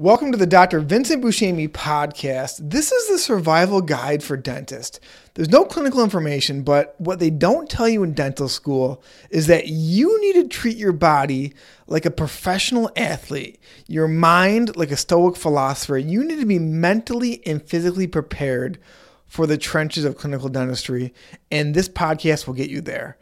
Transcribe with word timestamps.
Welcome 0.00 0.32
to 0.32 0.38
the 0.38 0.46
Dr. 0.46 0.80
Vincent 0.80 1.22
Buscemi 1.22 1.68
podcast. 1.68 2.70
This 2.70 2.90
is 2.90 3.08
the 3.08 3.18
survival 3.18 3.82
guide 3.82 4.22
for 4.22 4.34
dentists. 4.34 4.98
There's 5.34 5.50
no 5.50 5.66
clinical 5.66 6.02
information, 6.02 6.62
but 6.62 6.94
what 6.96 7.18
they 7.18 7.28
don't 7.28 7.68
tell 7.68 7.86
you 7.86 8.02
in 8.02 8.14
dental 8.14 8.48
school 8.48 9.02
is 9.28 9.46
that 9.48 9.66
you 9.66 10.18
need 10.22 10.36
to 10.36 10.48
treat 10.48 10.78
your 10.78 10.94
body 10.94 11.52
like 11.86 12.06
a 12.06 12.10
professional 12.10 12.90
athlete, 12.96 13.60
your 13.88 14.08
mind 14.08 14.74
like 14.74 14.90
a 14.90 14.96
stoic 14.96 15.36
philosopher. 15.36 15.98
You 15.98 16.24
need 16.24 16.40
to 16.40 16.46
be 16.46 16.58
mentally 16.58 17.46
and 17.46 17.62
physically 17.62 18.06
prepared 18.06 18.78
for 19.26 19.46
the 19.46 19.58
trenches 19.58 20.06
of 20.06 20.16
clinical 20.16 20.48
dentistry, 20.48 21.12
and 21.50 21.74
this 21.74 21.90
podcast 21.90 22.46
will 22.46 22.54
get 22.54 22.70
you 22.70 22.80
there. 22.80 23.18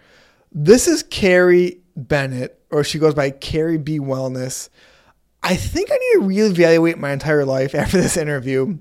This 0.53 0.87
is 0.87 1.03
Carrie 1.03 1.81
Bennett, 1.97 2.63
or 2.71 2.85
she 2.85 3.01
goes 3.01 3.15
by 3.15 3.31
Carrie 3.31 3.79
B 3.79 3.99
Wellness. 3.99 4.69
I 5.43 5.57
think 5.57 5.91
I 5.91 5.97
need 5.97 6.13
to 6.13 6.29
reevaluate 6.29 6.99
my 6.99 7.13
entire 7.13 7.45
life 7.45 7.75
after 7.75 8.01
this 8.01 8.17
interview. 8.17 8.79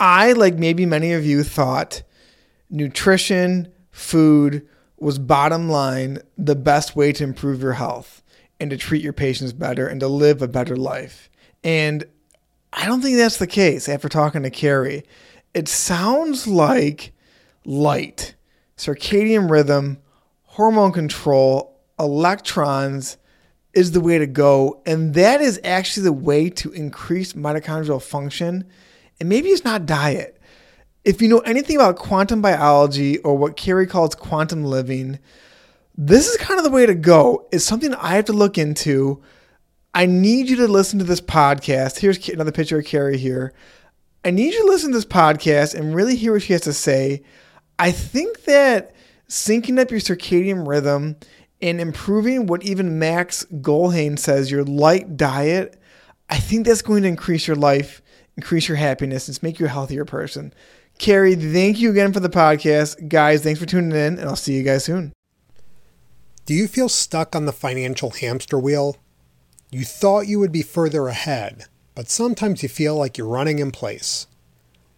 I, 0.00 0.32
like 0.32 0.54
maybe 0.54 0.86
many 0.86 1.12
of 1.12 1.24
you, 1.24 1.42
thought 1.42 2.02
nutrition, 2.70 3.72
food 3.90 4.66
was 4.98 5.18
bottom 5.18 5.68
line 5.68 6.18
the 6.36 6.56
best 6.56 6.96
way 6.96 7.12
to 7.12 7.24
improve 7.24 7.62
your 7.62 7.74
health 7.74 8.22
and 8.60 8.70
to 8.70 8.76
treat 8.76 9.02
your 9.02 9.12
patients 9.12 9.52
better 9.52 9.86
and 9.86 10.00
to 10.00 10.08
live 10.08 10.42
a 10.42 10.48
better 10.48 10.76
life. 10.76 11.30
And 11.62 12.04
I 12.72 12.86
don't 12.86 13.00
think 13.00 13.16
that's 13.16 13.38
the 13.38 13.46
case 13.46 13.88
after 13.88 14.08
talking 14.08 14.42
to 14.42 14.50
Carrie. 14.50 15.04
It 15.54 15.68
sounds 15.68 16.46
like 16.46 17.12
light, 17.64 18.34
circadian 18.76 19.50
rhythm, 19.50 19.98
hormone 20.42 20.92
control, 20.92 21.80
electrons, 21.98 23.16
is 23.78 23.92
the 23.92 24.00
way 24.00 24.18
to 24.18 24.26
go. 24.26 24.82
And 24.84 25.14
that 25.14 25.40
is 25.40 25.60
actually 25.62 26.02
the 26.02 26.12
way 26.12 26.50
to 26.50 26.72
increase 26.72 27.34
mitochondrial 27.34 28.02
function. 28.02 28.64
And 29.20 29.28
maybe 29.28 29.50
it's 29.50 29.64
not 29.64 29.86
diet. 29.86 30.40
If 31.04 31.22
you 31.22 31.28
know 31.28 31.38
anything 31.38 31.76
about 31.76 31.94
quantum 31.94 32.42
biology 32.42 33.18
or 33.18 33.38
what 33.38 33.56
Carrie 33.56 33.86
calls 33.86 34.16
quantum 34.16 34.64
living, 34.64 35.20
this 35.96 36.26
is 36.26 36.36
kind 36.38 36.58
of 36.58 36.64
the 36.64 36.72
way 36.72 36.86
to 36.86 36.94
go. 36.96 37.46
It's 37.52 37.64
something 37.64 37.94
I 37.94 38.16
have 38.16 38.24
to 38.24 38.32
look 38.32 38.58
into. 38.58 39.22
I 39.94 40.06
need 40.06 40.50
you 40.50 40.56
to 40.56 40.66
listen 40.66 40.98
to 40.98 41.04
this 41.04 41.20
podcast. 41.20 42.00
Here's 42.00 42.28
another 42.28 42.50
picture 42.50 42.80
of 42.80 42.84
Carrie 42.84 43.16
here. 43.16 43.54
I 44.24 44.32
need 44.32 44.54
you 44.54 44.62
to 44.62 44.72
listen 44.72 44.90
to 44.90 44.98
this 44.98 45.04
podcast 45.04 45.76
and 45.76 45.94
really 45.94 46.16
hear 46.16 46.32
what 46.32 46.42
she 46.42 46.52
has 46.52 46.62
to 46.62 46.72
say. 46.72 47.22
I 47.78 47.92
think 47.92 48.42
that 48.44 48.92
syncing 49.28 49.78
up 49.78 49.92
your 49.92 50.00
circadian 50.00 50.66
rhythm 50.66 51.16
in 51.60 51.80
improving 51.80 52.46
what 52.46 52.62
even 52.62 52.98
Max 52.98 53.44
Gulhane 53.52 54.18
says, 54.18 54.50
your 54.50 54.64
light 54.64 55.16
diet, 55.16 55.80
I 56.30 56.38
think 56.38 56.66
that's 56.66 56.82
going 56.82 57.02
to 57.02 57.08
increase 57.08 57.46
your 57.46 57.56
life, 57.56 58.02
increase 58.36 58.68
your 58.68 58.76
happiness, 58.76 59.28
and 59.28 59.42
make 59.42 59.58
you 59.58 59.66
a 59.66 59.70
healthier 59.70 60.04
person. 60.04 60.52
Carrie, 60.98 61.34
thank 61.34 61.78
you 61.78 61.90
again 61.90 62.12
for 62.12 62.20
the 62.20 62.28
podcast. 62.28 63.08
Guys, 63.08 63.42
thanks 63.42 63.60
for 63.60 63.66
tuning 63.66 63.92
in, 63.92 64.18
and 64.18 64.28
I'll 64.28 64.36
see 64.36 64.54
you 64.54 64.62
guys 64.62 64.84
soon. 64.84 65.12
Do 66.44 66.54
you 66.54 66.66
feel 66.66 66.88
stuck 66.88 67.36
on 67.36 67.46
the 67.46 67.52
financial 67.52 68.10
hamster 68.10 68.58
wheel? 68.58 68.96
You 69.70 69.84
thought 69.84 70.28
you 70.28 70.38
would 70.38 70.52
be 70.52 70.62
further 70.62 71.08
ahead, 71.08 71.66
but 71.94 72.08
sometimes 72.08 72.62
you 72.62 72.68
feel 72.68 72.96
like 72.96 73.18
you're 73.18 73.26
running 73.26 73.58
in 73.58 73.70
place. 73.70 74.26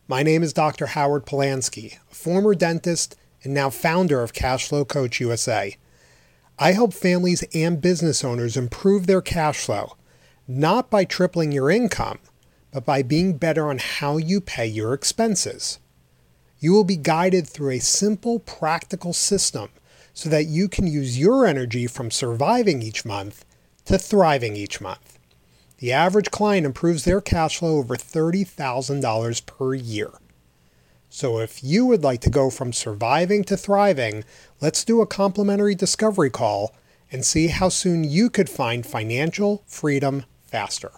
My 0.07 0.23
name 0.23 0.43
is 0.43 0.53
Dr. 0.53 0.87
Howard 0.87 1.27
Polansky, 1.27 1.99
a 2.11 2.15
former 2.15 2.55
dentist 2.55 3.17
and 3.43 3.53
now 3.55 3.71
founder 3.71 4.23
of 4.23 4.33
Cashflow 4.33 4.87
Coach 4.87 5.21
USA. 5.21 5.77
I 6.63 6.73
help 6.73 6.93
families 6.93 7.43
and 7.55 7.81
business 7.81 8.23
owners 8.23 8.55
improve 8.55 9.07
their 9.07 9.23
cash 9.23 9.65
flow, 9.65 9.97
not 10.47 10.91
by 10.91 11.07
tripling 11.07 11.53
your 11.53 11.71
income, 11.71 12.19
but 12.71 12.85
by 12.85 13.03
being 13.03 13.39
better 13.39 13.71
on 13.71 13.79
how 13.79 14.19
you 14.19 14.43
pay 14.43 14.67
your 14.67 14.93
expenses. 14.93 15.79
You 16.59 16.73
will 16.73 16.85
be 16.85 16.99
guided 16.99 17.49
through 17.49 17.71
a 17.71 17.79
simple, 17.79 18.41
practical 18.41 19.15
system 19.15 19.71
so 20.13 20.29
that 20.29 20.49
you 20.49 20.69
can 20.69 20.87
use 20.87 21.19
your 21.19 21.47
energy 21.47 21.87
from 21.87 22.11
surviving 22.11 22.83
each 22.83 23.07
month 23.07 23.47
to 23.87 23.97
thriving 23.97 24.55
each 24.55 24.83
month. 24.83 25.19
The 25.79 25.93
average 25.93 26.31
client 26.31 26.67
improves 26.67 27.05
their 27.05 27.23
cash 27.23 27.57
flow 27.57 27.79
over 27.79 27.97
$30,000 27.97 29.47
per 29.47 29.73
year. 29.73 30.11
So 31.13 31.41
if 31.41 31.63
you 31.65 31.85
would 31.87 32.05
like 32.05 32.21
to 32.21 32.31
go 32.31 32.51
from 32.51 32.73
surviving 32.73 33.43
to 33.45 33.57
thriving, 33.57 34.25
let's 34.61 34.85
do 34.85 35.01
a 35.01 35.07
complimentary 35.07 35.75
discovery 35.75 36.31
call 36.31 36.75
and 37.11 37.25
see 37.25 37.49
how 37.49 37.69
soon 37.69 38.05
you 38.05 38.31
could 38.31 38.49
find 38.49 38.87
financial 38.87 39.65
freedom 39.67 40.25
faster. 40.45 40.93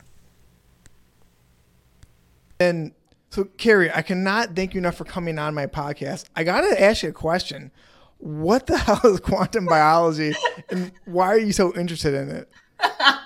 And 2.61 2.93
so, 3.31 3.45
Carrie, 3.57 3.91
I 3.91 4.03
cannot 4.03 4.55
thank 4.55 4.75
you 4.75 4.79
enough 4.79 4.97
for 4.97 5.05
coming 5.05 5.39
on 5.39 5.55
my 5.55 5.67
podcast. 5.67 6.27
I 6.37 6.45
got 6.45 6.61
to 6.61 6.81
ask 6.81 7.03
you 7.03 7.09
a 7.09 7.13
question. 7.13 7.71
What 8.19 8.67
the 8.67 8.77
hell 8.79 9.01
is 9.05 9.19
quantum 9.19 9.65
biology 9.65 10.35
and 10.69 10.93
why 11.07 11.29
are 11.29 11.39
you 11.39 11.53
so 11.53 11.75
interested 11.75 12.13
in 12.13 12.29
it? 12.29 12.53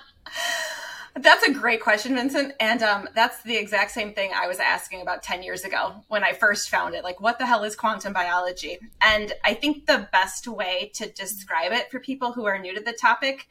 That's 1.19 1.47
a 1.47 1.51
great 1.51 1.81
question, 1.81 2.15
Vincent. 2.15 2.53
And 2.59 2.83
um, 2.83 3.09
that's 3.15 3.41
the 3.41 3.55
exact 3.55 3.91
same 3.91 4.13
thing 4.13 4.31
I 4.35 4.47
was 4.47 4.59
asking 4.59 5.01
about 5.01 5.23
10 5.23 5.41
years 5.41 5.63
ago 5.63 6.03
when 6.07 6.23
I 6.23 6.33
first 6.33 6.69
found 6.69 6.93
it. 6.93 7.03
Like, 7.03 7.19
what 7.19 7.39
the 7.39 7.45
hell 7.45 7.63
is 7.63 7.75
quantum 7.75 8.13
biology? 8.13 8.77
And 9.01 9.33
I 9.43 9.55
think 9.55 9.85
the 9.85 10.07
best 10.11 10.47
way 10.47 10.91
to 10.95 11.11
describe 11.11 11.71
it 11.71 11.89
for 11.89 11.99
people 11.99 12.33
who 12.33 12.45
are 12.45 12.59
new 12.59 12.75
to 12.75 12.83
the 12.83 12.93
topic 12.93 13.47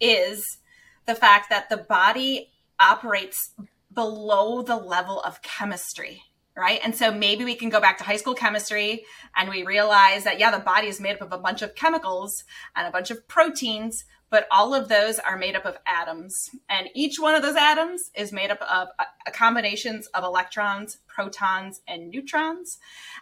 is 0.00 0.58
the 1.06 1.14
fact 1.14 1.50
that 1.50 1.68
the 1.68 1.76
body 1.76 2.50
operates 2.78 3.52
below 3.92 4.62
the 4.62 4.76
level 4.76 5.20
of 5.20 5.42
chemistry. 5.42 6.22
Right. 6.56 6.80
And 6.82 6.94
so 6.94 7.12
maybe 7.12 7.44
we 7.44 7.54
can 7.54 7.70
go 7.70 7.80
back 7.80 7.96
to 7.98 8.04
high 8.04 8.16
school 8.16 8.34
chemistry 8.34 9.04
and 9.36 9.48
we 9.48 9.64
realize 9.64 10.24
that, 10.24 10.38
yeah, 10.38 10.50
the 10.50 10.58
body 10.58 10.88
is 10.88 11.00
made 11.00 11.14
up 11.14 11.22
of 11.22 11.32
a 11.32 11.38
bunch 11.38 11.62
of 11.62 11.74
chemicals 11.74 12.44
and 12.74 12.86
a 12.86 12.90
bunch 12.90 13.10
of 13.10 13.26
proteins, 13.28 14.04
but 14.30 14.46
all 14.50 14.74
of 14.74 14.88
those 14.88 15.18
are 15.18 15.36
made 15.36 15.56
up 15.56 15.66
of 15.66 15.76
atoms. 15.86 16.34
And 16.68 16.88
each 16.94 17.18
one 17.18 17.34
of 17.34 17.42
those 17.42 17.56
atoms 17.56 18.10
is 18.14 18.32
made 18.32 18.50
up 18.50 18.62
of 18.62 18.88
a, 18.98 19.30
combinations 19.32 20.06
of 20.08 20.24
electrons, 20.24 20.98
protons, 21.06 21.80
and 21.86 22.10
neutrons. 22.10 22.78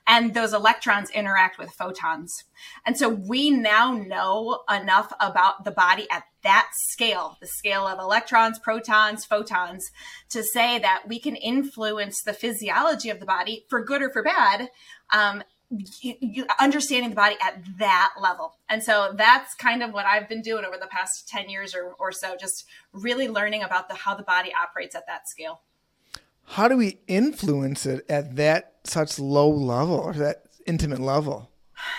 And 0.07 0.35
those 0.35 0.53
electrons 0.53 1.11
interact 1.11 1.59
with 1.59 1.71
photons. 1.71 2.45
And 2.87 2.97
so 2.97 3.09
we 3.09 3.51
now 3.51 3.93
know 3.93 4.61
enough 4.71 5.13
about 5.21 5.65
the 5.65 5.71
body 5.71 6.07
at 6.11 6.25
that 6.43 6.69
scale, 6.91 7.37
the 7.41 7.47
scale 7.47 7.87
of 7.87 7.99
electrons, 7.99 8.59
protons, 8.59 9.25
photons, 9.25 9.91
to 10.31 10.43
say 10.43 10.79
that 10.79 11.05
we 11.09 11.19
can 11.19 11.37
influence 11.37 12.23
the 12.25 12.33
physiology 12.33 13.11
of 13.11 13.21
the 13.21 13.27
body 13.27 13.65
for 13.69 13.85
good 13.85 14.03
or 14.03 14.11
for 14.11 14.23
bad. 14.23 14.69
Um, 15.13 15.43
you, 15.71 16.15
you, 16.21 16.47
understanding 16.61 17.11
the 17.11 17.17
body 17.17 17.37
at 17.43 17.63
that 17.79 18.15
level. 18.21 18.55
And 18.69 18.83
so 18.83 19.13
that's 19.15 19.55
kind 19.55 19.83
of 19.83 19.93
what 19.93 20.07
I've 20.07 20.29
been 20.29 20.43
doing 20.43 20.65
over 20.65 20.77
the 20.79 20.87
past 20.87 21.29
10 21.29 21.51
years 21.51 21.75
or, 21.75 21.95
or 21.99 22.11
so, 22.13 22.37
just 22.39 22.65
really 22.93 23.29
learning 23.29 23.63
about 23.63 23.89
the 23.89 23.95
how 23.95 24.15
the 24.15 24.23
body 24.23 24.51
operates 24.55 24.95
at 24.95 25.07
that 25.07 25.29
scale. 25.29 25.61
How 26.45 26.69
do 26.69 26.77
we 26.77 27.01
influence 27.07 27.85
it 27.85 28.07
at 28.09 28.37
that 28.37 28.77
such 28.85 29.19
low 29.19 29.51
level 29.51 29.97
or 29.97 30.15
that 30.15 30.45
intimate 30.67 31.01
level? 31.01 31.51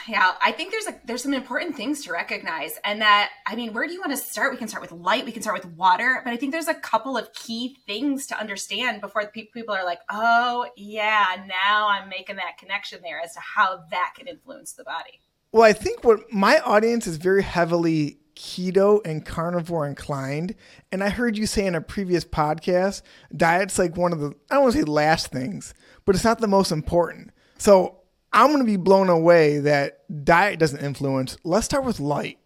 Yeah, 0.08 0.34
I 0.42 0.52
think 0.52 0.72
there's 0.72 0.88
a 0.88 0.96
there's 1.06 1.24
some 1.24 1.34
important 1.34 1.76
things 1.76 2.04
to 2.06 2.12
recognize, 2.12 2.74
and 2.84 3.02
that 3.02 3.30
I 3.48 3.56
mean, 3.56 3.74
where 3.74 3.88
do 3.88 3.94
you 3.94 4.00
want 4.00 4.12
to 4.12 4.18
start? 4.18 4.52
We 4.52 4.58
can 4.58 4.68
start 4.68 4.82
with 4.82 4.92
light, 4.92 5.26
we 5.26 5.32
can 5.32 5.42
start 5.42 5.64
with 5.64 5.74
water, 5.74 6.22
but 6.24 6.34
I 6.34 6.38
think 6.38 6.52
there's 6.52 6.68
a 6.68 6.74
couple 6.74 7.18
of 7.18 7.32
key 7.34 7.78
things 7.86 8.28
to 8.28 8.40
understand 8.40 9.02
before 9.02 9.26
people 9.28 9.74
are 9.74 9.86
like, 9.86 10.00
oh 10.10 10.68
yeah, 10.76 11.26
now 11.48 11.90
I'm 11.90 12.10
making 12.10 12.38
that 12.38 12.58
connection 12.58 13.00
there 13.04 13.20
as 13.20 13.34
to 13.34 13.40
how 13.40 13.82
that 13.92 14.14
can 14.18 14.28
influence 14.28 14.74
the 14.74 14.84
body. 14.84 15.20
Well, 15.52 15.64
I 15.64 15.74
think 15.74 16.04
what 16.04 16.32
my 16.32 16.60
audience 16.60 17.08
is 17.08 17.18
very 17.18 17.42
heavily 17.42 18.20
keto 18.40 19.06
and 19.06 19.26
carnivore 19.26 19.86
inclined. 19.86 20.56
And 20.92 21.04
I 21.04 21.10
heard 21.10 21.38
you 21.38 21.46
say 21.46 21.66
in 21.66 21.76
a 21.76 21.82
previous 21.82 22.24
podcast, 22.24 23.02
diet's 23.36 23.78
like 23.78 23.98
one 23.98 24.14
of 24.14 24.20
the, 24.20 24.34
I 24.50 24.56
don't 24.56 24.64
want 24.64 24.74
to 24.74 24.80
say 24.80 24.86
last 24.86 25.28
things, 25.28 25.74
but 26.06 26.16
it's 26.16 26.24
not 26.24 26.40
the 26.40 26.48
most 26.48 26.72
important. 26.72 27.32
So 27.58 27.99
I'm 28.32 28.48
going 28.48 28.60
to 28.60 28.66
be 28.66 28.78
blown 28.78 29.10
away 29.10 29.60
that 29.60 30.04
diet 30.24 30.60
doesn't 30.60 30.84
influence. 30.84 31.38
Let's 31.44 31.66
start 31.66 31.84
with 31.84 32.00
light. 32.00 32.38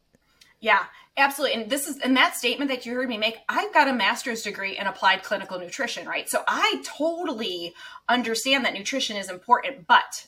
Yeah, 0.60 0.84
absolutely. 1.18 1.62
And 1.62 1.70
this 1.70 1.88
is, 1.88 2.00
and 2.00 2.16
that 2.16 2.36
statement 2.36 2.72
that 2.72 2.86
you 2.86 2.94
heard 2.94 3.10
me 3.10 3.18
make, 3.18 3.40
I've 3.50 3.74
got 3.74 3.90
a 3.90 3.94
master's 3.94 4.44
degree 4.44 4.78
in 4.78 4.88
applied 4.88 5.24
clinical 5.24 5.60
nutrition, 5.60 6.08
right? 6.08 6.30
So 6.30 6.42
I 6.48 6.82
totally 6.86 7.74
understand 8.08 8.64
that 8.66 8.74
nutrition 8.74 9.18
is 9.18 9.30
important, 9.30 9.88
but 9.88 10.28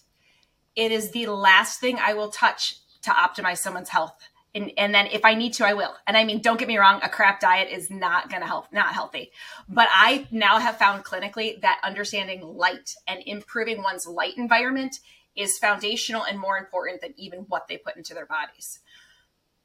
it 0.75 0.91
is 0.91 1.11
the 1.11 1.27
last 1.27 1.79
thing 1.79 1.97
I 1.99 2.13
will 2.15 2.29
touch 2.29 2.75
to 3.03 3.11
optimize 3.11 3.59
someone's 3.59 3.89
health. 3.89 4.15
And, 4.53 4.71
and 4.77 4.95
then 4.95 5.07
if 5.07 5.23
I 5.25 5.35
need 5.35 5.53
to, 5.53 5.65
I 5.65 5.73
will. 5.73 5.93
And 6.07 6.15
I 6.17 6.23
mean, 6.23 6.41
don't 6.41 6.57
get 6.57 6.67
me 6.67 6.77
wrong, 6.77 6.99
a 7.03 7.09
crap 7.09 7.39
diet 7.39 7.69
is 7.69 7.89
not 7.89 8.29
going 8.29 8.41
to 8.41 8.47
help, 8.47 8.71
not 8.71 8.93
healthy. 8.93 9.31
But 9.67 9.89
I 9.91 10.27
now 10.31 10.59
have 10.59 10.77
found 10.77 11.03
clinically 11.03 11.61
that 11.61 11.79
understanding 11.83 12.41
light 12.41 12.95
and 13.07 13.21
improving 13.25 13.83
one's 13.83 14.07
light 14.07 14.37
environment 14.37 14.99
is 15.35 15.57
foundational 15.57 16.23
and 16.23 16.39
more 16.39 16.57
important 16.57 17.01
than 17.01 17.13
even 17.17 17.39
what 17.49 17.67
they 17.67 17.77
put 17.77 17.95
into 17.97 18.13
their 18.13 18.25
bodies. 18.25 18.79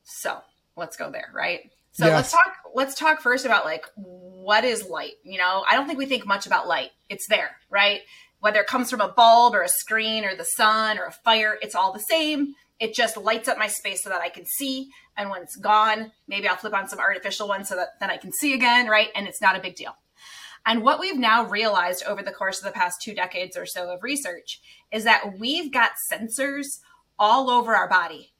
So 0.02 0.38
let's 0.76 0.96
go 0.96 1.10
there, 1.10 1.30
right? 1.32 1.70
So 1.92 2.06
yes. 2.06 2.14
let's 2.14 2.32
talk 2.32 2.56
let's 2.74 2.94
talk 2.94 3.20
first 3.20 3.44
about 3.44 3.64
like 3.64 3.86
what 3.94 4.64
is 4.64 4.88
light? 4.88 5.14
You 5.24 5.38
know, 5.38 5.64
I 5.68 5.74
don't 5.74 5.86
think 5.86 5.98
we 5.98 6.06
think 6.06 6.26
much 6.26 6.46
about 6.46 6.68
light. 6.68 6.90
It's 7.08 7.26
there, 7.28 7.56
right? 7.68 8.00
Whether 8.40 8.60
it 8.60 8.66
comes 8.66 8.90
from 8.90 9.00
a 9.00 9.08
bulb 9.08 9.54
or 9.54 9.62
a 9.62 9.68
screen 9.68 10.24
or 10.24 10.34
the 10.34 10.44
sun 10.44 10.98
or 10.98 11.04
a 11.04 11.12
fire, 11.12 11.58
it's 11.60 11.74
all 11.74 11.92
the 11.92 12.00
same. 12.00 12.54
It 12.78 12.94
just 12.94 13.16
lights 13.18 13.48
up 13.48 13.58
my 13.58 13.66
space 13.66 14.02
so 14.02 14.08
that 14.08 14.22
I 14.22 14.30
can 14.30 14.46
see. 14.46 14.88
And 15.16 15.28
when 15.28 15.42
it's 15.42 15.56
gone, 15.56 16.12
maybe 16.26 16.48
I'll 16.48 16.56
flip 16.56 16.72
on 16.72 16.88
some 16.88 16.98
artificial 16.98 17.46
one 17.46 17.64
so 17.64 17.76
that 17.76 18.00
then 18.00 18.08
I 18.10 18.16
can 18.16 18.32
see 18.32 18.54
again, 18.54 18.86
right? 18.88 19.08
And 19.14 19.28
it's 19.28 19.42
not 19.42 19.56
a 19.56 19.60
big 19.60 19.74
deal. 19.74 19.94
And 20.66 20.82
what 20.82 21.00
we've 21.00 21.18
now 21.18 21.44
realized 21.44 22.04
over 22.06 22.22
the 22.22 22.32
course 22.32 22.58
of 22.58 22.64
the 22.64 22.78
past 22.78 23.00
two 23.02 23.14
decades 23.14 23.56
or 23.56 23.66
so 23.66 23.90
of 23.90 24.02
research 24.02 24.60
is 24.92 25.04
that 25.04 25.38
we've 25.38 25.72
got 25.72 25.92
sensors 26.12 26.80
all 27.18 27.50
over 27.50 27.74
our 27.74 27.88
body 27.88 28.32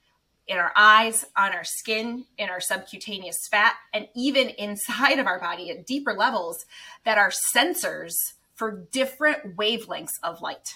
in 0.50 0.58
our 0.58 0.72
eyes, 0.74 1.24
on 1.36 1.52
our 1.52 1.64
skin, 1.64 2.24
in 2.36 2.50
our 2.50 2.60
subcutaneous 2.60 3.46
fat, 3.48 3.76
and 3.94 4.08
even 4.16 4.48
inside 4.58 5.18
of 5.18 5.26
our 5.26 5.38
body 5.38 5.70
at 5.70 5.86
deeper 5.86 6.12
levels 6.12 6.66
that 7.04 7.18
are 7.18 7.32
sensors 7.54 8.14
for 8.54 8.86
different 8.90 9.56
wavelengths 9.56 10.18
of 10.22 10.42
light. 10.42 10.74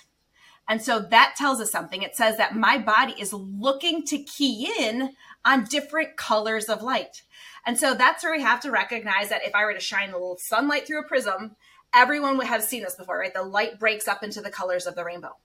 And 0.66 0.80
so 0.80 1.00
that 1.00 1.34
tells 1.36 1.60
us 1.60 1.70
something. 1.70 2.02
It 2.02 2.16
says 2.16 2.38
that 2.38 2.56
my 2.56 2.78
body 2.78 3.14
is 3.18 3.34
looking 3.34 4.06
to 4.06 4.18
key 4.22 4.72
in 4.78 5.10
on 5.44 5.64
different 5.64 6.16
colors 6.16 6.70
of 6.70 6.82
light. 6.82 7.22
And 7.66 7.78
so 7.78 7.94
that's 7.94 8.22
where 8.22 8.32
we 8.32 8.42
have 8.42 8.60
to 8.60 8.70
recognize 8.70 9.30
that 9.30 9.44
if 9.44 9.54
I 9.54 9.64
were 9.64 9.74
to 9.74 9.80
shine 9.80 10.10
a 10.10 10.14
little 10.14 10.38
sunlight 10.38 10.86
through 10.86 11.00
a 11.00 11.08
prism, 11.08 11.56
everyone 11.94 12.36
would 12.36 12.46
have 12.46 12.62
seen 12.62 12.82
this 12.82 12.96
before, 12.96 13.18
right? 13.18 13.32
The 13.32 13.42
light 13.42 13.78
breaks 13.78 14.08
up 14.08 14.22
into 14.22 14.40
the 14.40 14.50
colors 14.50 14.86
of 14.86 14.94
the 14.94 15.04
rainbow. 15.04 15.36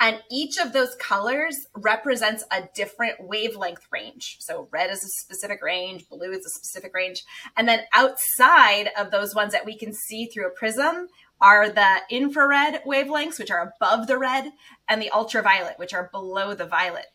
And 0.00 0.22
each 0.30 0.58
of 0.58 0.72
those 0.72 0.94
colors 0.94 1.66
represents 1.74 2.44
a 2.52 2.68
different 2.74 3.16
wavelength 3.20 3.84
range. 3.90 4.36
So 4.38 4.68
red 4.70 4.90
is 4.90 5.02
a 5.02 5.08
specific 5.08 5.60
range, 5.62 6.08
blue 6.08 6.30
is 6.30 6.46
a 6.46 6.50
specific 6.50 6.94
range. 6.94 7.24
And 7.56 7.66
then 7.66 7.80
outside 7.92 8.90
of 8.96 9.10
those 9.10 9.34
ones 9.34 9.52
that 9.52 9.66
we 9.66 9.76
can 9.76 9.92
see 9.92 10.26
through 10.26 10.46
a 10.46 10.50
prism 10.50 11.08
are 11.40 11.68
the 11.68 11.98
infrared 12.10 12.82
wavelengths, 12.84 13.38
which 13.38 13.50
are 13.50 13.72
above 13.80 14.06
the 14.06 14.18
red, 14.18 14.52
and 14.88 15.02
the 15.02 15.10
ultraviolet, 15.10 15.78
which 15.78 15.94
are 15.94 16.10
below 16.12 16.54
the 16.54 16.66
violet. 16.66 17.06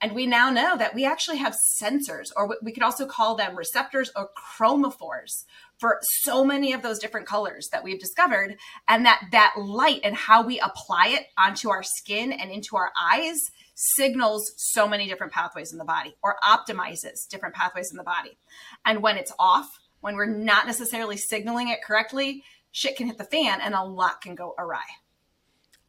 And 0.00 0.12
we 0.12 0.26
now 0.26 0.50
know 0.50 0.76
that 0.76 0.94
we 0.94 1.04
actually 1.04 1.38
have 1.38 1.56
sensors, 1.80 2.30
or 2.36 2.56
we 2.62 2.72
could 2.72 2.82
also 2.82 3.06
call 3.06 3.34
them 3.34 3.56
receptors 3.56 4.10
or 4.16 4.30
chromophores 4.58 5.44
for 5.78 5.98
so 6.22 6.44
many 6.44 6.72
of 6.72 6.82
those 6.82 6.98
different 6.98 7.26
colors 7.26 7.68
that 7.72 7.84
we've 7.84 8.00
discovered. 8.00 8.56
And 8.88 9.04
that 9.04 9.22
that 9.32 9.54
light 9.58 10.00
and 10.04 10.14
how 10.14 10.42
we 10.42 10.58
apply 10.60 11.08
it 11.08 11.26
onto 11.38 11.70
our 11.70 11.82
skin 11.82 12.32
and 12.32 12.50
into 12.50 12.76
our 12.76 12.92
eyes 13.00 13.50
signals 13.74 14.52
so 14.56 14.86
many 14.86 15.08
different 15.08 15.32
pathways 15.32 15.72
in 15.72 15.78
the 15.78 15.84
body 15.84 16.14
or 16.22 16.36
optimizes 16.44 17.26
different 17.28 17.54
pathways 17.54 17.90
in 17.90 17.96
the 17.96 18.04
body. 18.04 18.36
And 18.84 19.02
when 19.02 19.16
it's 19.16 19.32
off, 19.38 19.78
when 20.00 20.16
we're 20.16 20.26
not 20.26 20.66
necessarily 20.66 21.16
signaling 21.16 21.68
it 21.68 21.82
correctly, 21.82 22.42
shit 22.72 22.96
can 22.96 23.06
hit 23.06 23.18
the 23.18 23.24
fan 23.24 23.60
and 23.60 23.74
a 23.74 23.82
lot 23.82 24.20
can 24.20 24.34
go 24.34 24.54
awry. 24.58 24.84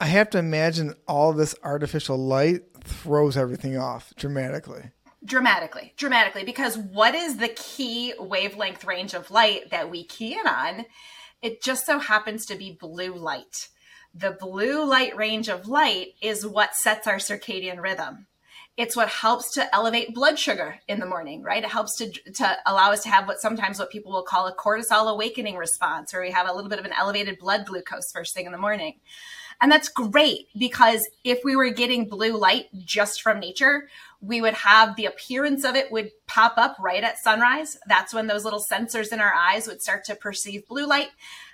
I 0.01 0.06
have 0.06 0.31
to 0.31 0.39
imagine 0.39 0.95
all 1.07 1.31
this 1.31 1.53
artificial 1.63 2.18
light 2.18 2.63
throws 2.83 3.38
everything 3.38 3.77
off 3.77 4.15
dramatically. 4.15 4.89
Dramatically, 5.24 5.94
dramatically, 5.95 6.44
because 6.44 6.75
what 6.75 7.13
is 7.13 7.38
the 7.38 7.50
key 7.50 8.15
wavelength 8.18 8.83
range 8.83 9.13
of 9.13 9.30
light 9.30 9.69
that 9.69 9.92
we 9.92 10.03
key 10.03 10.33
in 10.33 10.48
on? 10.48 10.86
It 11.44 11.62
just 11.62 11.86
so 11.86 12.00
happens 12.00 12.48
to 12.48 12.56
be 12.56 12.75
blue 12.81 13.13
light. 13.13 13.69
The 14.12 14.31
blue 14.31 14.83
light 14.83 15.15
range 15.15 15.50
of 15.50 15.68
light 15.68 16.15
is 16.19 16.48
what 16.48 16.74
sets 16.74 17.06
our 17.06 17.18
circadian 17.18 17.80
rhythm. 17.80 18.25
It's 18.77 18.95
what 18.95 19.09
helps 19.09 19.51
to 19.53 19.75
elevate 19.75 20.15
blood 20.15 20.39
sugar 20.39 20.79
in 20.88 21.00
the 21.00 21.06
morning, 21.06 21.44
right? 21.44 21.63
It 21.63 21.69
helps 21.69 21.97
to, 21.97 22.09
to 22.09 22.57
allow 22.65 22.91
us 22.91 23.03
to 23.03 23.09
have 23.09 23.27
what 23.27 23.41
sometimes 23.41 23.77
what 23.77 23.91
people 23.91 24.12
will 24.12 24.23
call 24.23 24.47
a 24.47 24.56
cortisol 24.56 25.12
awakening 25.12 25.57
response, 25.57 26.13
where 26.13 26.21
we 26.21 26.31
have 26.31 26.47
a 26.47 26.53
little 26.53 26.69
bit 26.69 26.79
of 26.79 26.85
an 26.85 26.94
elevated 26.97 27.38
blood 27.38 27.65
glucose 27.65 28.12
first 28.12 28.33
thing 28.33 28.45
in 28.45 28.51
the 28.51 28.57
morning. 28.57 29.00
And 29.62 29.71
that's 29.71 29.89
great 29.89 30.47
because 30.57 31.07
if 31.23 31.41
we 31.44 31.56
were 31.56 31.69
getting 31.69 32.09
blue 32.09 32.35
light 32.35 32.65
just 32.83 33.21
from 33.21 33.39
nature, 33.39 33.89
we 34.19 34.41
would 34.41 34.56
have 34.56 34.95
the 34.95 35.06
appearance 35.06 35.63
of 35.63 35.75
it 35.75 35.91
would 35.91 36.12
pop 36.25 36.53
up 36.57 36.75
right 36.79 37.03
at 37.03 37.19
sunrise. 37.19 37.77
That's 37.88 38.13
when 38.13 38.25
those 38.25 38.44
little 38.44 38.63
sensors 38.63 39.13
in 39.13 39.19
our 39.19 39.33
eyes 39.33 39.67
would 39.67 39.81
start 39.81 40.03
to 40.06 40.15
perceive 40.15 40.67
blue 40.67 40.88
light. 40.88 41.09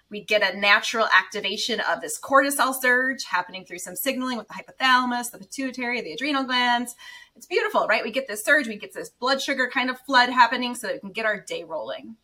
We'd 0.10 0.28
get 0.28 0.42
a 0.42 0.58
natural 0.58 1.08
activation 1.14 1.82
of 1.82 2.02
this 2.02 2.20
cortisol 2.20 2.74
surge 2.74 3.26
happening 3.26 3.66
through 3.66 3.80
some 3.80 3.96
signaling 3.96 4.38
with 4.38 4.48
the 4.48 4.54
hypothalamus, 4.54 5.32
the 5.32 5.38
pituitary, 5.38 6.02
the 6.02 6.14
adrenal 6.14 6.46
glands. 6.46 6.96
It's 7.36 7.46
beautiful, 7.46 7.88
right? 7.88 8.04
We 8.04 8.12
get 8.12 8.28
this 8.28 8.44
surge, 8.44 8.68
we 8.68 8.78
get 8.78 8.94
this 8.94 9.10
blood 9.10 9.42
sugar 9.42 9.70
kind 9.70 9.90
of 9.90 10.00
flood 10.00 10.30
happening 10.30 10.76
so 10.76 10.88
that 10.88 10.94
we 10.94 11.00
can 11.00 11.12
get 11.12 11.26
our 11.26 11.40
day 11.40 11.64
rolling. 11.64 12.16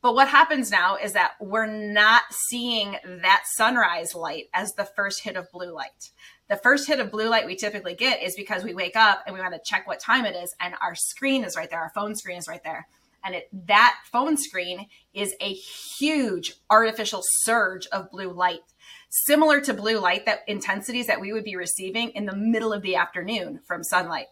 But 0.00 0.14
what 0.14 0.28
happens 0.28 0.70
now 0.70 0.96
is 0.96 1.12
that 1.14 1.32
we're 1.40 1.66
not 1.66 2.22
seeing 2.30 2.96
that 3.04 3.44
sunrise 3.46 4.14
light 4.14 4.48
as 4.54 4.74
the 4.74 4.84
first 4.84 5.22
hit 5.24 5.36
of 5.36 5.50
blue 5.50 5.72
light. 5.72 6.10
The 6.48 6.56
first 6.56 6.86
hit 6.86 7.00
of 7.00 7.10
blue 7.10 7.28
light 7.28 7.46
we 7.46 7.56
typically 7.56 7.94
get 7.94 8.22
is 8.22 8.36
because 8.36 8.62
we 8.64 8.74
wake 8.74 8.96
up 8.96 9.22
and 9.26 9.34
we 9.34 9.40
want 9.40 9.54
to 9.54 9.60
check 9.64 9.86
what 9.86 10.00
time 10.00 10.24
it 10.24 10.36
is, 10.36 10.54
and 10.60 10.74
our 10.80 10.94
screen 10.94 11.44
is 11.44 11.56
right 11.56 11.68
there, 11.68 11.80
our 11.80 11.92
phone 11.94 12.14
screen 12.14 12.38
is 12.38 12.48
right 12.48 12.62
there. 12.62 12.86
And 13.24 13.34
it, 13.34 13.48
that 13.66 13.96
phone 14.10 14.36
screen 14.36 14.86
is 15.12 15.34
a 15.40 15.52
huge 15.52 16.54
artificial 16.70 17.22
surge 17.42 17.86
of 17.88 18.10
blue 18.10 18.32
light, 18.32 18.60
similar 19.08 19.60
to 19.62 19.74
blue 19.74 19.98
light 19.98 20.26
that 20.26 20.40
intensities 20.46 21.06
that 21.06 21.20
we 21.20 21.32
would 21.32 21.44
be 21.44 21.56
receiving 21.56 22.10
in 22.10 22.26
the 22.26 22.36
middle 22.36 22.72
of 22.72 22.82
the 22.82 22.96
afternoon 22.96 23.60
from 23.66 23.82
sunlight. 23.82 24.26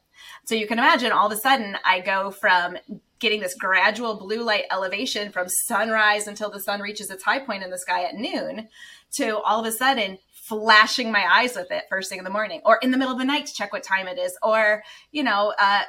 So 0.44 0.54
you 0.54 0.66
can 0.66 0.78
imagine 0.78 1.12
all 1.12 1.26
of 1.26 1.32
a 1.32 1.40
sudden 1.40 1.76
I 1.84 2.00
go 2.00 2.30
from 2.30 2.78
getting 3.18 3.40
this 3.40 3.54
gradual 3.54 4.18
blue 4.18 4.42
light 4.42 4.64
elevation 4.70 5.32
from 5.32 5.48
sunrise 5.48 6.26
until 6.26 6.50
the 6.50 6.60
sun 6.60 6.80
reaches 6.80 7.10
its 7.10 7.24
high 7.24 7.38
point 7.38 7.62
in 7.62 7.70
the 7.70 7.78
sky 7.78 8.04
at 8.04 8.14
noon 8.14 8.68
to 9.12 9.38
all 9.38 9.60
of 9.60 9.66
a 9.66 9.72
sudden 9.72 10.18
flashing 10.32 11.10
my 11.10 11.24
eyes 11.28 11.56
with 11.56 11.70
it 11.70 11.84
first 11.88 12.08
thing 12.08 12.18
in 12.18 12.24
the 12.24 12.30
morning 12.30 12.60
or 12.64 12.78
in 12.82 12.90
the 12.90 12.98
middle 12.98 13.12
of 13.12 13.18
the 13.18 13.24
night 13.24 13.46
to 13.46 13.54
check 13.54 13.72
what 13.72 13.82
time 13.82 14.06
it 14.06 14.18
is 14.18 14.36
or 14.42 14.82
you 15.10 15.22
know 15.22 15.52
uh, 15.58 15.82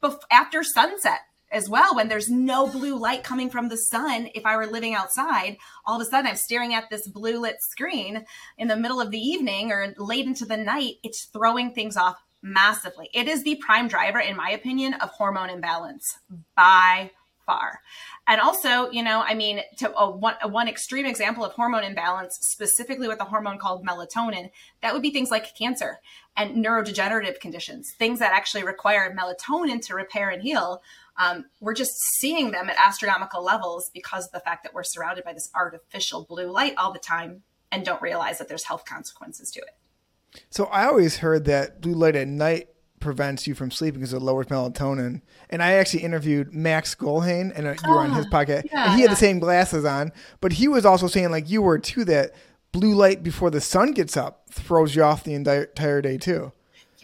bef- 0.00 0.20
after 0.30 0.62
sunset 0.62 1.20
as 1.50 1.68
well 1.68 1.94
when 1.94 2.08
there's 2.08 2.28
no 2.28 2.66
blue 2.66 2.98
light 2.98 3.22
coming 3.22 3.50
from 3.50 3.68
the 3.68 3.76
sun 3.76 4.28
if 4.34 4.44
i 4.44 4.56
were 4.56 4.66
living 4.66 4.94
outside 4.94 5.56
all 5.86 6.00
of 6.00 6.06
a 6.06 6.10
sudden 6.10 6.26
i'm 6.26 6.36
staring 6.36 6.74
at 6.74 6.90
this 6.90 7.06
blue 7.08 7.40
lit 7.40 7.56
screen 7.60 8.24
in 8.58 8.68
the 8.68 8.76
middle 8.76 9.00
of 9.00 9.10
the 9.10 9.20
evening 9.20 9.70
or 9.70 9.94
late 9.98 10.26
into 10.26 10.44
the 10.44 10.56
night 10.56 10.94
it's 11.02 11.26
throwing 11.32 11.72
things 11.72 11.96
off 11.96 12.16
massively. 12.46 13.10
It 13.12 13.28
is 13.28 13.42
the 13.42 13.56
prime 13.56 13.88
driver, 13.88 14.20
in 14.20 14.36
my 14.36 14.50
opinion, 14.50 14.94
of 14.94 15.10
hormone 15.10 15.50
imbalance 15.50 16.18
by 16.54 17.10
far. 17.44 17.80
And 18.26 18.40
also, 18.40 18.90
you 18.90 19.02
know, 19.02 19.22
I 19.24 19.34
mean, 19.34 19.60
to 19.78 19.94
a 19.96 20.10
one, 20.10 20.34
a 20.42 20.48
one 20.48 20.68
extreme 20.68 21.06
example 21.06 21.44
of 21.44 21.52
hormone 21.52 21.84
imbalance, 21.84 22.38
specifically 22.40 23.08
with 23.08 23.20
a 23.20 23.24
hormone 23.24 23.58
called 23.58 23.86
melatonin, 23.86 24.50
that 24.82 24.92
would 24.92 25.02
be 25.02 25.10
things 25.10 25.30
like 25.30 25.56
cancer 25.56 26.00
and 26.36 26.64
neurodegenerative 26.64 27.40
conditions, 27.40 27.92
things 27.98 28.18
that 28.18 28.32
actually 28.32 28.64
require 28.64 29.14
melatonin 29.16 29.80
to 29.86 29.94
repair 29.94 30.30
and 30.30 30.42
heal. 30.42 30.82
Um, 31.18 31.46
we're 31.60 31.74
just 31.74 31.94
seeing 32.18 32.50
them 32.50 32.68
at 32.68 32.76
astronomical 32.78 33.42
levels 33.42 33.90
because 33.94 34.26
of 34.26 34.32
the 34.32 34.40
fact 34.40 34.64
that 34.64 34.74
we're 34.74 34.84
surrounded 34.84 35.24
by 35.24 35.32
this 35.32 35.50
artificial 35.54 36.24
blue 36.24 36.50
light 36.50 36.74
all 36.76 36.92
the 36.92 36.98
time 36.98 37.42
and 37.72 37.84
don't 37.84 38.02
realize 38.02 38.38
that 38.38 38.48
there's 38.48 38.64
health 38.64 38.84
consequences 38.84 39.50
to 39.52 39.60
it. 39.60 39.76
So 40.50 40.66
I 40.66 40.86
always 40.86 41.18
heard 41.18 41.44
that 41.46 41.80
blue 41.80 41.94
light 41.94 42.16
at 42.16 42.28
night 42.28 42.68
prevents 43.00 43.46
you 43.46 43.54
from 43.54 43.70
sleeping 43.70 44.00
because 44.00 44.12
it 44.12 44.20
lowers 44.20 44.46
melatonin. 44.46 45.22
And 45.50 45.62
I 45.62 45.72
actually 45.72 46.02
interviewed 46.02 46.52
Max 46.52 46.94
Gulhane, 46.94 47.52
and 47.56 47.66
uh, 47.66 47.74
you 47.84 47.90
were 47.90 48.00
on 48.00 48.12
his 48.12 48.26
ah, 48.26 48.30
podcast, 48.30 48.64
yeah, 48.70 48.86
and 48.86 48.94
he 48.94 49.02
had 49.02 49.10
the 49.10 49.16
same 49.16 49.38
glasses 49.38 49.84
on, 49.84 50.12
but 50.40 50.52
he 50.52 50.68
was 50.68 50.84
also 50.84 51.06
saying, 51.06 51.30
like 51.30 51.48
you 51.48 51.62
were 51.62 51.78
too, 51.78 52.04
that 52.06 52.34
blue 52.72 52.94
light 52.94 53.22
before 53.22 53.50
the 53.50 53.60
sun 53.60 53.92
gets 53.92 54.16
up 54.16 54.50
throws 54.50 54.94
you 54.94 55.02
off 55.02 55.24
the 55.24 55.34
entire 55.34 56.02
day 56.02 56.18
too. 56.18 56.52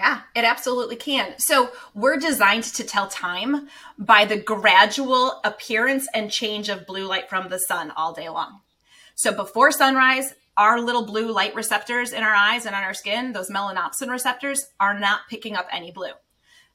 Yeah, 0.03 0.23
it 0.35 0.43
absolutely 0.43 0.97
can. 0.97 1.39
So 1.39 1.71
we're 1.95 2.17
designed 2.17 2.65
to 2.65 2.83
tell 2.83 3.07
time 3.07 3.69
by 3.97 4.25
the 4.25 4.37
gradual 4.37 5.41
appearance 5.45 6.09
and 6.13 6.29
change 6.29 6.69
of 6.69 6.89
blue 6.89 7.07
light 7.07 7.31
from 7.31 7.49
the 7.49 7.59
sun 7.59 7.93
all 7.93 8.13
day 8.13 8.29
long. 8.29 8.63
So 9.15 9.33
before 9.33 9.71
sunrise, 9.71 10.35
our 10.57 10.81
little 10.81 11.07
blue 11.07 11.31
light 11.31 11.55
receptors 11.55 12.13
in 12.13 12.25
our 12.25 12.35
eyes 12.35 12.67
and 12.67 12.75
on 12.75 12.83
our 12.83 12.95
skin, 12.95 13.31
those 13.31 13.49
melanopsin 13.49 14.11
receptors, 14.11 14.67
are 14.81 14.99
not 14.99 15.21
picking 15.31 15.55
up 15.55 15.69
any 15.71 15.93
blue. 15.93 16.15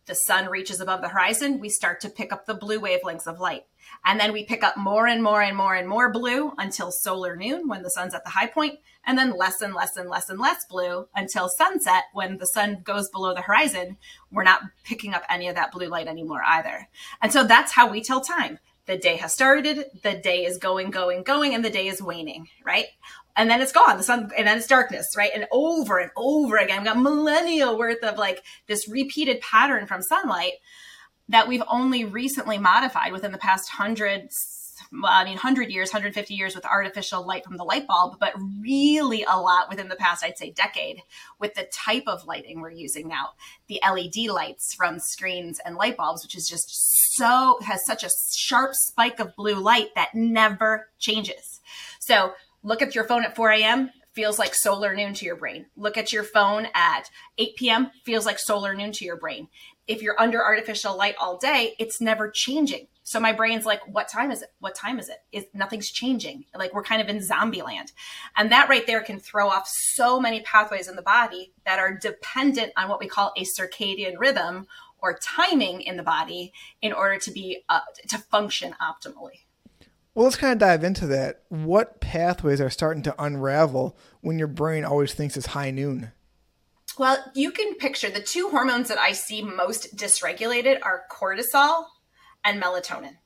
The 0.06 0.14
sun 0.14 0.48
reaches 0.48 0.80
above 0.80 1.02
the 1.02 1.10
horizon, 1.10 1.60
we 1.60 1.68
start 1.68 2.00
to 2.02 2.10
pick 2.10 2.32
up 2.32 2.46
the 2.46 2.54
blue 2.54 2.80
wavelengths 2.80 3.28
of 3.28 3.42
light. 3.42 3.66
And 4.08 4.18
then 4.22 4.32
we 4.32 4.46
pick 4.46 4.64
up 4.64 4.78
more 4.78 5.06
and 5.06 5.22
more 5.22 5.42
and 5.42 5.58
more 5.58 5.76
and 5.76 5.88
more 5.88 6.10
blue 6.10 6.54
until 6.58 6.92
solar 6.92 7.36
noon 7.36 7.68
when 7.68 7.84
the 7.84 7.90
sun's 7.90 8.14
at 8.14 8.24
the 8.24 8.30
high 8.30 8.48
point, 8.48 8.80
and 9.06 9.18
then 9.18 9.38
less 9.38 9.62
and 9.62 9.74
less 9.74 9.98
and 9.98 10.10
less 10.10 10.30
and 10.30 10.40
less 10.40 10.64
blue 10.66 11.10
until 11.14 11.50
sunset 11.50 12.06
when 12.14 12.38
the 12.38 12.48
sun 12.48 12.80
goes 12.86 13.10
below 13.10 13.34
the 13.34 13.42
horizon. 13.42 13.98
We're 14.32 14.44
not 14.44 14.62
picking 14.86 15.14
up 15.14 15.24
any 15.30 15.50
of 15.50 15.56
that 15.56 15.74
blue 15.74 15.90
light 15.90 16.08
anymore 16.08 16.42
either. 16.46 16.88
And 17.22 17.34
so 17.34 17.44
that's 17.44 17.74
how 17.74 17.92
we 17.92 18.02
tell 18.02 18.22
time 18.22 18.60
the 18.86 18.98
day 18.98 19.18
has 19.18 19.34
started, 19.34 19.84
the 20.04 20.14
day 20.14 20.46
is 20.46 20.58
going, 20.58 20.90
going, 20.90 21.24
going, 21.24 21.54
and 21.54 21.66
the 21.66 21.70
day 21.70 21.88
is 21.88 22.02
waning, 22.02 22.48
right? 22.66 22.86
And 23.36 23.50
then 23.50 23.62
it's 23.62 23.74
gone, 23.74 23.98
the 23.98 24.04
sun, 24.04 24.32
and 24.38 24.48
then 24.48 24.58
it's 24.58 24.68
darkness, 24.68 25.16
right? 25.18 25.32
And 25.36 25.46
over 25.52 26.00
and 26.00 26.12
over 26.16 26.56
again, 26.56 26.78
we've 26.78 26.94
got 26.94 27.02
millennia 27.02 27.74
worth 27.74 28.04
of 28.04 28.18
like 28.18 28.42
this 28.68 28.88
repeated 28.88 29.42
pattern 29.42 29.86
from 29.86 30.02
sunlight. 30.02 30.54
That 31.30 31.48
we've 31.48 31.64
only 31.68 32.06
recently 32.06 32.58
modified 32.58 33.12
within 33.12 33.32
the 33.32 33.38
past 33.38 33.70
hundreds 33.70 34.58
I 35.04 35.24
mean, 35.24 35.34
100 35.34 35.72
years, 35.72 35.90
150 35.90 36.34
years 36.34 36.56
with 36.56 36.66
artificial 36.66 37.26
light 37.26 37.44
from 37.44 37.58
the 37.58 37.64
light 37.64 37.88
bulb, 37.88 38.18
but 38.20 38.34
really 38.62 39.26
a 39.28 39.40
lot 39.40 39.70
within 39.70 39.90
the 39.90 39.96
past, 39.96 40.24
I'd 40.24 40.38
say, 40.38 40.52
decade 40.52 41.02
with 41.40 41.56
the 41.56 41.68
type 41.72 42.04
of 42.08 42.26
lighting 42.26 42.62
we're 42.62 42.72
using 42.72 43.08
now. 43.08 43.30
The 43.68 43.82
LED 43.84 44.30
lights 44.30 44.74
from 44.74 45.00
screens 45.00 45.60
and 45.66 45.76
light 45.76 45.98
bulbs, 45.98 46.24
which 46.24 46.36
is 46.36 46.48
just 46.48 47.16
so, 47.16 47.60
has 47.64 47.86
such 47.86 48.04
a 48.04 48.10
sharp 48.34 48.76
spike 48.76 49.20
of 49.20 49.36
blue 49.36 49.56
light 49.56 49.90
that 49.96 50.14
never 50.14 50.90
changes. 51.00 51.62
So 52.00 52.34
look 52.64 52.82
at 52.82 52.96
your 52.96 53.04
phone 53.04 53.26
at 53.26 53.36
4 53.36 53.52
a.m 53.52 53.92
feels 54.14 54.40
like 54.40 54.56
solar 54.56 54.96
noon 54.96 55.14
to 55.14 55.26
your 55.26 55.36
brain. 55.36 55.68
Look 55.76 55.96
at 55.96 56.12
your 56.12 56.24
phone 56.24 56.68
at 56.74 57.08
8 57.38 57.56
p.m., 57.56 57.92
feels 58.04 58.26
like 58.26 58.40
solar 58.40 58.74
noon 58.74 58.92
to 58.94 59.06
your 59.06 59.16
brain. 59.16 59.48
If 59.88 60.02
you're 60.02 60.20
under 60.20 60.44
artificial 60.44 60.98
light 60.98 61.16
all 61.20 61.38
day, 61.38 61.76
it's 61.80 62.02
never 62.02 62.30
changing. 62.30 62.88
So 63.04 63.22
my 63.22 63.32
brain's 63.32 63.66
like, 63.66 63.80
what 63.88 64.10
time 64.10 64.32
is 64.32 64.42
it? 64.42 64.50
What 64.60 64.76
time 64.76 65.00
is 65.00 65.08
it? 65.08 65.20
Is 65.32 65.46
nothing's 65.54 65.90
changing. 65.90 66.44
Like 66.54 66.74
we're 66.74 66.84
kind 66.84 67.02
of 67.02 67.08
in 67.08 67.24
zombie 67.24 67.62
land. 67.62 67.94
And 68.36 68.52
that 68.52 68.68
right 68.68 68.86
there 68.86 69.02
can 69.02 69.18
throw 69.18 69.48
off 69.48 69.66
so 69.66 70.20
many 70.20 70.42
pathways 70.42 70.90
in 70.90 70.98
the 70.98 71.02
body 71.02 71.54
that 71.66 71.80
are 71.80 71.98
dependent 71.98 72.74
on 72.76 72.90
what 72.90 73.00
we 73.00 73.08
call 73.08 73.32
a 73.38 73.46
circadian 73.46 74.18
rhythm 74.18 74.68
or 75.00 75.18
timing 75.22 75.82
in 75.82 75.96
the 75.96 76.04
body 76.04 76.52
in 76.82 76.92
order 76.92 77.18
to 77.20 77.32
be 77.32 77.64
uh, 77.70 77.80
to 78.10 78.18
function 78.18 78.76
optimally. 78.82 79.46
Well, 80.14 80.26
let's 80.26 80.36
kind 80.36 80.52
of 80.52 80.60
dive 80.60 80.84
into 80.84 81.08
that. 81.08 81.44
What 81.50 82.02
pathways 82.02 82.60
are 82.60 82.70
starting 82.72 83.04
to 83.04 83.24
unravel 83.24 83.96
when 84.22 84.40
your 84.40 84.48
brain 84.48 84.84
always 84.84 85.14
thinks 85.14 85.38
it's 85.38 85.46
high 85.46 85.72
noon? 85.72 86.12
Well, 86.98 87.24
you 87.36 87.52
can 87.52 87.76
picture 87.76 88.10
the 88.10 88.22
two 88.22 88.50
hormones 88.50 88.88
that 88.90 88.98
I 88.98 89.12
see 89.12 89.44
most 89.44 89.96
dysregulated 89.96 90.80
are 90.82 91.04
cortisol 91.12 91.86
and 92.44 92.62
melatonin. 92.62 93.18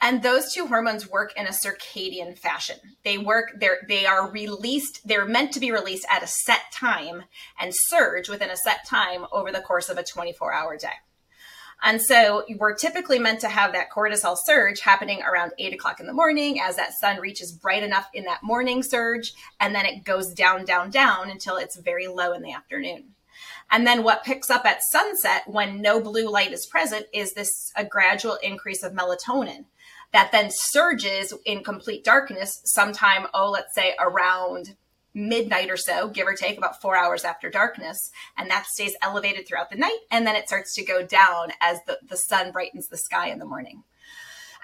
And 0.00 0.22
those 0.22 0.54
two 0.54 0.66
hormones 0.66 1.10
work 1.10 1.34
in 1.36 1.46
a 1.46 1.50
circadian 1.50 2.38
fashion. 2.38 2.76
They 3.04 3.18
work, 3.18 3.52
they're, 3.58 3.80
they 3.86 4.06
are 4.06 4.30
released, 4.30 5.06
they're 5.06 5.26
meant 5.26 5.52
to 5.52 5.60
be 5.60 5.70
released 5.70 6.06
at 6.08 6.22
a 6.22 6.26
set 6.26 6.72
time 6.72 7.24
and 7.60 7.74
surge 7.74 8.30
within 8.30 8.48
a 8.48 8.56
set 8.56 8.86
time 8.88 9.26
over 9.30 9.52
the 9.52 9.60
course 9.60 9.90
of 9.90 9.98
a 9.98 10.02
24 10.02 10.54
hour 10.54 10.78
day. 10.78 10.88
And 11.82 12.00
so 12.00 12.44
we're 12.58 12.74
typically 12.74 13.18
meant 13.18 13.40
to 13.40 13.48
have 13.48 13.72
that 13.72 13.90
cortisol 13.90 14.36
surge 14.36 14.80
happening 14.80 15.22
around 15.22 15.52
eight 15.58 15.72
o'clock 15.72 16.00
in 16.00 16.06
the 16.06 16.12
morning 16.12 16.60
as 16.60 16.76
that 16.76 16.92
sun 16.92 17.20
reaches 17.20 17.52
bright 17.52 17.82
enough 17.82 18.08
in 18.12 18.24
that 18.24 18.42
morning 18.42 18.82
surge. 18.82 19.32
And 19.58 19.74
then 19.74 19.86
it 19.86 20.04
goes 20.04 20.32
down, 20.32 20.64
down, 20.64 20.90
down 20.90 21.30
until 21.30 21.56
it's 21.56 21.78
very 21.78 22.06
low 22.06 22.32
in 22.32 22.42
the 22.42 22.52
afternoon. 22.52 23.14
And 23.70 23.86
then 23.86 24.02
what 24.02 24.24
picks 24.24 24.50
up 24.50 24.66
at 24.66 24.82
sunset 24.90 25.44
when 25.46 25.80
no 25.80 26.00
blue 26.00 26.28
light 26.28 26.52
is 26.52 26.66
present 26.66 27.06
is 27.14 27.32
this 27.32 27.72
a 27.76 27.84
gradual 27.84 28.36
increase 28.42 28.82
of 28.82 28.92
melatonin 28.92 29.64
that 30.12 30.32
then 30.32 30.50
surges 30.50 31.32
in 31.44 31.62
complete 31.62 32.04
darkness 32.04 32.60
sometime, 32.64 33.26
oh, 33.32 33.50
let's 33.50 33.74
say 33.74 33.94
around 34.00 34.74
midnight 35.14 35.70
or 35.70 35.76
so, 35.76 36.08
give 36.08 36.26
or 36.26 36.34
take 36.34 36.58
about 36.58 36.80
four 36.80 36.96
hours 36.96 37.24
after 37.24 37.50
darkness. 37.50 38.10
And 38.36 38.50
that 38.50 38.66
stays 38.66 38.94
elevated 39.02 39.46
throughout 39.46 39.70
the 39.70 39.76
night. 39.76 39.98
And 40.10 40.26
then 40.26 40.36
it 40.36 40.46
starts 40.46 40.74
to 40.74 40.84
go 40.84 41.04
down 41.04 41.52
as 41.60 41.78
the, 41.86 41.98
the 42.06 42.16
sun 42.16 42.52
brightens 42.52 42.88
the 42.88 42.98
sky 42.98 43.28
in 43.28 43.38
the 43.38 43.44
morning. 43.44 43.82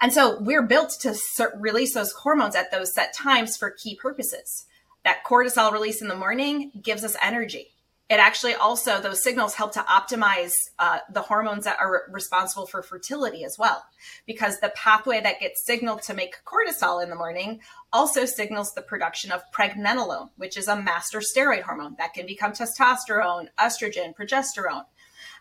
And 0.00 0.12
so 0.12 0.38
we're 0.40 0.66
built 0.66 0.92
to 1.00 1.16
release 1.56 1.94
those 1.94 2.12
hormones 2.12 2.54
at 2.54 2.70
those 2.70 2.94
set 2.94 3.14
times 3.14 3.56
for 3.56 3.70
key 3.70 3.96
purposes. 4.00 4.66
That 5.04 5.24
cortisol 5.24 5.72
release 5.72 6.02
in 6.02 6.08
the 6.08 6.16
morning 6.16 6.72
gives 6.82 7.04
us 7.04 7.16
energy 7.22 7.75
it 8.08 8.20
actually 8.20 8.54
also 8.54 9.00
those 9.00 9.22
signals 9.22 9.54
help 9.54 9.72
to 9.72 9.80
optimize 9.80 10.54
uh, 10.78 10.98
the 11.12 11.22
hormones 11.22 11.64
that 11.64 11.78
are 11.80 12.04
responsible 12.10 12.66
for 12.66 12.82
fertility 12.82 13.44
as 13.44 13.56
well. 13.58 13.84
Because 14.26 14.60
the 14.60 14.72
pathway 14.76 15.20
that 15.20 15.40
gets 15.40 15.64
signaled 15.64 16.02
to 16.02 16.14
make 16.14 16.36
cortisol 16.44 17.02
in 17.02 17.10
the 17.10 17.16
morning 17.16 17.60
also 17.92 18.24
signals 18.24 18.74
the 18.74 18.82
production 18.82 19.32
of 19.32 19.42
pregnenolone 19.52 20.28
which 20.36 20.56
is 20.56 20.68
a 20.68 20.82
master 20.82 21.20
steroid 21.20 21.62
hormone 21.62 21.94
that 21.98 22.12
can 22.12 22.26
become 22.26 22.52
testosterone 22.52 23.48
estrogen 23.58 24.14
progesterone 24.14 24.84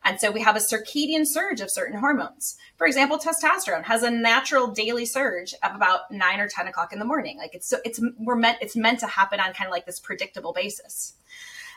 and 0.06 0.22
so 0.22 0.30
we 0.30 0.42
have 0.42 0.56
a 0.56 0.60
circadian 0.60 1.26
surge 1.26 1.62
of 1.62 1.72
certain 1.72 1.98
hormones. 1.98 2.56
For 2.78 2.86
example, 2.86 3.18
testosterone 3.18 3.84
has 3.86 4.04
a 4.04 4.12
natural 4.12 4.68
daily 4.68 5.06
surge 5.06 5.56
of 5.64 5.76
about 5.76 6.12
nine 6.12 6.40
or 6.40 6.48
10 6.48 6.68
o'clock 6.68 6.94
in 6.94 7.00
the 7.00 7.06
morning. 7.06 7.40
Like 7.40 7.56
it's 7.56 7.68
so 7.68 7.78
it's 7.84 8.00
we're 8.20 8.36
meant 8.36 8.60
it's 8.62 8.76
meant 8.76 9.00
to 9.00 9.08
happen 9.08 9.40
on 9.40 9.54
kind 9.54 9.68
of 9.68 9.72
like 9.72 9.88
this 9.88 10.00
predictable 10.00 10.54
basis. 10.54 11.16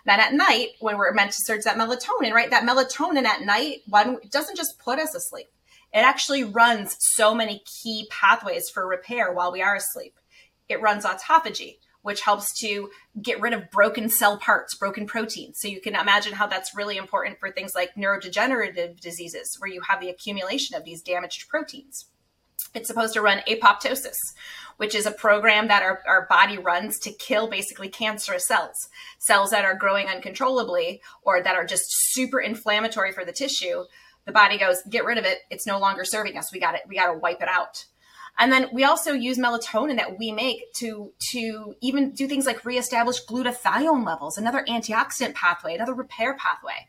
Then 0.05 0.21
at 0.21 0.35
night, 0.35 0.69
when 0.81 0.99
we're 0.99 1.13
meant 1.13 1.33
to 1.33 1.43
surge 1.43 1.65
that 1.65 1.77
melatonin, 1.77 2.33
right? 2.33 2.51
That 2.51 2.65
melatonin 2.65 3.25
at 3.25 3.43
night, 3.43 3.81
one 3.89 4.19
doesn't 4.31 4.57
just 4.57 4.79
put 4.79 4.99
us 4.99 5.15
asleep. 5.15 5.49
It 5.93 6.01
actually 6.01 6.45
runs 6.45 6.97
so 7.01 7.35
many 7.35 7.63
key 7.83 8.07
pathways 8.11 8.69
for 8.69 8.87
repair 8.87 9.33
while 9.33 9.51
we 9.51 9.63
are 9.63 9.75
asleep. 9.75 10.15
It 10.69 10.83
runs 10.83 11.05
autophagy, 11.05 11.79
which 12.03 12.23
helps 12.23 12.59
to 12.61 12.91
get 13.21 13.41
rid 13.41 13.53
of 13.53 13.71
broken 13.71 14.09
cell 14.09 14.39
parts, 14.39 14.77
broken 14.77 15.07
proteins. 15.07 15.59
So 15.61 15.69
you 15.69 15.81
can 15.81 15.95
imagine 15.95 16.33
how 16.33 16.47
that's 16.47 16.77
really 16.77 16.97
important 16.97 17.39
for 17.39 17.51
things 17.51 17.75
like 17.75 17.95
neurodegenerative 17.97 19.01
diseases, 19.01 19.57
where 19.59 19.71
you 19.71 19.81
have 19.89 20.01
the 20.01 20.11
accumulation 20.11 20.77
of 20.77 20.85
these 20.85 21.03
damaged 21.03 21.49
proteins. 21.49 22.07
It's 22.75 22.89
supposed 22.89 23.15
to 23.15 23.23
run 23.23 23.43
apoptosis, 23.49 24.17
which 24.77 24.95
is 24.95 25.07
a 25.07 25.11
program 25.11 25.69
that 25.69 25.83
our, 25.83 26.03
our 26.07 26.27
body 26.29 26.59
runs 26.59 26.99
to 27.01 27.13
kill 27.13 27.49
basically 27.49 27.89
cancerous 27.89 28.47
cells, 28.47 28.89
cells 29.19 29.51
that 29.51 29.65
are 29.65 29.75
growing 29.75 30.07
uncontrollably 30.07 31.01
or 31.23 31.43
that 31.43 31.57
are 31.57 31.65
just 31.65 31.87
super 31.89 32.41
inflammatory 32.41 33.13
for 33.13 33.25
the 33.25 33.33
tissue. 33.33 33.85
The 34.27 34.33
body 34.33 34.59
goes, 34.59 34.83
get 34.83 35.05
rid 35.05 35.19
of 35.19 35.25
it. 35.25 35.39
It's 35.51 35.67
no 35.67 35.79
longer 35.79 36.05
serving 36.05 36.37
us. 36.37 36.53
We 36.53 36.61
got 36.61 36.75
it. 36.75 36.83
We 36.87 36.97
got 36.97 37.13
to 37.13 37.19
wipe 37.19 37.41
it 37.41 37.49
out. 37.49 37.87
And 38.39 38.53
then 38.53 38.69
we 38.73 38.85
also 38.85 39.13
use 39.13 39.37
melatonin 39.37 39.97
that 39.97 40.19
we 40.19 40.31
make 40.31 40.73
to 40.75 41.13
to 41.31 41.75
even 41.81 42.13
do 42.13 42.29
things 42.29 42.47
like 42.47 42.65
reestablish 42.65 43.25
glutathione 43.25 44.07
levels, 44.07 44.39
another 44.39 44.65
antioxidant 44.69 45.35
pathway, 45.35 45.75
another 45.75 45.95
repair 45.95 46.35
pathway. 46.35 46.87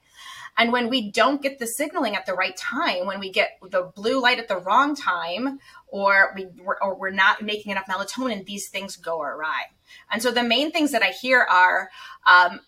And 0.58 0.74
when 0.74 0.90
we 0.90 1.10
don't 1.10 1.42
get 1.42 1.58
the 1.58 1.66
signaling 1.66 2.16
at 2.16 2.26
the 2.26 2.34
right 2.34 2.56
time, 2.58 3.06
when 3.06 3.20
we 3.20 3.32
get 3.32 3.58
the 3.62 3.92
blue 3.96 4.22
light 4.22 4.40
at 4.40 4.48
the 4.48 4.58
wrong 4.58 4.96
time, 4.96 5.60
or 5.88 6.34
we 6.36 6.48
or 6.82 6.96
we're 6.96 7.12
not 7.12 7.42
making 7.42 7.72
enough 7.72 7.88
melatonin, 7.88 8.46
these 8.46 8.68
things 8.68 8.96
go 8.96 9.22
awry. 9.22 9.64
And 10.12 10.22
so 10.22 10.32
the 10.32 10.44
main 10.44 10.72
things 10.72 10.92
that 10.92 11.02
I 11.02 11.12
hear 11.12 11.42
are 11.42 11.90
um, 12.28 12.60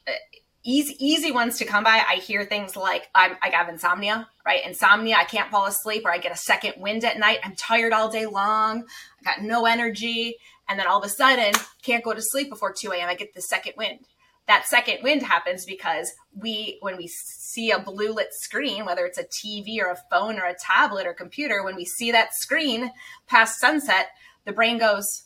easy 0.63 0.95
easy 0.99 1.31
ones 1.31 1.57
to 1.57 1.65
come 1.65 1.83
by. 1.83 2.03
I 2.07 2.15
hear 2.15 2.45
things 2.45 2.75
like 2.75 3.09
I'm, 3.15 3.35
I 3.41 3.49
have 3.49 3.69
insomnia, 3.69 4.27
right? 4.45 4.65
Insomnia, 4.65 5.15
I 5.15 5.23
can't 5.23 5.49
fall 5.49 5.65
asleep, 5.65 6.03
or 6.05 6.11
I 6.11 6.17
get 6.17 6.31
a 6.31 6.37
second 6.37 6.73
wind 6.77 7.03
at 7.03 7.19
night. 7.19 7.39
I'm 7.43 7.55
tired 7.55 7.93
all 7.93 8.09
day 8.09 8.25
long. 8.25 8.85
I 9.19 9.23
got 9.23 9.41
no 9.41 9.65
energy, 9.65 10.37
and 10.69 10.79
then 10.79 10.87
all 10.87 10.99
of 10.99 11.05
a 11.05 11.09
sudden, 11.09 11.53
can't 11.81 12.03
go 12.03 12.13
to 12.13 12.21
sleep 12.21 12.49
before 12.49 12.73
2 12.73 12.91
a.m. 12.91 13.09
I 13.09 13.15
get 13.15 13.33
the 13.33 13.41
second 13.41 13.73
wind 13.77 13.99
that 14.47 14.67
second 14.67 14.97
wind 15.01 15.23
happens 15.23 15.65
because 15.65 16.11
we 16.35 16.77
when 16.81 16.97
we 16.97 17.07
see 17.07 17.71
a 17.71 17.79
blue 17.79 18.11
lit 18.11 18.33
screen 18.33 18.85
whether 18.85 19.05
it's 19.05 19.17
a 19.17 19.23
tv 19.23 19.79
or 19.79 19.91
a 19.91 19.97
phone 20.09 20.39
or 20.39 20.45
a 20.45 20.55
tablet 20.55 21.05
or 21.07 21.13
computer 21.13 21.63
when 21.63 21.75
we 21.75 21.85
see 21.85 22.11
that 22.11 22.33
screen 22.33 22.91
past 23.27 23.59
sunset 23.59 24.09
the 24.45 24.51
brain 24.51 24.77
goes 24.77 25.23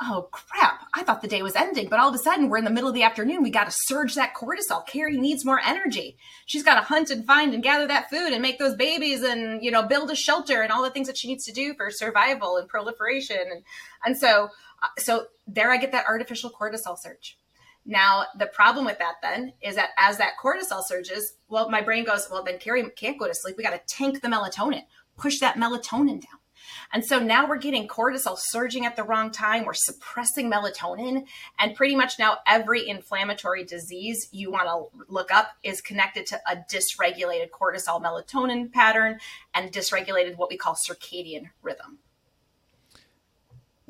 oh 0.00 0.28
crap. 0.30 0.86
I 0.94 1.02
thought 1.02 1.22
the 1.22 1.28
day 1.28 1.42
was 1.42 1.56
ending 1.56 1.88
but 1.88 1.98
all 1.98 2.08
of 2.08 2.14
a 2.14 2.18
sudden 2.18 2.48
we're 2.48 2.58
in 2.58 2.64
the 2.64 2.70
middle 2.70 2.88
of 2.88 2.94
the 2.94 3.02
afternoon. 3.02 3.42
We 3.42 3.50
got 3.50 3.64
to 3.64 3.76
surge 3.86 4.14
that 4.14 4.34
cortisol. 4.34 4.86
Carrie 4.86 5.16
needs 5.16 5.44
more 5.44 5.60
energy. 5.60 6.16
She's 6.46 6.62
got 6.62 6.74
to 6.76 6.82
hunt 6.82 7.10
and 7.10 7.26
find 7.26 7.54
and 7.54 7.62
gather 7.62 7.86
that 7.86 8.10
food 8.10 8.32
and 8.32 8.42
make 8.42 8.58
those 8.58 8.74
babies 8.74 9.22
and 9.22 9.62
you 9.62 9.70
know 9.70 9.82
build 9.82 10.10
a 10.10 10.16
shelter 10.16 10.62
and 10.62 10.72
all 10.72 10.82
the 10.82 10.90
things 10.90 11.06
that 11.06 11.16
she 11.16 11.28
needs 11.28 11.44
to 11.44 11.52
do 11.52 11.74
for 11.74 11.90
survival 11.90 12.56
and 12.56 12.68
proliferation. 12.68 13.38
And 13.38 13.62
and 14.04 14.16
so 14.16 14.50
uh, 14.82 14.86
so 14.98 15.26
there 15.46 15.70
i 15.70 15.76
get 15.76 15.92
that 15.92 16.06
artificial 16.06 16.50
cortisol 16.50 16.98
surge. 16.98 17.36
Now, 17.88 18.26
the 18.38 18.46
problem 18.46 18.84
with 18.84 18.98
that 18.98 19.14
then 19.22 19.54
is 19.62 19.76
that 19.76 19.90
as 19.96 20.18
that 20.18 20.34
cortisol 20.42 20.82
surges, 20.84 21.32
well, 21.48 21.70
my 21.70 21.80
brain 21.80 22.04
goes, 22.04 22.28
well, 22.30 22.44
then 22.44 22.58
Carrie 22.58 22.84
can't 22.90 23.18
go 23.18 23.26
to 23.26 23.34
sleep. 23.34 23.56
We 23.56 23.64
got 23.64 23.70
to 23.70 23.94
tank 23.94 24.20
the 24.20 24.28
melatonin, 24.28 24.82
push 25.16 25.38
that 25.40 25.56
melatonin 25.56 26.20
down. 26.20 26.38
And 26.92 27.04
so 27.04 27.18
now 27.18 27.46
we're 27.48 27.58
getting 27.58 27.88
cortisol 27.88 28.36
surging 28.38 28.86
at 28.86 28.96
the 28.96 29.02
wrong 29.02 29.30
time. 29.30 29.64
We're 29.64 29.74
suppressing 29.74 30.50
melatonin. 30.50 31.26
And 31.58 31.74
pretty 31.74 31.96
much 31.96 32.18
now 32.18 32.38
every 32.46 32.88
inflammatory 32.88 33.64
disease 33.64 34.28
you 34.32 34.50
want 34.50 34.68
to 34.68 35.04
look 35.08 35.32
up 35.32 35.50
is 35.62 35.80
connected 35.80 36.26
to 36.26 36.40
a 36.50 36.56
dysregulated 36.72 37.50
cortisol 37.50 38.02
melatonin 38.02 38.72
pattern 38.72 39.18
and 39.54 39.72
dysregulated 39.72 40.36
what 40.36 40.50
we 40.50 40.56
call 40.56 40.74
circadian 40.74 41.50
rhythm 41.62 41.98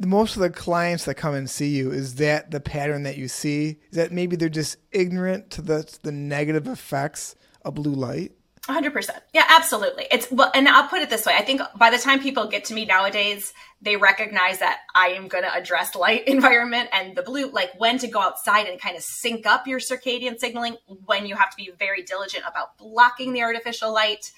most 0.07 0.37
of 0.37 0.43
the 0.43 0.51
clients 0.51 1.05
that 1.07 1.17
come 1.17 1.35
and 1.35 1.51
see 1.51 1.69
you 1.69 1.91
is 1.91 2.17
that 2.17 2.51
the 2.51 2.61
pattern 2.61 3.03
that 3.03 3.17
you 3.17 3.27
see 3.29 3.79
is 3.91 3.97
that 3.97 4.13
maybe 4.13 4.37
they're 4.37 4.49
just 4.49 4.77
ignorant 4.93 5.51
to 5.51 5.63
the 5.63 5.99
the 6.03 6.13
negative 6.13 6.69
effects 6.69 7.35
of 7.65 7.75
blue 7.75 7.95
light 7.95 8.33
100% 8.69 9.11
yeah 9.33 9.45
absolutely. 9.49 10.07
It's 10.11 10.31
well 10.31 10.51
and 10.55 10.69
i'll 10.69 10.89
put 10.89 11.03
it 11.03 11.11
this 11.11 11.25
way. 11.27 11.35
I 11.37 11.43
think 11.43 11.63
by 11.77 11.91
the 11.91 11.99
time 11.99 12.21
people 12.21 12.47
get 12.49 12.67
to 12.67 12.75
me 12.75 12.85
nowadays 12.85 13.53
they 13.81 13.97
recognize 13.97 14.59
that 14.59 14.81
i 14.95 15.09
am 15.09 15.29
going 15.29 15.45
to 15.45 15.55
address 15.55 15.95
light 15.95 16.25
environment 16.27 16.89
and 16.93 17.17
the 17.17 17.23
blue 17.23 17.51
like 17.51 17.71
when 17.79 17.99
to 17.99 18.09
go 18.09 18.21
outside 18.21 18.67
and 18.67 18.81
kind 18.81 18.97
of 18.97 19.03
sync 19.03 19.47
up 19.47 19.67
your 19.67 19.79
circadian 19.79 20.39
signaling 20.39 20.77
when 21.07 21.27
you 21.27 21.35
have 21.35 21.51
to 21.51 21.57
be 21.57 21.71
very 21.79 22.03
diligent 22.03 22.45
about 22.47 22.77
blocking 22.79 23.33
the 23.33 23.43
artificial 23.43 23.93
light. 23.93 24.31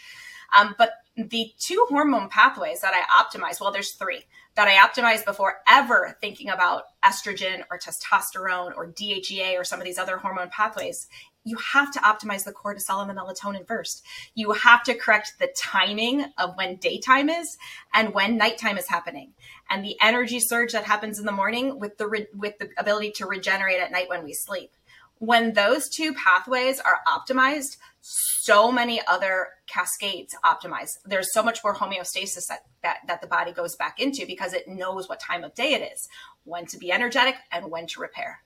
Um, 0.56 0.74
but 0.78 0.92
the 1.16 1.52
two 1.58 1.86
hormone 1.88 2.28
pathways 2.28 2.80
that 2.80 2.94
I 2.94 3.22
optimize, 3.22 3.60
well, 3.60 3.70
there's 3.70 3.92
three 3.92 4.24
that 4.56 4.68
I 4.68 4.74
optimize 4.76 5.24
before 5.24 5.58
ever 5.68 6.16
thinking 6.20 6.48
about 6.48 6.84
estrogen 7.04 7.62
or 7.70 7.78
testosterone 7.78 8.76
or 8.76 8.88
DHEA 8.88 9.58
or 9.58 9.64
some 9.64 9.78
of 9.78 9.84
these 9.84 9.98
other 9.98 10.18
hormone 10.18 10.50
pathways. 10.50 11.08
You 11.44 11.56
have 11.72 11.90
to 11.92 12.00
optimize 12.00 12.44
the 12.44 12.52
cortisol 12.52 13.00
and 13.00 13.10
the 13.10 13.14
melatonin 13.14 13.66
first. 13.66 14.04
You 14.34 14.52
have 14.52 14.82
to 14.84 14.94
correct 14.94 15.34
the 15.38 15.48
timing 15.56 16.26
of 16.36 16.56
when 16.56 16.76
daytime 16.76 17.30
is 17.30 17.56
and 17.94 18.12
when 18.12 18.36
nighttime 18.36 18.76
is 18.76 18.88
happening, 18.88 19.32
and 19.70 19.84
the 19.84 19.96
energy 20.02 20.38
surge 20.38 20.72
that 20.72 20.84
happens 20.84 21.18
in 21.18 21.24
the 21.24 21.32
morning 21.32 21.78
with 21.78 21.96
the 21.96 22.06
re- 22.06 22.26
with 22.34 22.58
the 22.58 22.68
ability 22.76 23.12
to 23.12 23.26
regenerate 23.26 23.80
at 23.80 23.92
night 23.92 24.08
when 24.08 24.24
we 24.24 24.34
sleep. 24.34 24.72
When 25.18 25.52
those 25.52 25.90
two 25.90 26.14
pathways 26.14 26.80
are 26.80 27.00
optimized, 27.06 27.76
so 28.00 28.72
many 28.72 29.02
other 29.06 29.48
cascades 29.66 30.34
optimize. 30.42 30.96
There's 31.04 31.32
so 31.34 31.42
much 31.42 31.62
more 31.62 31.74
homeostasis 31.74 32.46
that, 32.48 32.64
that, 32.82 33.00
that 33.06 33.20
the 33.20 33.26
body 33.26 33.52
goes 33.52 33.76
back 33.76 34.00
into 34.00 34.24
because 34.26 34.54
it 34.54 34.66
knows 34.66 35.10
what 35.10 35.20
time 35.20 35.44
of 35.44 35.54
day 35.54 35.74
it 35.74 35.92
is, 35.92 36.08
when 36.44 36.64
to 36.66 36.78
be 36.78 36.90
energetic 36.90 37.36
and 37.52 37.70
when 37.70 37.86
to 37.88 38.00
repair. 38.00 38.40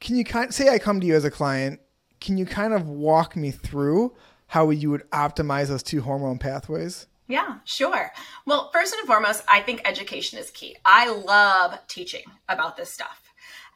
Can 0.00 0.16
you 0.16 0.24
kind 0.24 0.48
of, 0.48 0.54
say 0.54 0.68
I 0.68 0.78
come 0.78 1.00
to 1.00 1.06
you 1.06 1.14
as 1.14 1.24
a 1.24 1.30
client? 1.30 1.80
Can 2.20 2.38
you 2.38 2.46
kind 2.46 2.72
of 2.72 2.88
walk 2.88 3.36
me 3.36 3.50
through 3.50 4.14
how 4.48 4.70
you 4.70 4.90
would 4.90 5.08
optimize 5.10 5.68
those 5.68 5.82
two 5.82 6.02
hormone 6.02 6.38
pathways? 6.38 7.06
Yeah, 7.26 7.58
sure. 7.64 8.10
Well, 8.46 8.70
first 8.72 8.94
and 8.94 9.06
foremost, 9.06 9.44
I 9.48 9.60
think 9.60 9.82
education 9.84 10.38
is 10.38 10.50
key. 10.50 10.76
I 10.84 11.10
love 11.10 11.78
teaching 11.86 12.24
about 12.48 12.76
this 12.76 12.90
stuff. 12.90 13.22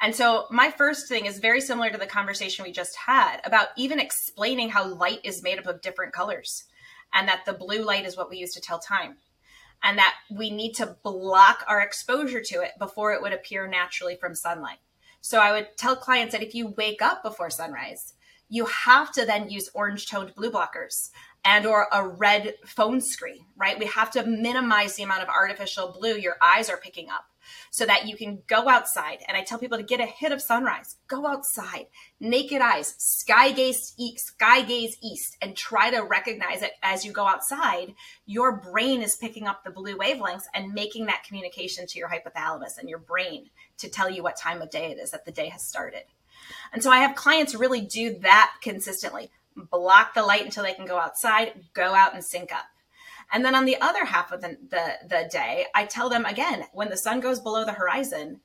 And 0.01 0.15
so 0.15 0.47
my 0.51 0.71
first 0.71 1.07
thing 1.07 1.27
is 1.27 1.39
very 1.39 1.61
similar 1.61 1.91
to 1.91 1.99
the 1.99 2.07
conversation 2.07 2.65
we 2.65 2.73
just 2.73 2.97
had 2.97 3.41
about 3.45 3.69
even 3.77 4.01
explaining 4.01 4.71
how 4.71 4.87
light 4.95 5.21
is 5.23 5.43
made 5.43 5.59
up 5.59 5.67
of 5.67 5.83
different 5.83 6.13
colors 6.13 6.65
and 7.13 7.29
that 7.29 7.45
the 7.45 7.53
blue 7.53 7.85
light 7.85 8.07
is 8.07 8.17
what 8.17 8.31
we 8.31 8.39
use 8.39 8.55
to 8.55 8.61
tell 8.61 8.79
time 8.79 9.19
and 9.83 9.99
that 9.99 10.15
we 10.31 10.51
need 10.51 10.73
to 10.75 10.97
block 11.03 11.65
our 11.69 11.81
exposure 11.81 12.41
to 12.41 12.63
it 12.63 12.73
before 12.79 13.13
it 13.13 13.21
would 13.21 13.33
appear 13.33 13.67
naturally 13.67 14.17
from 14.17 14.35
sunlight. 14.35 14.79
So 15.23 15.39
I 15.39 15.53
would 15.53 15.77
tell 15.77 15.97
clients 15.97 16.33
that 16.33 16.43
if 16.43 16.55
you 16.55 16.75
wake 16.77 17.01
up 17.01 17.23
before 17.23 17.49
sunrise, 17.49 18.15
you 18.49 18.67
have 18.67 19.13
to 19.13 19.25
then 19.25 19.49
use 19.49 19.71
orange 19.73 20.11
toned 20.11 20.35
blue 20.35 20.51
blockers 20.51 21.11
and 21.45 21.65
or 21.65 21.87
a 21.91 22.07
red 22.07 22.55
phone 22.67 23.01
screen, 23.01 23.47
right? 23.57 23.79
We 23.79 23.87
have 23.87 24.11
to 24.11 24.27
minimize 24.27 24.97
the 24.97 25.05
amount 25.05 25.23
of 25.23 25.29
artificial 25.29 25.93
blue 25.93 26.17
your 26.17 26.37
eyes 26.43 26.69
are 26.69 26.77
picking 26.77 27.09
up 27.09 27.25
so 27.71 27.87
that 27.87 28.07
you 28.07 28.17
can 28.17 28.43
go 28.47 28.69
outside. 28.69 29.19
And 29.29 29.37
I 29.37 29.43
tell 29.43 29.59
people 29.59 29.79
to 29.79 29.85
get 29.85 30.01
a 30.01 30.07
hit 30.07 30.33
of 30.33 30.43
sunrise, 30.43 30.97
go 31.09 31.27
outside, 31.27 31.87
naked 32.21 32.61
eyes, 32.61 32.95
sky 32.99 33.53
gaze 33.53 33.95
east, 33.99 34.27
sky 34.27 34.63
gaze 34.63 34.97
east, 35.03 35.37
and 35.41 35.57
try 35.57 35.91
to 35.91 36.01
recognize 36.01 36.63
it 36.63 36.73
as 36.83 37.05
you 37.05 37.13
go 37.13 37.27
outside. 37.27 37.95
Your 38.27 38.57
brain 38.57 39.03
is 39.03 39.17
picking 39.17 39.47
up 39.47 39.65
the 39.65 39.71
blue 39.71 39.97
wavelengths 39.97 40.45
and 40.55 40.73
making 40.73 41.07
that 41.07 41.25
communication 41.27 41.87
to 41.87 41.99
your 41.99 42.09
hypothalamus 42.09 42.79
and 42.79 42.89
your 42.89 42.99
brain 42.99 43.51
to 43.79 43.89
tell 43.89 44.11
you 44.11 44.23
what 44.23 44.37
time 44.37 44.63
of 44.63 44.71
day 44.71 44.91
it 44.91 44.99
is 44.99 45.11
that 45.11 45.25
the 45.25 45.33
day 45.33 45.49
has 45.49 45.63
started. 45.63 46.05
And 46.73 46.83
so 46.83 46.91
I 46.91 46.99
have 46.99 47.15
clients 47.15 47.55
really 47.55 47.81
do 47.81 48.19
that 48.21 48.53
consistently. 48.63 49.31
Block 49.55 50.15
the 50.15 50.23
light 50.23 50.45
until 50.45 50.65
they 50.65 50.75
can 50.75 50.87
go 50.87 50.99
outside, 50.99 51.53
go 51.75 51.95
out 51.95 52.15
and 52.15 52.25
sync 52.25 52.53
up. 52.53 52.65
And 53.33 53.45
then 53.45 53.55
on 53.55 53.65
the 53.65 53.81
other 53.81 54.05
half 54.05 54.31
of 54.31 54.43
the, 54.43 54.59
the, 54.69 54.95
the 55.09 55.29
day, 55.33 55.67
I 55.75 55.87
tell 55.87 56.11
them 56.11 56.27
again, 56.27 56.65
when 56.73 56.91
the 56.91 56.97
sun 56.97 57.21
goes 57.21 57.41
below 57.41 57.65
the 57.65 57.73
horizon, 57.73 58.41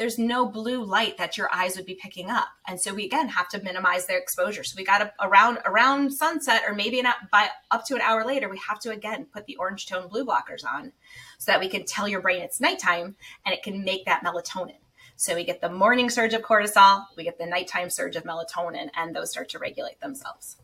there's 0.00 0.18
no 0.18 0.46
blue 0.46 0.82
light 0.82 1.18
that 1.18 1.36
your 1.36 1.54
eyes 1.54 1.76
would 1.76 1.84
be 1.84 1.94
picking 1.94 2.30
up. 2.30 2.48
And 2.66 2.80
so 2.80 2.94
we 2.94 3.04
again 3.04 3.28
have 3.28 3.50
to 3.50 3.62
minimize 3.62 4.06
their 4.06 4.18
exposure. 4.18 4.64
So 4.64 4.76
we 4.78 4.84
got 4.84 4.98
to 4.98 5.12
around 5.20 5.58
around 5.66 6.12
sunset 6.12 6.62
or 6.66 6.74
maybe 6.74 7.00
an, 7.00 7.06
by 7.30 7.50
up 7.70 7.84
to 7.86 7.96
an 7.96 8.00
hour 8.00 8.24
later, 8.24 8.48
we 8.48 8.58
have 8.66 8.80
to 8.80 8.92
again 8.92 9.26
put 9.30 9.44
the 9.44 9.56
orange 9.56 9.86
tone 9.86 10.08
blue 10.08 10.24
blockers 10.24 10.64
on 10.64 10.92
so 11.38 11.52
that 11.52 11.60
we 11.60 11.68
can 11.68 11.84
tell 11.84 12.08
your 12.08 12.22
brain 12.22 12.40
it's 12.40 12.62
nighttime 12.62 13.16
and 13.44 13.54
it 13.54 13.62
can 13.62 13.84
make 13.84 14.06
that 14.06 14.24
melatonin. 14.24 14.78
So 15.16 15.34
we 15.34 15.44
get 15.44 15.60
the 15.60 15.68
morning 15.68 16.08
surge 16.08 16.32
of 16.32 16.40
cortisol, 16.40 17.04
we 17.14 17.24
get 17.24 17.36
the 17.36 17.44
nighttime 17.44 17.90
surge 17.90 18.16
of 18.16 18.24
melatonin, 18.24 18.88
and 18.94 19.14
those 19.14 19.32
start 19.32 19.50
to 19.50 19.58
regulate 19.58 20.00
themselves. 20.00 20.56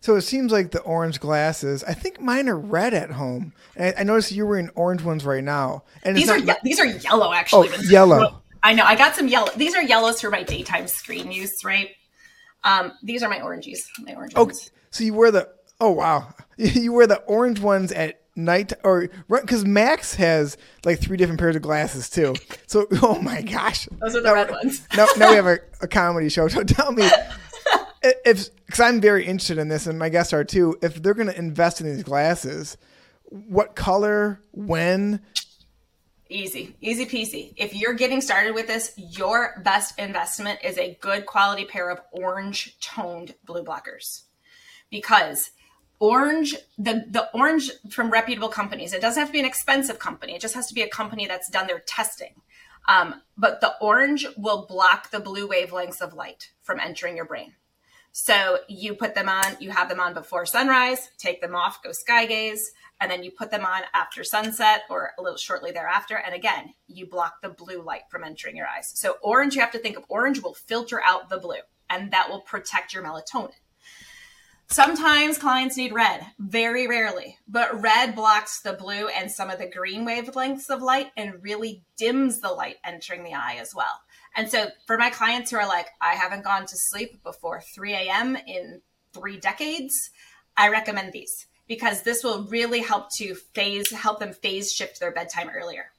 So 0.00 0.16
it 0.16 0.22
seems 0.22 0.52
like 0.52 0.70
the 0.70 0.80
orange 0.80 1.20
glasses. 1.20 1.84
I 1.84 1.94
think 1.94 2.20
mine 2.20 2.48
are 2.48 2.58
red 2.58 2.94
at 2.94 3.10
home. 3.10 3.52
And 3.76 3.94
I, 3.96 4.00
I 4.00 4.04
noticed 4.04 4.32
you're 4.32 4.46
wearing 4.46 4.70
orange 4.74 5.02
ones 5.02 5.24
right 5.24 5.44
now. 5.44 5.84
And 6.02 6.16
these 6.16 6.28
are 6.28 6.38
ye- 6.38 6.54
these 6.62 6.80
are 6.80 6.86
yellow 6.86 7.32
actually. 7.32 7.68
Oh, 7.72 7.80
yellow. 7.82 8.42
I 8.62 8.74
know. 8.74 8.84
I 8.84 8.94
got 8.94 9.14
some 9.14 9.28
yellow. 9.28 9.50
These 9.56 9.74
are 9.74 9.82
yellows 9.82 10.20
for 10.20 10.30
my 10.30 10.42
daytime 10.42 10.86
screen 10.86 11.32
use, 11.32 11.64
right? 11.64 11.90
Um, 12.64 12.92
these 13.02 13.22
are 13.22 13.30
my 13.30 13.40
oranges. 13.40 13.88
My 14.00 14.14
orange 14.14 14.34
okay. 14.34 14.42
ones. 14.42 14.70
So 14.90 15.04
you 15.04 15.14
wear 15.14 15.30
the 15.30 15.48
oh 15.80 15.90
wow, 15.90 16.34
you 16.56 16.92
wear 16.92 17.06
the 17.06 17.20
orange 17.22 17.60
ones 17.60 17.92
at 17.92 18.20
night 18.36 18.72
or 18.84 19.10
because 19.28 19.64
Max 19.64 20.14
has 20.14 20.56
like 20.84 21.00
three 21.00 21.16
different 21.16 21.40
pairs 21.40 21.56
of 21.56 21.62
glasses 21.62 22.10
too. 22.10 22.34
So 22.66 22.86
oh 23.02 23.20
my 23.20 23.42
gosh, 23.42 23.88
those 24.00 24.16
are 24.16 24.20
the 24.20 24.28
now, 24.28 24.34
red 24.34 24.50
ones. 24.50 24.86
now, 24.96 25.06
now 25.16 25.30
we 25.30 25.36
have 25.36 25.46
a, 25.46 25.58
a 25.82 25.88
comedy 25.88 26.28
show. 26.28 26.48
So 26.48 26.62
tell 26.64 26.92
me, 26.92 27.08
if 28.02 28.48
because 28.70 28.86
I'm 28.86 29.00
very 29.00 29.26
interested 29.26 29.58
in 29.58 29.66
this, 29.66 29.88
and 29.88 29.98
my 29.98 30.08
guests 30.08 30.32
are 30.32 30.44
too. 30.44 30.78
If 30.80 31.02
they're 31.02 31.12
going 31.12 31.26
to 31.26 31.36
invest 31.36 31.80
in 31.80 31.88
these 31.88 32.04
glasses, 32.04 32.76
what 33.24 33.74
color, 33.74 34.40
when? 34.52 35.22
Easy, 36.28 36.76
easy 36.80 37.04
peasy. 37.04 37.52
If 37.56 37.74
you're 37.74 37.94
getting 37.94 38.20
started 38.20 38.54
with 38.54 38.68
this, 38.68 38.92
your 38.96 39.60
best 39.64 39.98
investment 39.98 40.60
is 40.62 40.78
a 40.78 40.96
good 41.00 41.26
quality 41.26 41.64
pair 41.64 41.90
of 41.90 42.00
orange 42.12 42.78
toned 42.78 43.34
blue 43.44 43.64
blockers, 43.64 44.22
because 44.88 45.50
orange 45.98 46.54
the 46.78 47.04
the 47.10 47.28
orange 47.34 47.72
from 47.90 48.08
reputable 48.08 48.48
companies 48.48 48.94
it 48.94 49.02
doesn't 49.02 49.20
have 49.20 49.28
to 49.28 49.34
be 49.34 49.38
an 49.38 49.44
expensive 49.44 49.98
company 49.98 50.34
it 50.34 50.40
just 50.40 50.54
has 50.54 50.66
to 50.66 50.72
be 50.72 50.80
a 50.80 50.88
company 50.88 51.26
that's 51.26 51.50
done 51.50 51.66
their 51.66 51.80
testing 51.80 52.32
um, 52.88 53.20
but 53.36 53.60
the 53.60 53.74
orange 53.82 54.26
will 54.38 54.64
block 54.64 55.10
the 55.10 55.20
blue 55.20 55.46
wavelengths 55.46 56.00
of 56.00 56.14
light 56.14 56.52
from 56.62 56.80
entering 56.80 57.16
your 57.16 57.26
brain 57.26 57.52
so 58.12 58.58
you 58.68 58.94
put 58.94 59.14
them 59.14 59.28
on, 59.28 59.56
you 59.60 59.70
have 59.70 59.88
them 59.88 60.00
on 60.00 60.14
before 60.14 60.44
sunrise, 60.44 61.10
take 61.18 61.40
them 61.40 61.54
off, 61.54 61.82
go 61.82 61.92
sky 61.92 62.26
gaze, 62.26 62.72
and 63.00 63.10
then 63.10 63.22
you 63.22 63.30
put 63.30 63.50
them 63.50 63.64
on 63.64 63.82
after 63.94 64.24
sunset 64.24 64.82
or 64.90 65.12
a 65.18 65.22
little 65.22 65.38
shortly 65.38 65.70
thereafter. 65.70 66.16
And 66.16 66.34
again, 66.34 66.74
you 66.86 67.06
block 67.06 67.40
the 67.40 67.48
blue 67.48 67.82
light 67.82 68.02
from 68.10 68.24
entering 68.24 68.56
your 68.56 68.66
eyes. 68.66 68.92
So 68.94 69.16
orange, 69.22 69.54
you 69.54 69.60
have 69.60 69.72
to 69.72 69.78
think 69.78 69.96
of 69.96 70.04
orange 70.08 70.42
will 70.42 70.54
filter 70.54 71.00
out 71.02 71.28
the 71.28 71.38
blue 71.38 71.60
and 71.88 72.10
that 72.10 72.28
will 72.28 72.40
protect 72.40 72.92
your 72.92 73.02
melatonin. 73.02 73.52
Sometimes 74.66 75.36
clients 75.36 75.76
need 75.76 75.92
red, 75.92 76.24
very 76.38 76.86
rarely, 76.86 77.38
but 77.48 77.82
red 77.82 78.14
blocks 78.14 78.60
the 78.60 78.72
blue 78.72 79.08
and 79.08 79.28
some 79.28 79.50
of 79.50 79.58
the 79.58 79.68
green 79.68 80.06
wavelengths 80.06 80.70
of 80.70 80.80
light 80.80 81.08
and 81.16 81.42
really 81.42 81.82
dims 81.96 82.40
the 82.40 82.52
light 82.52 82.76
entering 82.84 83.24
the 83.24 83.34
eye 83.34 83.56
as 83.60 83.74
well. 83.74 84.00
And 84.36 84.50
so 84.50 84.68
for 84.86 84.96
my 84.96 85.10
clients 85.10 85.50
who 85.50 85.56
are 85.56 85.66
like, 85.66 85.88
I 86.00 86.14
haven't 86.14 86.44
gone 86.44 86.66
to 86.66 86.76
sleep 86.76 87.22
before 87.22 87.60
3 87.60 87.94
a.m. 87.94 88.36
in 88.46 88.80
three 89.12 89.38
decades, 89.38 90.10
I 90.56 90.68
recommend 90.68 91.12
these 91.12 91.46
because 91.66 92.02
this 92.02 92.24
will 92.24 92.44
really 92.44 92.80
help 92.80 93.10
to 93.16 93.34
phase, 93.34 93.90
help 93.90 94.18
them 94.20 94.32
phase 94.32 94.72
shift 94.72 95.00
their 95.00 95.12
bedtime 95.12 95.50
earlier. 95.54 95.92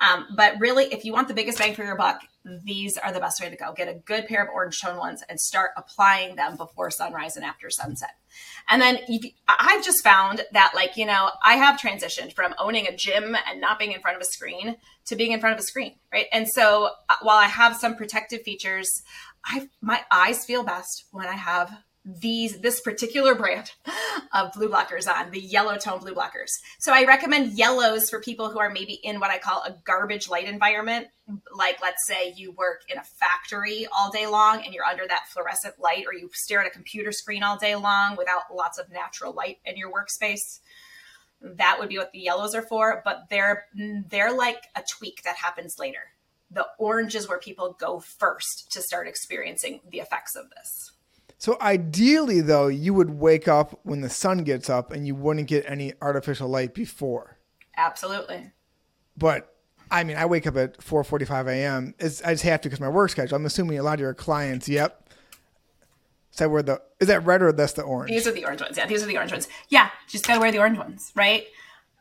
Um, 0.00 0.28
but 0.36 0.54
really, 0.58 0.86
if 0.86 1.04
you 1.04 1.12
want 1.12 1.28
the 1.28 1.34
biggest 1.34 1.58
bang 1.58 1.74
for 1.74 1.84
your 1.84 1.96
buck, 1.96 2.20
these 2.64 2.96
are 2.96 3.12
the 3.12 3.20
best 3.20 3.40
way 3.40 3.48
to 3.50 3.56
go. 3.56 3.72
Get 3.72 3.88
a 3.88 3.94
good 3.94 4.26
pair 4.26 4.42
of 4.42 4.48
orange 4.52 4.80
tone 4.80 4.96
ones 4.96 5.22
and 5.28 5.38
start 5.38 5.70
applying 5.76 6.34
them 6.34 6.56
before 6.56 6.90
sunrise 6.90 7.36
and 7.36 7.44
after 7.44 7.70
sunset. 7.70 8.10
And 8.68 8.82
then 8.82 8.98
I've 9.48 9.84
just 9.84 10.02
found 10.02 10.42
that, 10.52 10.72
like, 10.74 10.96
you 10.96 11.06
know, 11.06 11.30
I 11.44 11.54
have 11.54 11.80
transitioned 11.80 12.32
from 12.32 12.54
owning 12.58 12.86
a 12.86 12.96
gym 12.96 13.36
and 13.48 13.60
not 13.60 13.78
being 13.78 13.92
in 13.92 14.00
front 14.00 14.16
of 14.16 14.22
a 14.22 14.26
screen 14.26 14.76
to 15.06 15.16
being 15.16 15.32
in 15.32 15.40
front 15.40 15.54
of 15.54 15.60
a 15.60 15.64
screen, 15.64 15.96
right? 16.12 16.26
And 16.32 16.48
so 16.48 16.90
uh, 17.08 17.14
while 17.22 17.38
I 17.38 17.46
have 17.46 17.76
some 17.76 17.94
protective 17.94 18.42
features, 18.42 19.02
I 19.44 19.68
my 19.80 20.00
eyes 20.10 20.44
feel 20.44 20.64
best 20.64 21.04
when 21.10 21.26
I 21.26 21.34
have 21.34 21.72
these 22.04 22.60
this 22.60 22.80
particular 22.80 23.34
brand 23.34 23.70
of 24.32 24.52
blue 24.52 24.68
blockers 24.68 25.06
on 25.06 25.30
the 25.30 25.40
yellow 25.40 25.76
tone 25.76 26.00
blue 26.00 26.14
blockers. 26.14 26.50
So 26.80 26.92
i 26.92 27.04
recommend 27.04 27.56
yellows 27.56 28.10
for 28.10 28.20
people 28.20 28.50
who 28.50 28.58
are 28.58 28.70
maybe 28.70 28.94
in 28.94 29.20
what 29.20 29.30
i 29.30 29.38
call 29.38 29.62
a 29.62 29.76
garbage 29.84 30.28
light 30.28 30.48
environment. 30.48 31.08
Like 31.54 31.80
let's 31.80 32.04
say 32.06 32.34
you 32.36 32.52
work 32.52 32.82
in 32.88 32.98
a 32.98 33.04
factory 33.04 33.86
all 33.96 34.10
day 34.10 34.26
long 34.26 34.64
and 34.64 34.74
you're 34.74 34.84
under 34.84 35.06
that 35.06 35.28
fluorescent 35.28 35.78
light 35.78 36.04
or 36.06 36.12
you 36.12 36.28
stare 36.32 36.60
at 36.60 36.66
a 36.66 36.70
computer 36.70 37.12
screen 37.12 37.42
all 37.42 37.56
day 37.56 37.76
long 37.76 38.16
without 38.16 38.42
lots 38.52 38.78
of 38.78 38.90
natural 38.90 39.32
light 39.32 39.58
in 39.64 39.76
your 39.76 39.92
workspace. 39.92 40.60
That 41.40 41.78
would 41.78 41.88
be 41.88 41.98
what 41.98 42.12
the 42.12 42.18
yellows 42.18 42.54
are 42.54 42.62
for 42.62 43.00
but 43.04 43.28
they're 43.30 43.66
they're 44.08 44.36
like 44.36 44.62
a 44.74 44.82
tweak 44.98 45.22
that 45.22 45.36
happens 45.36 45.76
later. 45.78 46.10
The 46.50 46.66
orange 46.78 47.14
is 47.14 47.28
where 47.28 47.38
people 47.38 47.76
go 47.78 48.00
first 48.00 48.72
to 48.72 48.82
start 48.82 49.06
experiencing 49.06 49.80
the 49.88 50.00
effects 50.00 50.34
of 50.34 50.50
this 50.50 50.91
so 51.42 51.56
ideally, 51.60 52.40
though, 52.40 52.68
you 52.68 52.94
would 52.94 53.18
wake 53.18 53.48
up 53.48 53.80
when 53.82 54.00
the 54.00 54.08
sun 54.08 54.44
gets 54.44 54.70
up, 54.70 54.92
and 54.92 55.08
you 55.08 55.16
wouldn't 55.16 55.48
get 55.48 55.64
any 55.66 55.92
artificial 56.00 56.46
light 56.46 56.72
before. 56.72 57.36
Absolutely. 57.76 58.52
But 59.16 59.52
I 59.90 60.04
mean, 60.04 60.16
I 60.16 60.24
wake 60.24 60.46
up 60.46 60.56
at 60.56 60.78
4:45 60.78 61.48
a.m. 61.48 61.94
It's, 61.98 62.22
I 62.22 62.34
just 62.34 62.44
have 62.44 62.60
to 62.60 62.68
because 62.68 62.78
my 62.78 62.88
work 62.88 63.10
schedule. 63.10 63.34
I'm 63.34 63.44
assuming 63.44 63.76
a 63.76 63.82
lot 63.82 63.94
of 63.94 64.00
your 64.00 64.14
clients. 64.14 64.68
Yep. 64.68 65.08
Is 66.30 66.38
that 66.38 66.48
where 66.48 66.62
the 66.62 66.80
is 67.00 67.08
that 67.08 67.26
red 67.26 67.42
or 67.42 67.50
that's 67.50 67.72
the 67.72 67.82
orange? 67.82 68.12
These 68.12 68.28
are 68.28 68.32
the 68.32 68.44
orange 68.44 68.60
ones. 68.60 68.76
Yeah, 68.76 68.86
these 68.86 69.02
are 69.02 69.06
the 69.06 69.16
orange 69.16 69.32
ones. 69.32 69.48
Yeah, 69.68 69.90
just 70.08 70.24
gotta 70.24 70.38
wear 70.38 70.52
the 70.52 70.60
orange 70.60 70.78
ones, 70.78 71.10
right? 71.16 71.46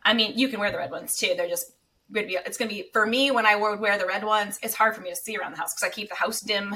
I 0.04 0.14
mean, 0.14 0.38
you 0.38 0.50
can 0.50 0.60
wear 0.60 0.72
the 0.72 0.78
red 0.78 0.92
ones 0.92 1.18
too. 1.18 1.34
They're 1.36 1.50
just 1.50 1.72
gonna 2.12 2.28
be. 2.28 2.38
It's 2.46 2.60
gonna 2.60 2.70
be 2.70 2.92
for 2.94 3.08
me 3.08 3.32
when 3.32 3.48
I 3.48 3.56
would 3.56 3.80
wear 3.80 3.98
the 3.98 4.06
red 4.06 4.24
ones. 4.24 4.60
It's 4.62 4.76
hard 4.76 4.94
for 4.94 5.02
me 5.02 5.10
to 5.10 5.16
see 5.16 5.36
around 5.36 5.54
the 5.54 5.58
house 5.58 5.74
because 5.74 5.90
I 5.90 5.92
keep 5.92 6.10
the 6.10 6.16
house 6.16 6.42
dim, 6.42 6.76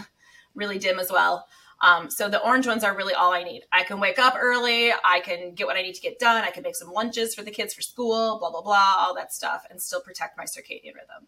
really 0.56 0.80
dim 0.80 0.98
as 0.98 1.12
well. 1.12 1.46
Um, 1.82 2.10
so 2.10 2.30
the 2.30 2.42
orange 2.42 2.68
ones 2.68 2.84
are 2.84 2.96
really 2.96 3.14
all 3.14 3.34
I 3.34 3.44
need. 3.44 3.64
I 3.72 3.84
can 3.84 4.00
wake 4.00 4.18
up 4.18 4.36
early. 4.40 4.92
I 4.92 5.20
can 5.20 5.54
get 5.54 5.68
what 5.68 5.76
I 5.76 5.82
need 5.82 5.96
to 5.96 6.02
get 6.02 6.20
done. 6.20 6.44
I 6.44 6.52
can 6.52 6.64
make 6.64 6.76
some 6.76 6.92
lunches 6.92 7.36
for 7.36 7.44
the 7.44 7.52
kids 7.52 7.74
for 7.74 7.82
school. 7.82 8.40
Blah 8.40 8.52
blah 8.52 8.62
blah, 8.62 8.96
all 9.00 9.16
that 9.16 9.34
stuff, 9.34 9.66
and 9.70 9.82
still 9.82 10.02
protect 10.02 10.38
my 10.38 10.46
circadian 10.46 10.96
rhythm. 10.96 11.28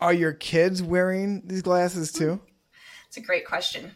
Are 0.00 0.12
your 0.12 0.32
kids 0.32 0.82
wearing 0.82 1.42
these 1.46 1.62
glasses 1.62 2.10
too? 2.10 2.40
It's 3.06 3.16
a 3.16 3.20
great 3.20 3.46
question. 3.46 3.92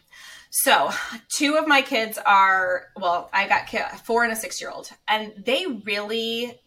So, 0.49 0.91
two 1.29 1.57
of 1.57 1.67
my 1.67 1.81
kids 1.81 2.17
are, 2.25 2.85
well, 2.95 3.29
I 3.33 3.47
got 3.47 3.67
four 4.05 4.23
and 4.23 4.31
a 4.31 4.35
six 4.35 4.61
year 4.61 4.69
old, 4.69 4.89
and 5.07 5.33
they 5.37 5.65
really, 5.83 6.59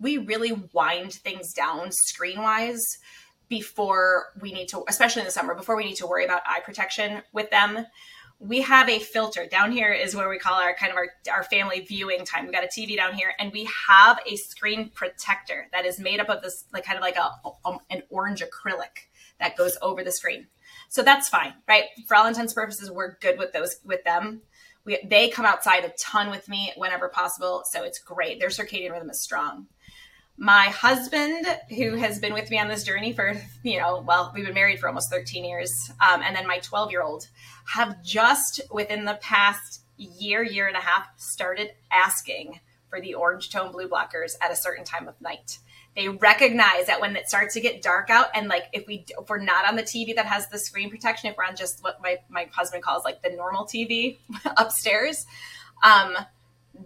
we 0.00 0.18
really 0.18 0.52
wind 0.72 1.12
things 1.12 1.52
down 1.52 1.90
screen 1.92 2.42
wise 2.42 2.84
before 3.48 4.26
we 4.40 4.52
need 4.52 4.68
to, 4.68 4.84
especially 4.88 5.20
in 5.20 5.26
the 5.26 5.32
summer, 5.32 5.54
before 5.54 5.76
we 5.76 5.84
need 5.84 5.96
to 5.96 6.06
worry 6.06 6.24
about 6.24 6.42
eye 6.46 6.60
protection 6.60 7.22
with 7.32 7.50
them. 7.50 7.86
We 8.40 8.60
have 8.62 8.88
a 8.88 9.00
filter 9.00 9.46
down 9.46 9.72
here, 9.72 9.92
is 9.92 10.14
where 10.14 10.28
we 10.28 10.38
call 10.38 10.60
our 10.60 10.74
kind 10.74 10.92
of 10.92 10.96
our, 10.96 11.08
our 11.32 11.42
family 11.42 11.80
viewing 11.80 12.24
time. 12.24 12.46
We 12.46 12.52
got 12.52 12.64
a 12.64 12.68
TV 12.68 12.96
down 12.96 13.14
here, 13.14 13.32
and 13.38 13.52
we 13.52 13.68
have 13.88 14.18
a 14.26 14.36
screen 14.36 14.90
protector 14.94 15.66
that 15.72 15.84
is 15.84 15.98
made 15.98 16.20
up 16.20 16.28
of 16.28 16.42
this, 16.42 16.64
like 16.72 16.84
kind 16.84 16.96
of 16.96 17.02
like 17.02 17.16
a, 17.16 17.30
a 17.68 17.78
an 17.90 18.02
orange 18.10 18.42
acrylic 18.42 19.08
that 19.40 19.56
goes 19.56 19.76
over 19.82 20.04
the 20.04 20.12
screen. 20.12 20.46
So 20.88 21.02
that's 21.02 21.28
fine, 21.28 21.54
right? 21.66 21.84
For 22.06 22.16
all 22.16 22.26
intents 22.26 22.52
and 22.52 22.56
purposes, 22.56 22.90
we're 22.90 23.16
good 23.18 23.38
with 23.38 23.52
those 23.52 23.76
with 23.84 24.04
them. 24.04 24.42
We, 24.84 24.98
they 25.04 25.28
come 25.28 25.44
outside 25.44 25.84
a 25.84 25.92
ton 25.98 26.30
with 26.30 26.48
me 26.48 26.72
whenever 26.76 27.08
possible, 27.08 27.62
so 27.70 27.84
it's 27.84 27.98
great. 27.98 28.40
Their 28.40 28.48
circadian 28.48 28.92
rhythm 28.92 29.10
is 29.10 29.20
strong. 29.20 29.66
My 30.40 30.66
husband, 30.66 31.46
who 31.76 31.96
has 31.96 32.20
been 32.20 32.32
with 32.32 32.48
me 32.48 32.60
on 32.60 32.68
this 32.68 32.84
journey 32.84 33.12
for, 33.12 33.34
you 33.64 33.80
know, 33.80 34.04
well, 34.06 34.30
we've 34.32 34.44
been 34.44 34.54
married 34.54 34.78
for 34.78 34.86
almost 34.86 35.10
13 35.10 35.44
years, 35.44 35.90
um, 36.00 36.22
and 36.22 36.36
then 36.36 36.46
my 36.46 36.58
12 36.58 36.92
year 36.92 37.02
old 37.02 37.26
have 37.66 38.00
just 38.04 38.60
within 38.70 39.04
the 39.04 39.18
past 39.20 39.82
year, 39.96 40.44
year 40.44 40.68
and 40.68 40.76
a 40.76 40.80
half 40.80 41.08
started 41.16 41.72
asking 41.90 42.60
for 42.88 43.00
the 43.00 43.14
orange 43.14 43.50
tone 43.50 43.72
blue 43.72 43.88
blockers 43.88 44.36
at 44.40 44.52
a 44.52 44.56
certain 44.56 44.84
time 44.84 45.08
of 45.08 45.20
night. 45.20 45.58
They 45.96 46.08
recognize 46.08 46.86
that 46.86 47.00
when 47.00 47.16
it 47.16 47.28
starts 47.28 47.54
to 47.54 47.60
get 47.60 47.82
dark 47.82 48.08
out 48.08 48.26
and 48.32 48.46
like 48.46 48.66
if 48.72 48.86
we 48.86 49.04
if 49.08 49.28
we're 49.28 49.38
not 49.38 49.66
on 49.68 49.74
the 49.74 49.82
tv 49.82 50.14
that 50.14 50.26
has 50.26 50.48
the 50.48 50.58
screen 50.58 50.90
protection 50.90 51.28
if 51.28 51.36
we're 51.36 51.44
on 51.44 51.56
just 51.56 51.82
what 51.82 52.00
my, 52.00 52.18
my 52.28 52.48
husband 52.52 52.84
calls 52.84 53.02
like 53.04 53.20
the 53.22 53.30
normal 53.30 53.64
tv 53.64 54.18
upstairs 54.56 55.26
um 55.82 56.14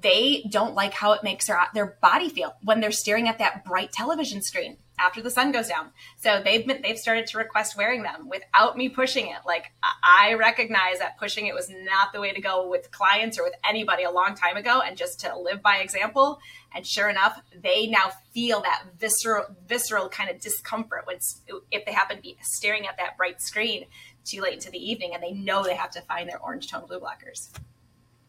they 0.00 0.44
don't 0.50 0.74
like 0.74 0.94
how 0.94 1.12
it 1.12 1.22
makes 1.22 1.46
their 1.46 1.61
their 1.74 1.98
body 2.00 2.28
feel 2.28 2.55
when 2.62 2.81
they're 2.81 2.92
staring 2.92 3.28
at 3.28 3.38
that 3.38 3.64
bright 3.64 3.92
television 3.92 4.42
screen 4.42 4.76
after 4.98 5.20
the 5.20 5.31
sun 5.31 5.52
goes 5.52 5.68
down. 5.68 5.90
So 6.18 6.40
they've 6.44 6.66
been 6.66 6.81
they've 6.83 6.98
started 6.98 7.26
to 7.28 7.38
request 7.38 7.76
wearing 7.76 8.02
them 8.02 8.28
without 8.28 8.76
me 8.76 8.88
pushing 8.88 9.26
it. 9.26 9.38
Like 9.44 9.72
I 9.83 10.35
recognize 10.35 10.98
that 11.00 11.18
pushing 11.18 11.46
it 11.46 11.55
was 11.55 11.70
not 11.70 12.12
the 12.12 12.20
way 12.20 12.33
to 12.33 12.40
go 12.40 12.68
with 12.68 12.90
clients 12.90 13.38
or 13.38 13.42
with 13.42 13.55
anybody 13.68 14.05
a 14.05 14.11
long 14.11 14.35
time 14.35 14.57
ago, 14.57 14.81
and 14.81 14.96
just 14.96 15.20
to 15.20 15.37
live 15.37 15.62
by 15.62 15.76
example. 15.78 16.38
And 16.74 16.87
sure 16.87 17.11
enough, 17.11 17.40
they 17.55 17.87
now 17.87 18.12
feel 18.33 18.62
that 18.62 18.85
visceral 18.98 19.46
visceral 19.66 20.09
kind 20.09 20.31
of 20.31 20.40
discomfort 20.40 21.07
when 21.07 21.18
if 21.70 21.85
they 21.85 21.92
happen 21.92 22.16
to 22.16 22.22
be 22.22 22.37
staring 22.42 22.87
at 22.87 22.96
that 22.98 23.16
bright 23.16 23.42
screen 23.42 23.87
too 24.24 24.40
late 24.40 24.55
into 24.55 24.70
the 24.70 24.78
evening, 24.78 25.12
and 25.14 25.22
they 25.22 25.33
know 25.33 25.64
they 25.64 25.74
have 25.74 25.90
to 25.90 26.00
find 26.02 26.28
their 26.28 26.38
orange 26.38 26.70
tone 26.70 26.87
blue 26.87 27.00
blockers. 27.00 27.50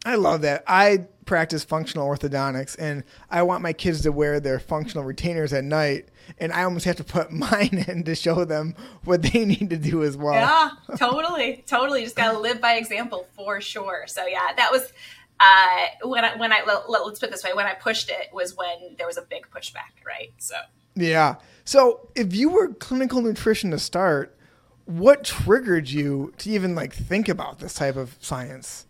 I 0.04 0.16
love 0.16 0.42
that. 0.42 0.64
I 0.66 1.06
practice 1.24 1.64
functional 1.64 2.06
orthodontics 2.06 2.76
and 2.78 3.02
I 3.30 3.42
want 3.42 3.62
my 3.62 3.72
kids 3.72 4.02
to 4.02 4.12
wear 4.12 4.40
their 4.40 4.58
functional 4.58 5.04
retainers 5.04 5.52
at 5.52 5.64
night 5.64 6.08
and 6.38 6.52
I 6.52 6.64
almost 6.64 6.84
have 6.84 6.96
to 6.96 7.04
put 7.04 7.32
mine 7.32 7.84
in 7.88 8.04
to 8.04 8.14
show 8.14 8.44
them 8.44 8.74
what 9.04 9.22
they 9.22 9.44
need 9.44 9.70
to 9.70 9.76
do 9.76 10.02
as 10.02 10.16
well. 10.16 10.34
Yeah, 10.34 10.96
totally. 10.96 11.64
totally. 11.66 12.02
Just 12.02 12.16
got 12.16 12.32
to 12.32 12.38
live 12.38 12.60
by 12.60 12.74
example 12.74 13.26
for 13.34 13.60
sure. 13.60 14.04
So 14.06 14.26
yeah, 14.26 14.52
that 14.56 14.70
was 14.70 14.92
uh, 15.40 15.86
when 16.08 16.24
I 16.24 16.36
when 16.36 16.52
I 16.52 16.62
let, 16.64 17.00
us 17.02 17.18
put 17.18 17.28
it 17.28 17.32
this 17.32 17.42
way, 17.42 17.52
when 17.54 17.66
I 17.66 17.74
pushed 17.74 18.10
it 18.10 18.28
was 18.32 18.56
when 18.56 18.94
there 18.98 19.06
was 19.06 19.16
a 19.16 19.22
big 19.22 19.46
pushback, 19.50 20.04
right? 20.06 20.32
So 20.38 20.56
Yeah. 20.94 21.36
So 21.64 22.08
if 22.14 22.34
you 22.34 22.50
were 22.50 22.68
clinical 22.74 23.22
nutrition 23.22 23.70
to 23.70 23.78
start, 23.78 24.36
what 24.84 25.24
triggered 25.24 25.88
you 25.88 26.32
to 26.38 26.50
even 26.50 26.74
like 26.74 26.92
think 26.92 27.28
about 27.28 27.58
this 27.58 27.74
type 27.74 27.96
of 27.96 28.16
science? 28.20 28.86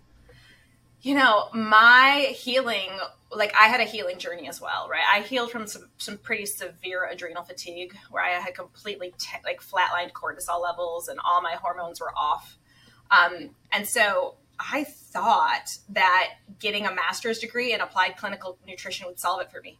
You 1.04 1.14
know, 1.14 1.50
my 1.52 2.32
healing, 2.34 2.88
like 3.30 3.52
I 3.54 3.66
had 3.66 3.80
a 3.80 3.84
healing 3.84 4.18
journey 4.18 4.48
as 4.48 4.58
well, 4.58 4.88
right? 4.90 5.04
I 5.06 5.20
healed 5.20 5.50
from 5.50 5.66
some, 5.66 5.90
some 5.98 6.16
pretty 6.16 6.46
severe 6.46 7.06
adrenal 7.12 7.44
fatigue 7.44 7.94
where 8.10 8.24
I 8.24 8.30
had 8.30 8.54
completely 8.54 9.12
t- 9.18 9.36
like 9.44 9.60
flatlined 9.60 10.12
cortisol 10.12 10.62
levels 10.62 11.08
and 11.08 11.20
all 11.22 11.42
my 11.42 11.56
hormones 11.60 12.00
were 12.00 12.10
off. 12.16 12.56
Um, 13.10 13.50
and 13.70 13.86
so 13.86 14.36
I 14.58 14.84
thought 14.84 15.76
that 15.90 16.36
getting 16.58 16.86
a 16.86 16.94
master's 16.94 17.38
degree 17.38 17.74
in 17.74 17.82
applied 17.82 18.16
clinical 18.16 18.56
nutrition 18.66 19.06
would 19.06 19.18
solve 19.18 19.42
it 19.42 19.50
for 19.50 19.60
me. 19.60 19.78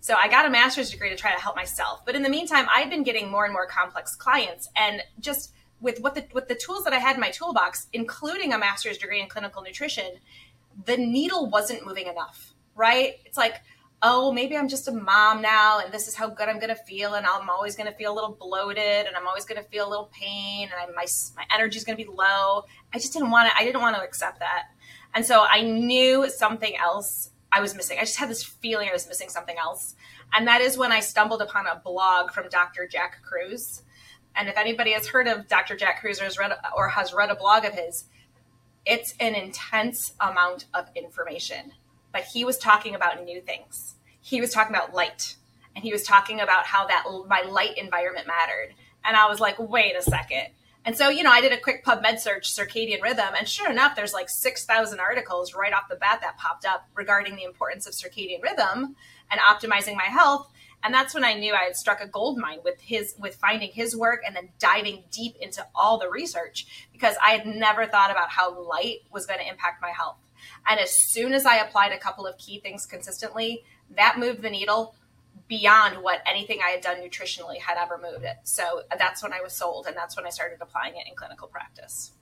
So 0.00 0.14
I 0.14 0.28
got 0.28 0.44
a 0.44 0.50
master's 0.50 0.90
degree 0.90 1.08
to 1.08 1.16
try 1.16 1.34
to 1.34 1.40
help 1.40 1.56
myself. 1.56 2.04
But 2.04 2.16
in 2.16 2.22
the 2.22 2.28
meantime, 2.28 2.66
I've 2.70 2.90
been 2.90 3.02
getting 3.02 3.30
more 3.30 3.46
and 3.46 3.52
more 3.54 3.66
complex 3.66 4.14
clients 4.14 4.68
and 4.76 5.02
just 5.20 5.54
with 5.80 6.00
what 6.00 6.14
the 6.14 6.26
with 6.32 6.48
the 6.48 6.54
tools 6.54 6.84
that 6.84 6.92
I 6.92 6.98
had 6.98 7.14
in 7.14 7.20
my 7.20 7.30
toolbox, 7.30 7.86
including 7.92 8.52
a 8.52 8.58
master's 8.58 8.98
degree 8.98 9.20
in 9.20 9.28
clinical 9.28 9.62
nutrition, 9.62 10.18
the 10.84 10.96
needle 10.96 11.48
wasn't 11.50 11.86
moving 11.86 12.06
enough, 12.06 12.54
right? 12.74 13.14
It's 13.24 13.36
like, 13.36 13.62
oh, 14.02 14.30
maybe 14.30 14.56
I'm 14.56 14.68
just 14.68 14.88
a 14.88 14.92
mom 14.92 15.40
now 15.40 15.80
and 15.80 15.92
this 15.92 16.06
is 16.06 16.14
how 16.14 16.28
good 16.28 16.48
I'm 16.48 16.58
going 16.58 16.68
to 16.68 16.82
feel. 16.82 17.14
And 17.14 17.26
I'm 17.26 17.48
always 17.48 17.76
going 17.76 17.90
to 17.90 17.96
feel 17.96 18.12
a 18.12 18.14
little 18.14 18.36
bloated 18.38 19.06
and 19.06 19.16
I'm 19.16 19.26
always 19.26 19.44
going 19.44 19.62
to 19.62 19.68
feel 19.68 19.88
a 19.88 19.90
little 19.90 20.10
pain 20.12 20.68
and 20.70 20.74
I, 20.74 20.86
my, 20.94 21.06
my 21.36 21.44
energy 21.54 21.78
is 21.78 21.84
going 21.84 21.96
to 21.96 22.04
be 22.04 22.10
low. 22.10 22.64
I 22.92 22.98
just 22.98 23.12
didn't 23.12 23.30
want 23.30 23.50
to, 23.50 23.56
I 23.56 23.64
didn't 23.64 23.80
want 23.80 23.96
to 23.96 24.02
accept 24.02 24.40
that. 24.40 24.64
And 25.14 25.24
so 25.24 25.46
I 25.48 25.62
knew 25.62 26.28
something 26.28 26.76
else 26.76 27.30
I 27.50 27.60
was 27.60 27.74
missing. 27.74 27.98
I 27.98 28.02
just 28.02 28.18
had 28.18 28.28
this 28.28 28.44
feeling 28.44 28.88
I 28.88 28.92
was 28.92 29.08
missing 29.08 29.30
something 29.30 29.56
else. 29.58 29.94
And 30.34 30.46
that 30.46 30.60
is 30.60 30.76
when 30.76 30.92
I 30.92 31.00
stumbled 31.00 31.40
upon 31.40 31.66
a 31.66 31.80
blog 31.82 32.32
from 32.32 32.48
Dr. 32.50 32.86
Jack 32.86 33.22
Kruse. 33.22 33.82
And 34.34 34.48
if 34.48 34.58
anybody 34.58 34.92
has 34.92 35.06
heard 35.06 35.26
of 35.26 35.48
Dr. 35.48 35.74
Jack 35.74 36.00
Kruse 36.00 36.20
or 36.20 36.24
has 36.24 36.38
read, 36.38 36.52
or 36.76 36.88
has 36.88 37.14
read 37.14 37.30
a 37.30 37.34
blog 37.34 37.64
of 37.64 37.72
his, 37.72 38.04
it's 38.86 39.14
an 39.20 39.34
intense 39.34 40.12
amount 40.20 40.66
of 40.72 40.88
information. 40.94 41.72
But 42.12 42.22
he 42.22 42.44
was 42.44 42.56
talking 42.56 42.94
about 42.94 43.24
new 43.24 43.40
things. 43.40 43.96
He 44.20 44.40
was 44.40 44.50
talking 44.50 44.74
about 44.74 44.94
light, 44.94 45.36
and 45.74 45.84
he 45.84 45.92
was 45.92 46.02
talking 46.02 46.40
about 46.40 46.64
how 46.66 46.86
that 46.86 47.04
my 47.28 47.42
light 47.42 47.76
environment 47.76 48.26
mattered. 48.26 48.74
And 49.04 49.16
I 49.16 49.28
was 49.28 49.40
like, 49.40 49.58
wait 49.58 49.94
a 49.96 50.02
second. 50.02 50.48
And 50.84 50.96
so, 50.96 51.08
you 51.08 51.24
know, 51.24 51.32
I 51.32 51.40
did 51.40 51.52
a 51.52 51.58
quick 51.58 51.84
PubMed 51.84 52.20
search, 52.20 52.48
circadian 52.54 53.02
rhythm, 53.02 53.34
and 53.36 53.48
sure 53.48 53.68
enough, 53.68 53.96
there's 53.96 54.14
like 54.14 54.30
6,000 54.30 55.00
articles 55.00 55.52
right 55.52 55.72
off 55.72 55.88
the 55.90 55.96
bat 55.96 56.20
that 56.22 56.38
popped 56.38 56.64
up 56.64 56.88
regarding 56.94 57.34
the 57.34 57.42
importance 57.42 57.88
of 57.88 57.92
circadian 57.92 58.40
rhythm 58.40 58.94
and 59.28 59.40
optimizing 59.40 59.96
my 59.96 60.04
health 60.04 60.48
and 60.82 60.94
that's 60.94 61.14
when 61.14 61.24
i 61.24 61.34
knew 61.34 61.54
i 61.54 61.64
had 61.64 61.76
struck 61.76 62.00
a 62.00 62.06
gold 62.06 62.38
mine 62.38 62.58
with 62.64 62.80
his 62.80 63.14
with 63.18 63.34
finding 63.34 63.70
his 63.70 63.96
work 63.96 64.20
and 64.26 64.34
then 64.34 64.48
diving 64.58 65.04
deep 65.10 65.36
into 65.40 65.64
all 65.74 65.98
the 65.98 66.08
research 66.08 66.86
because 66.92 67.14
i 67.24 67.30
had 67.30 67.46
never 67.46 67.86
thought 67.86 68.10
about 68.10 68.30
how 68.30 68.60
light 68.68 68.98
was 69.12 69.26
going 69.26 69.38
to 69.38 69.48
impact 69.48 69.80
my 69.82 69.90
health 69.90 70.18
and 70.68 70.80
as 70.80 70.92
soon 71.10 71.32
as 71.32 71.46
i 71.46 71.56
applied 71.56 71.92
a 71.92 71.98
couple 71.98 72.26
of 72.26 72.36
key 72.38 72.58
things 72.60 72.86
consistently 72.86 73.64
that 73.94 74.18
moved 74.18 74.42
the 74.42 74.50
needle 74.50 74.94
beyond 75.48 76.02
what 76.02 76.20
anything 76.26 76.60
i 76.64 76.70
had 76.70 76.80
done 76.80 76.98
nutritionally 76.98 77.58
had 77.58 77.76
ever 77.78 77.98
moved 77.98 78.24
it 78.24 78.36
so 78.44 78.82
that's 78.98 79.22
when 79.22 79.32
i 79.32 79.40
was 79.40 79.52
sold 79.52 79.86
and 79.86 79.96
that's 79.96 80.16
when 80.16 80.26
i 80.26 80.30
started 80.30 80.58
applying 80.60 80.94
it 80.94 81.06
in 81.08 81.14
clinical 81.14 81.48
practice 81.48 82.12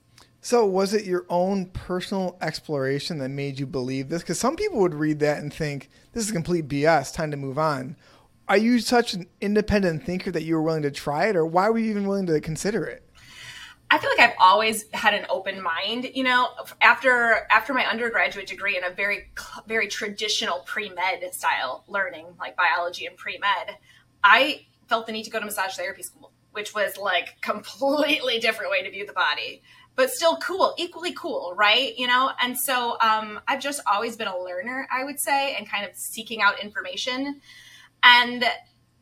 so, 0.45 0.63
was 0.63 0.93
it 0.93 1.05
your 1.05 1.25
own 1.27 1.65
personal 1.71 2.37
exploration 2.39 3.17
that 3.17 3.29
made 3.29 3.59
you 3.59 3.65
believe 3.65 4.09
this? 4.09 4.21
Because 4.21 4.39
some 4.39 4.55
people 4.55 4.77
would 4.81 4.93
read 4.93 5.17
that 5.21 5.39
and 5.39 5.51
think 5.51 5.89
this 6.13 6.23
is 6.23 6.31
complete 6.31 6.67
BS. 6.67 7.11
Time 7.11 7.31
to 7.31 7.37
move 7.37 7.57
on 7.57 7.95
are 8.47 8.57
you 8.57 8.79
such 8.79 9.13
an 9.13 9.27
independent 9.41 10.03
thinker 10.03 10.31
that 10.31 10.43
you 10.43 10.55
were 10.55 10.61
willing 10.61 10.83
to 10.83 10.91
try 10.91 11.27
it, 11.27 11.35
or 11.35 11.45
why 11.45 11.69
were 11.69 11.79
you 11.79 11.89
even 11.89 12.07
willing 12.07 12.27
to 12.27 12.39
consider 12.39 12.85
it? 12.85 13.03
I 13.91 13.99
feel 13.99 14.09
like 14.09 14.19
I've 14.19 14.35
always 14.39 14.85
had 14.93 15.13
an 15.13 15.25
open 15.29 15.61
mind. 15.61 16.09
You 16.13 16.23
know, 16.23 16.49
after 16.81 17.47
after 17.49 17.73
my 17.73 17.85
undergraduate 17.85 18.47
degree 18.47 18.77
in 18.77 18.83
a 18.83 18.89
very 18.89 19.29
very 19.67 19.87
traditional 19.87 20.59
pre 20.65 20.89
med 20.89 21.33
style 21.33 21.83
learning, 21.87 22.27
like 22.39 22.55
biology 22.55 23.05
and 23.05 23.15
pre 23.15 23.37
med, 23.37 23.77
I 24.23 24.65
felt 24.87 25.05
the 25.05 25.11
need 25.11 25.23
to 25.23 25.31
go 25.31 25.39
to 25.39 25.45
massage 25.45 25.75
therapy 25.75 26.03
school, 26.03 26.31
which 26.51 26.73
was 26.73 26.97
like 26.97 27.37
completely 27.41 28.39
different 28.39 28.71
way 28.71 28.83
to 28.83 28.91
view 28.91 29.05
the 29.05 29.13
body, 29.13 29.61
but 29.95 30.11
still 30.11 30.37
cool, 30.37 30.73
equally 30.77 31.13
cool, 31.13 31.53
right? 31.55 31.97
You 31.97 32.07
know, 32.07 32.31
and 32.41 32.57
so 32.57 32.97
um, 33.01 33.39
I've 33.47 33.61
just 33.61 33.81
always 33.91 34.15
been 34.15 34.27
a 34.27 34.37
learner, 34.37 34.87
I 34.91 35.03
would 35.03 35.19
say, 35.19 35.55
and 35.55 35.69
kind 35.69 35.85
of 35.85 35.95
seeking 35.95 36.41
out 36.41 36.59
information. 36.61 37.41
And 38.05 38.45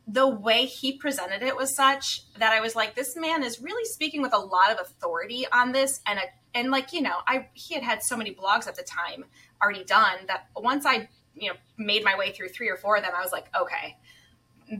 the 0.06 0.26
way 0.26 0.64
he 0.64 0.96
presented 0.96 1.42
it 1.42 1.56
was 1.56 1.76
such 1.76 2.22
that 2.38 2.52
I 2.52 2.60
was 2.60 2.74
like, 2.74 2.94
this 2.94 3.16
man 3.16 3.44
is 3.44 3.60
really 3.60 3.84
speaking 3.84 4.22
with 4.22 4.34
a 4.34 4.38
lot 4.38 4.70
of 4.70 4.80
authority 4.80 5.46
on 5.52 5.72
this 5.72 6.00
and 6.06 6.18
a 6.18 6.22
And 6.54 6.70
like, 6.70 6.92
you 6.92 7.02
know, 7.02 7.16
I 7.26 7.48
he 7.52 7.74
had 7.74 7.84
had 7.84 8.02
so 8.02 8.16
many 8.16 8.34
blogs 8.34 8.66
at 8.66 8.76
the 8.76 8.82
time 8.82 9.24
already 9.62 9.84
done 9.84 10.18
that 10.26 10.48
once 10.56 10.86
I, 10.86 11.08
you 11.34 11.50
know, 11.50 11.56
made 11.76 12.02
my 12.02 12.16
way 12.16 12.32
through 12.32 12.48
three 12.48 12.68
or 12.68 12.76
four 12.76 12.96
of 12.96 13.02
them, 13.02 13.12
I 13.16 13.22
was 13.22 13.32
like, 13.32 13.46
okay, 13.60 13.96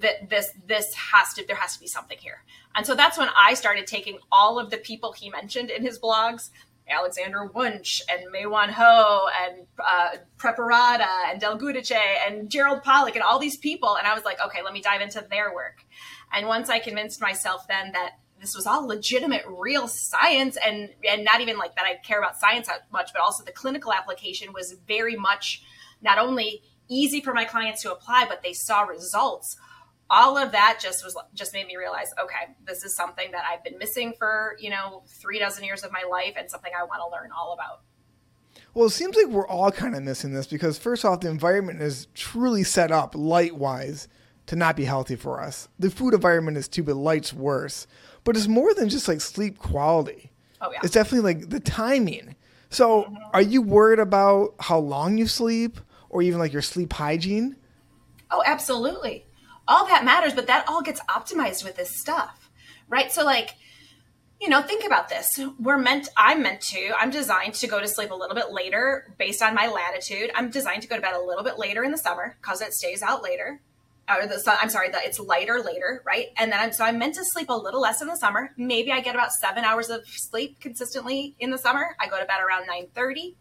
that 0.00 0.30
this 0.30 0.50
this 0.66 0.94
has 0.94 1.34
to 1.34 1.46
there 1.46 1.56
has 1.56 1.74
to 1.74 1.80
be 1.80 1.86
something 1.86 2.18
here. 2.18 2.42
And 2.74 2.86
so 2.86 2.94
that's 2.94 3.18
when 3.18 3.28
I 3.36 3.54
started 3.54 3.86
taking 3.86 4.18
all 4.32 4.58
of 4.58 4.70
the 4.70 4.78
people 4.78 5.12
he 5.12 5.28
mentioned 5.30 5.70
in 5.70 5.82
his 5.82 5.98
blogs 5.98 6.50
Alexander 6.88 7.46
Wunsch 7.46 8.02
and 8.10 8.30
Mae-Wan 8.30 8.68
Ho 8.70 9.26
and 9.42 9.66
uh, 9.78 10.16
Preparata 10.36 11.30
and 11.30 11.40
Del 11.40 11.58
Giudice 11.58 11.96
and 12.26 12.50
Gerald 12.50 12.82
Pollack 12.82 13.14
and 13.14 13.22
all 13.22 13.38
these 13.38 13.56
people. 13.56 13.96
And 13.96 14.06
I 14.06 14.14
was 14.14 14.24
like, 14.24 14.38
okay, 14.44 14.62
let 14.62 14.72
me 14.72 14.82
dive 14.82 15.00
into 15.00 15.24
their 15.30 15.54
work. 15.54 15.84
And 16.32 16.46
once 16.46 16.68
I 16.68 16.78
convinced 16.78 17.20
myself 17.20 17.66
then 17.68 17.92
that 17.92 18.18
this 18.40 18.54
was 18.54 18.66
all 18.66 18.86
legitimate, 18.86 19.42
real 19.48 19.88
science, 19.88 20.58
and 20.62 20.90
and 21.08 21.24
not 21.24 21.40
even 21.40 21.56
like 21.56 21.76
that 21.76 21.86
I 21.86 21.94
care 21.94 22.18
about 22.18 22.36
science 22.36 22.66
that 22.66 22.82
much, 22.92 23.10
but 23.12 23.22
also 23.22 23.42
the 23.42 23.52
clinical 23.52 23.92
application 23.92 24.52
was 24.52 24.72
very 24.86 25.16
much 25.16 25.62
not 26.02 26.18
only 26.18 26.62
easy 26.88 27.22
for 27.22 27.32
my 27.32 27.46
clients 27.46 27.80
to 27.82 27.92
apply, 27.92 28.26
but 28.28 28.42
they 28.42 28.52
saw 28.52 28.82
results 28.82 29.56
all 30.14 30.38
of 30.38 30.52
that 30.52 30.78
just 30.80 31.04
was 31.04 31.16
just 31.34 31.52
made 31.52 31.66
me 31.66 31.76
realize 31.76 32.14
okay 32.22 32.54
this 32.66 32.84
is 32.84 32.94
something 32.94 33.32
that 33.32 33.42
i've 33.50 33.64
been 33.64 33.76
missing 33.78 34.14
for 34.16 34.56
you 34.60 34.70
know 34.70 35.02
three 35.08 35.40
dozen 35.40 35.64
years 35.64 35.82
of 35.82 35.90
my 35.90 36.04
life 36.08 36.34
and 36.36 36.48
something 36.48 36.72
i 36.78 36.84
want 36.84 37.00
to 37.00 37.08
learn 37.10 37.30
all 37.36 37.52
about. 37.52 37.80
Well 38.72 38.86
it 38.86 38.90
seems 38.90 39.16
like 39.16 39.26
we're 39.26 39.46
all 39.46 39.70
kind 39.70 39.94
of 39.94 40.02
missing 40.02 40.32
this 40.32 40.46
because 40.46 40.78
first 40.78 41.04
off 41.04 41.20
the 41.20 41.28
environment 41.28 41.80
is 41.80 42.06
truly 42.14 42.64
set 42.64 42.90
up 42.90 43.14
light 43.14 43.56
wise 43.56 44.08
to 44.46 44.56
not 44.56 44.76
be 44.76 44.84
healthy 44.84 45.16
for 45.16 45.40
us. 45.40 45.68
The 45.78 45.90
food 45.90 46.14
environment 46.14 46.56
is 46.56 46.68
too 46.68 46.82
but 46.82 46.96
light's 46.96 47.32
worse. 47.32 47.86
But 48.24 48.36
it's 48.36 48.48
more 48.48 48.74
than 48.74 48.88
just 48.88 49.06
like 49.06 49.20
sleep 49.20 49.58
quality. 49.58 50.32
Oh 50.60 50.72
yeah. 50.72 50.80
It's 50.82 50.94
definitely 50.94 51.34
like 51.34 51.50
the 51.50 51.60
timing. 51.60 52.36
So 52.70 53.04
mm-hmm. 53.04 53.14
are 53.32 53.42
you 53.42 53.62
worried 53.62 54.00
about 54.00 54.54
how 54.58 54.78
long 54.78 55.18
you 55.18 55.26
sleep 55.26 55.78
or 56.08 56.22
even 56.22 56.38
like 56.40 56.52
your 56.52 56.62
sleep 56.62 56.92
hygiene? 56.92 57.56
Oh 58.30 58.42
absolutely 58.44 59.24
all 59.66 59.86
that 59.86 60.04
matters, 60.04 60.34
but 60.34 60.46
that 60.46 60.64
all 60.68 60.82
gets 60.82 61.00
optimized 61.02 61.64
with 61.64 61.76
this 61.76 62.00
stuff, 62.00 62.50
right? 62.88 63.10
So, 63.10 63.24
like, 63.24 63.50
you 64.40 64.48
know, 64.48 64.62
think 64.62 64.84
about 64.84 65.08
this. 65.08 65.40
We're 65.58 65.78
meant, 65.78 66.08
I'm 66.16 66.42
meant 66.42 66.60
to, 66.62 66.92
I'm 66.98 67.10
designed 67.10 67.54
to 67.54 67.66
go 67.66 67.80
to 67.80 67.88
sleep 67.88 68.10
a 68.10 68.14
little 68.14 68.34
bit 68.34 68.52
later 68.52 69.14
based 69.18 69.42
on 69.42 69.54
my 69.54 69.68
latitude. 69.68 70.30
I'm 70.34 70.50
designed 70.50 70.82
to 70.82 70.88
go 70.88 70.96
to 70.96 71.02
bed 71.02 71.14
a 71.14 71.20
little 71.20 71.44
bit 71.44 71.58
later 71.58 71.82
in 71.84 71.92
the 71.92 71.98
summer 71.98 72.36
because 72.40 72.60
it 72.60 72.72
stays 72.72 73.02
out 73.02 73.22
later. 73.22 73.60
Or 74.06 74.26
the 74.26 74.38
sun, 74.38 74.58
I'm 74.60 74.68
sorry, 74.68 74.90
the, 74.90 74.98
it's 75.02 75.18
lighter 75.18 75.62
later, 75.64 76.02
right? 76.04 76.26
And 76.36 76.52
then 76.52 76.60
I'm, 76.60 76.72
so 76.72 76.84
I'm 76.84 76.98
meant 76.98 77.14
to 77.14 77.24
sleep 77.24 77.48
a 77.48 77.56
little 77.56 77.80
less 77.80 78.02
in 78.02 78.08
the 78.08 78.16
summer. 78.16 78.50
Maybe 78.58 78.92
I 78.92 79.00
get 79.00 79.14
about 79.14 79.32
seven 79.32 79.64
hours 79.64 79.88
of 79.88 80.06
sleep 80.06 80.60
consistently 80.60 81.36
in 81.38 81.50
the 81.50 81.56
summer. 81.56 81.96
I 81.98 82.08
go 82.08 82.18
to 82.18 82.26
bed 82.26 82.40
around 82.46 82.66
9 82.66 82.88
30 82.94 83.36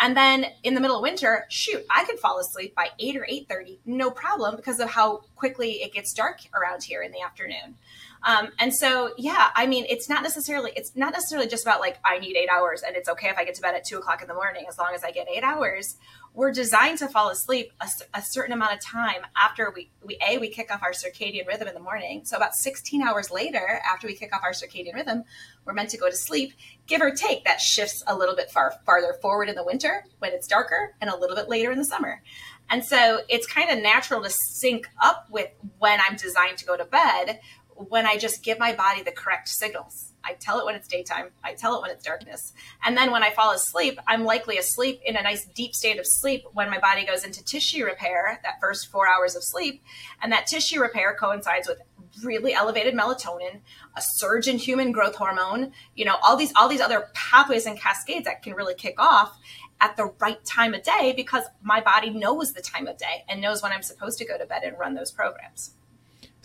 and 0.00 0.16
then 0.16 0.46
in 0.62 0.74
the 0.74 0.80
middle 0.80 0.96
of 0.96 1.02
winter, 1.02 1.46
shoot, 1.48 1.84
I 1.90 2.04
could 2.04 2.18
fall 2.18 2.38
asleep 2.38 2.74
by 2.74 2.90
8 2.98 3.16
or 3.16 3.26
8:30, 3.26 3.78
no 3.84 4.10
problem 4.10 4.56
because 4.56 4.80
of 4.80 4.90
how 4.90 5.22
quickly 5.34 5.82
it 5.82 5.92
gets 5.92 6.12
dark 6.12 6.40
around 6.54 6.82
here 6.82 7.02
in 7.02 7.12
the 7.12 7.22
afternoon. 7.22 7.76
Um, 8.22 8.48
and 8.58 8.74
so, 8.74 9.12
yeah, 9.16 9.50
I 9.54 9.66
mean, 9.66 9.84
it's 9.88 10.08
not 10.08 10.22
necessarily 10.22 10.72
it's 10.74 10.92
not 10.96 11.12
necessarily 11.12 11.48
just 11.48 11.64
about 11.64 11.80
like 11.80 11.98
I 12.04 12.18
need 12.18 12.36
eight 12.36 12.48
hours 12.48 12.82
and 12.82 12.96
it's 12.96 13.08
okay 13.08 13.28
if 13.28 13.38
I 13.38 13.44
get 13.44 13.54
to 13.56 13.62
bed 13.62 13.74
at 13.74 13.84
two 13.84 13.98
o'clock 13.98 14.22
in 14.22 14.28
the 14.28 14.34
morning 14.34 14.66
as 14.68 14.78
long 14.78 14.92
as 14.94 15.04
I 15.04 15.10
get 15.10 15.28
eight 15.28 15.42
hours. 15.42 15.96
We're 16.34 16.52
designed 16.52 16.98
to 16.98 17.08
fall 17.08 17.30
asleep 17.30 17.72
a, 17.80 17.88
a 18.12 18.22
certain 18.22 18.52
amount 18.52 18.74
of 18.74 18.80
time 18.80 19.22
after 19.36 19.72
we 19.74 19.90
we 20.04 20.18
a 20.26 20.38
we 20.38 20.48
kick 20.48 20.72
off 20.72 20.82
our 20.82 20.92
circadian 20.92 21.46
rhythm 21.46 21.68
in 21.68 21.74
the 21.74 21.80
morning. 21.80 22.22
So 22.24 22.36
about 22.36 22.54
16 22.54 23.02
hours 23.02 23.30
later, 23.30 23.80
after 23.90 24.06
we 24.06 24.14
kick 24.14 24.34
off 24.34 24.42
our 24.42 24.52
circadian 24.52 24.94
rhythm, 24.94 25.24
we're 25.64 25.72
meant 25.72 25.90
to 25.90 25.98
go 25.98 26.10
to 26.10 26.16
sleep. 26.16 26.52
Give 26.86 27.00
or 27.00 27.10
take, 27.10 27.44
that 27.44 27.60
shifts 27.60 28.02
a 28.06 28.16
little 28.16 28.36
bit 28.36 28.50
far 28.50 28.74
farther 28.84 29.14
forward 29.20 29.48
in 29.48 29.54
the 29.54 29.64
winter 29.64 30.04
when 30.18 30.32
it's 30.32 30.46
darker, 30.46 30.94
and 31.00 31.10
a 31.10 31.16
little 31.16 31.36
bit 31.36 31.48
later 31.48 31.70
in 31.72 31.78
the 31.78 31.84
summer. 31.84 32.22
And 32.68 32.84
so 32.84 33.20
it's 33.28 33.46
kind 33.46 33.70
of 33.70 33.82
natural 33.82 34.22
to 34.22 34.30
sync 34.30 34.88
up 35.00 35.26
with 35.30 35.50
when 35.78 36.00
I'm 36.00 36.16
designed 36.16 36.58
to 36.58 36.64
go 36.64 36.76
to 36.76 36.84
bed 36.84 37.40
when 37.76 38.06
I 38.06 38.16
just 38.16 38.42
give 38.42 38.58
my 38.58 38.74
body 38.74 39.02
the 39.02 39.12
correct 39.12 39.48
signals. 39.48 40.12
I 40.24 40.32
tell 40.32 40.58
it 40.58 40.66
when 40.66 40.74
it's 40.74 40.88
daytime, 40.88 41.30
I 41.44 41.54
tell 41.54 41.76
it 41.76 41.82
when 41.82 41.90
it's 41.90 42.04
darkness. 42.04 42.52
And 42.84 42.96
then 42.96 43.12
when 43.12 43.22
I 43.22 43.30
fall 43.30 43.52
asleep, 43.52 43.98
I'm 44.08 44.24
likely 44.24 44.58
asleep 44.58 45.00
in 45.04 45.14
a 45.16 45.22
nice 45.22 45.46
deep 45.54 45.74
state 45.74 46.00
of 46.00 46.06
sleep 46.06 46.42
when 46.52 46.68
my 46.68 46.80
body 46.80 47.06
goes 47.06 47.24
into 47.24 47.44
tissue 47.44 47.84
repair, 47.84 48.40
that 48.42 48.60
first 48.60 48.90
four 48.90 49.06
hours 49.08 49.36
of 49.36 49.44
sleep. 49.44 49.82
And 50.20 50.32
that 50.32 50.46
tissue 50.48 50.80
repair 50.80 51.16
coincides 51.18 51.68
with 51.68 51.80
really 52.24 52.54
elevated 52.54 52.94
melatonin, 52.94 53.60
a 53.96 54.02
surge 54.02 54.48
in 54.48 54.58
human 54.58 54.90
growth 54.90 55.14
hormone, 55.14 55.72
you 55.94 56.04
know, 56.04 56.16
all 56.22 56.36
these 56.36 56.52
all 56.56 56.68
these 56.68 56.80
other 56.80 57.08
pathways 57.14 57.66
and 57.66 57.78
cascades 57.78 58.24
that 58.24 58.42
can 58.42 58.54
really 58.54 58.74
kick 58.74 58.94
off 58.98 59.38
at 59.80 59.96
the 59.96 60.12
right 60.20 60.44
time 60.44 60.74
of 60.74 60.82
day 60.82 61.12
because 61.14 61.44
my 61.62 61.80
body 61.80 62.10
knows 62.10 62.52
the 62.52 62.62
time 62.62 62.86
of 62.86 62.96
day 62.96 63.24
and 63.28 63.40
knows 63.40 63.62
when 63.62 63.72
I'm 63.72 63.82
supposed 63.82 64.18
to 64.18 64.24
go 64.26 64.38
to 64.38 64.46
bed 64.46 64.62
and 64.64 64.78
run 64.78 64.94
those 64.94 65.12
programs. 65.12 65.72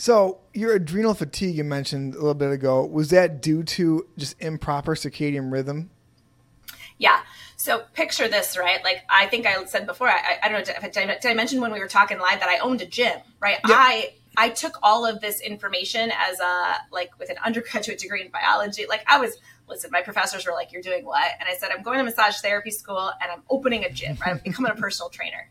So 0.02 0.40
your 0.56 0.74
adrenal 0.74 1.14
fatigue 1.14 1.56
you 1.56 1.64
mentioned 1.64 2.16
a 2.16 2.18
little 2.18 2.34
bit 2.34 2.50
ago 2.50 2.84
was 2.84 3.12
that 3.12 3.40
due 3.40 3.62
to 3.62 4.08
just 4.18 4.36
improper 4.42 4.96
circadian 4.96 5.52
rhythm? 5.52 5.92
Yeah. 6.98 7.20
So 7.56 7.84
picture 7.94 8.28
this, 8.28 8.58
right? 8.58 8.84
Like 8.84 9.04
I 9.12 9.28
think 9.28 9.46
I 9.46 9.64
said 9.66 9.86
before. 9.86 10.10
I, 10.10 10.40
I 10.42 10.50
don't 10.50 10.58
know. 10.58 10.74
Did 10.74 10.98
I, 10.98 11.20
did 11.20 11.26
I, 11.28 11.34
mention 11.36 11.62
when 11.62 11.72
we 11.72 11.80
were 11.80 11.88
talking 11.88 12.18
live 12.18 12.40
that 12.40 12.50
I 12.50 12.58
owned 12.58 12.82
a 12.82 12.88
gym? 12.88 13.20
Right. 13.40 13.60
Yep. 13.68 13.78
I 13.78 14.14
I 14.36 14.50
took 14.50 14.80
all 14.82 15.06
of 15.06 15.22
this 15.22 15.40
information 15.40 16.12
as 16.18 16.40
a 16.40 16.78
like 16.92 17.12
with 17.20 17.30
an 17.30 17.38
undergraduate 17.46 18.00
degree 18.00 18.24
in 18.24 18.32
biology. 18.32 18.88
Like 18.90 19.04
I 19.06 19.20
was 19.20 19.38
listen, 19.70 19.92
my 19.94 20.02
professors 20.02 20.48
were 20.48 20.54
like, 20.54 20.72
"You're 20.72 20.82
doing 20.82 21.06
what?" 21.06 21.32
And 21.40 21.48
I 21.48 21.54
said, 21.54 21.70
"I'm 21.70 21.84
going 21.84 22.00
to 22.00 22.04
massage 22.04 22.38
therapy 22.40 22.72
school 22.72 23.12
and 23.22 23.32
I'm 23.32 23.44
opening 23.52 23.84
a 23.84 23.92
gym. 23.92 24.18
Right? 24.20 24.32
I'm 24.32 24.42
becoming 24.44 24.72
a 24.72 24.76
personal 24.82 25.10
trainer." 25.10 25.48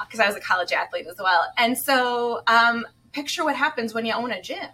Because 0.00 0.18
uh, 0.18 0.24
I 0.24 0.26
was 0.26 0.34
a 0.34 0.40
college 0.40 0.72
athlete 0.72 1.06
as 1.08 1.16
well, 1.18 1.42
and 1.56 1.78
so 1.78 2.42
um, 2.48 2.84
picture 3.16 3.44
what 3.44 3.56
happens 3.56 3.94
when 3.94 4.04
you 4.04 4.12
own 4.12 4.30
a 4.30 4.42
gym. 4.42 4.68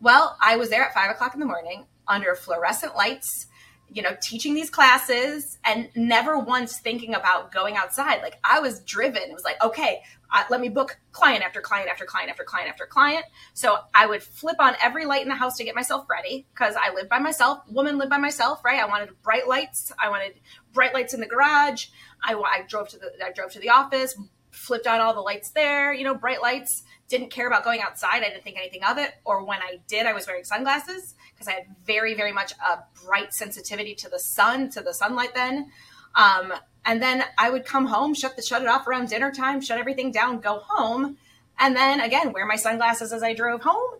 Well, 0.00 0.36
I 0.42 0.56
was 0.56 0.70
there 0.70 0.82
at 0.82 0.92
five 0.92 1.08
o'clock 1.08 1.34
in 1.34 1.40
the 1.40 1.46
morning 1.46 1.86
under 2.08 2.34
fluorescent 2.34 2.96
lights, 2.96 3.46
you 3.88 4.02
know, 4.02 4.16
teaching 4.20 4.54
these 4.54 4.70
classes 4.70 5.56
and 5.64 5.88
never 5.94 6.36
once 6.36 6.80
thinking 6.80 7.14
about 7.14 7.52
going 7.52 7.76
outside. 7.76 8.22
Like 8.22 8.38
I 8.42 8.58
was 8.58 8.80
driven. 8.80 9.22
It 9.22 9.32
was 9.32 9.44
like, 9.44 9.62
okay, 9.62 10.02
uh, 10.34 10.42
let 10.50 10.60
me 10.60 10.68
book 10.68 10.98
client 11.12 11.44
after 11.44 11.60
client 11.60 11.88
after 11.88 12.04
client 12.04 12.28
after 12.28 12.42
client 12.42 12.68
after 12.68 12.86
client. 12.86 13.24
So 13.54 13.78
I 13.94 14.06
would 14.06 14.20
flip 14.20 14.56
on 14.58 14.74
every 14.82 15.06
light 15.06 15.22
in 15.22 15.28
the 15.28 15.36
house 15.36 15.56
to 15.58 15.64
get 15.64 15.76
myself 15.76 16.06
ready 16.10 16.44
because 16.52 16.74
I 16.74 16.92
lived 16.92 17.08
by 17.08 17.20
myself. 17.20 17.60
Woman 17.70 17.98
lived 17.98 18.10
by 18.10 18.18
myself, 18.18 18.64
right? 18.64 18.82
I 18.82 18.86
wanted 18.86 19.10
bright 19.22 19.46
lights. 19.46 19.92
I 19.96 20.10
wanted 20.10 20.34
bright 20.72 20.92
lights 20.92 21.14
in 21.14 21.20
the 21.20 21.26
garage. 21.26 21.86
I, 22.20 22.34
I 22.34 22.64
drove 22.68 22.88
to 22.88 22.98
the 22.98 23.12
I 23.24 23.30
drove 23.30 23.52
to 23.52 23.60
the 23.60 23.70
office, 23.70 24.18
flipped 24.50 24.88
on 24.88 25.00
all 25.00 25.14
the 25.14 25.20
lights 25.20 25.50
there. 25.50 25.92
You 25.92 26.02
know, 26.02 26.14
bright 26.14 26.42
lights 26.42 26.82
didn't 27.08 27.30
care 27.30 27.46
about 27.46 27.64
going 27.64 27.80
outside. 27.80 28.22
I 28.22 28.28
didn't 28.28 28.42
think 28.42 28.58
anything 28.58 28.82
of 28.84 28.98
it. 28.98 29.14
Or 29.24 29.44
when 29.44 29.60
I 29.60 29.78
did, 29.88 30.06
I 30.06 30.12
was 30.12 30.26
wearing 30.26 30.44
sunglasses 30.44 31.14
because 31.32 31.48
I 31.48 31.52
had 31.52 31.64
very, 31.84 32.14
very 32.14 32.32
much 32.32 32.52
a 32.52 32.80
bright 33.04 33.32
sensitivity 33.32 33.94
to 33.96 34.08
the 34.08 34.18
sun, 34.18 34.70
to 34.70 34.80
the 34.80 34.92
sunlight 34.92 35.34
then. 35.34 35.70
Um, 36.14 36.52
and 36.84 37.02
then 37.02 37.24
I 37.36 37.50
would 37.50 37.64
come 37.64 37.86
home, 37.86 38.14
shut 38.14 38.36
the 38.36 38.42
shut 38.42 38.62
it 38.62 38.68
off 38.68 38.86
around 38.86 39.08
dinner 39.08 39.30
time, 39.30 39.60
shut 39.60 39.78
everything 39.78 40.10
down, 40.10 40.40
go 40.40 40.62
home, 40.66 41.16
and 41.58 41.76
then 41.76 42.00
again 42.00 42.32
wear 42.32 42.46
my 42.46 42.56
sunglasses 42.56 43.12
as 43.12 43.22
I 43.22 43.34
drove 43.34 43.62
home, 43.62 43.98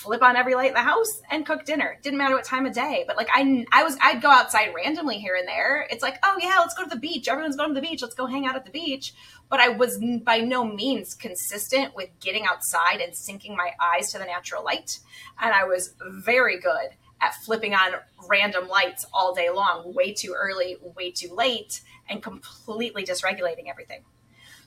flip 0.00 0.22
on 0.22 0.34
every 0.34 0.54
light 0.54 0.68
in 0.68 0.74
the 0.74 0.80
house 0.80 1.20
and 1.30 1.44
cook 1.44 1.66
dinner. 1.66 1.98
Didn't 2.02 2.18
matter 2.18 2.34
what 2.34 2.44
time 2.44 2.64
of 2.64 2.72
day, 2.72 3.04
but 3.06 3.18
like 3.18 3.28
I, 3.34 3.66
I 3.70 3.82
was, 3.82 3.98
I'd 4.00 4.22
go 4.22 4.30
outside 4.30 4.72
randomly 4.74 5.18
here 5.18 5.36
and 5.36 5.46
there. 5.46 5.86
It's 5.90 6.02
like, 6.02 6.18
oh 6.22 6.38
yeah, 6.40 6.56
let's 6.58 6.74
go 6.74 6.84
to 6.84 6.88
the 6.88 6.96
beach. 6.96 7.28
Everyone's 7.28 7.56
going 7.56 7.68
to 7.68 7.74
the 7.74 7.86
beach. 7.86 8.00
Let's 8.00 8.14
go 8.14 8.24
hang 8.24 8.46
out 8.46 8.56
at 8.56 8.64
the 8.64 8.70
beach. 8.70 9.12
But 9.50 9.60
I 9.60 9.68
was 9.68 9.98
by 10.22 10.38
no 10.38 10.64
means 10.64 11.14
consistent 11.14 11.94
with 11.94 12.08
getting 12.18 12.46
outside 12.46 13.00
and 13.00 13.12
syncing 13.12 13.54
my 13.54 13.72
eyes 13.78 14.10
to 14.12 14.18
the 14.18 14.24
natural 14.24 14.64
light. 14.64 15.00
And 15.38 15.52
I 15.52 15.64
was 15.64 15.94
very 16.00 16.58
good 16.58 16.96
at 17.20 17.34
flipping 17.34 17.74
on 17.74 17.92
random 18.26 18.68
lights 18.68 19.04
all 19.12 19.34
day 19.34 19.50
long, 19.50 19.92
way 19.92 20.14
too 20.14 20.34
early, 20.34 20.78
way 20.96 21.10
too 21.10 21.34
late, 21.34 21.82
and 22.08 22.22
completely 22.22 23.04
dysregulating 23.04 23.68
everything. 23.68 24.04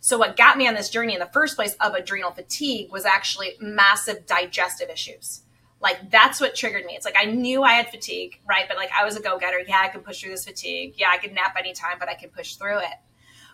So, 0.06 0.18
what 0.18 0.36
got 0.36 0.58
me 0.58 0.68
on 0.68 0.74
this 0.74 0.90
journey 0.90 1.14
in 1.14 1.22
the 1.22 1.30
first 1.32 1.56
place 1.56 1.76
of 1.76 1.94
adrenal 1.94 2.32
fatigue 2.32 2.92
was 2.92 3.06
actually 3.06 3.54
massive 3.62 4.26
digestive 4.26 4.90
issues. 4.90 5.44
Like, 5.80 6.12
that's 6.12 6.42
what 6.42 6.56
triggered 6.56 6.84
me. 6.84 6.94
It's 6.94 7.06
like 7.06 7.16
I 7.18 7.24
knew 7.24 7.64
I 7.64 7.72
had 7.72 7.90
fatigue, 7.90 8.42
right? 8.46 8.66
But 8.68 8.76
like, 8.76 8.90
I 8.94 9.06
was 9.06 9.16
a 9.16 9.22
go 9.22 9.40
getter. 9.40 9.62
Yeah, 9.66 9.80
I 9.80 9.88
can 9.88 10.02
push 10.02 10.20
through 10.20 10.32
this 10.32 10.44
fatigue. 10.44 10.96
Yeah, 10.98 11.08
I 11.10 11.20
can 11.20 11.34
nap 11.34 11.56
anytime, 11.58 12.00
but 12.00 12.10
I 12.10 12.16
can 12.16 12.32
push 12.32 12.56
through 12.56 12.80
it. 12.80 12.98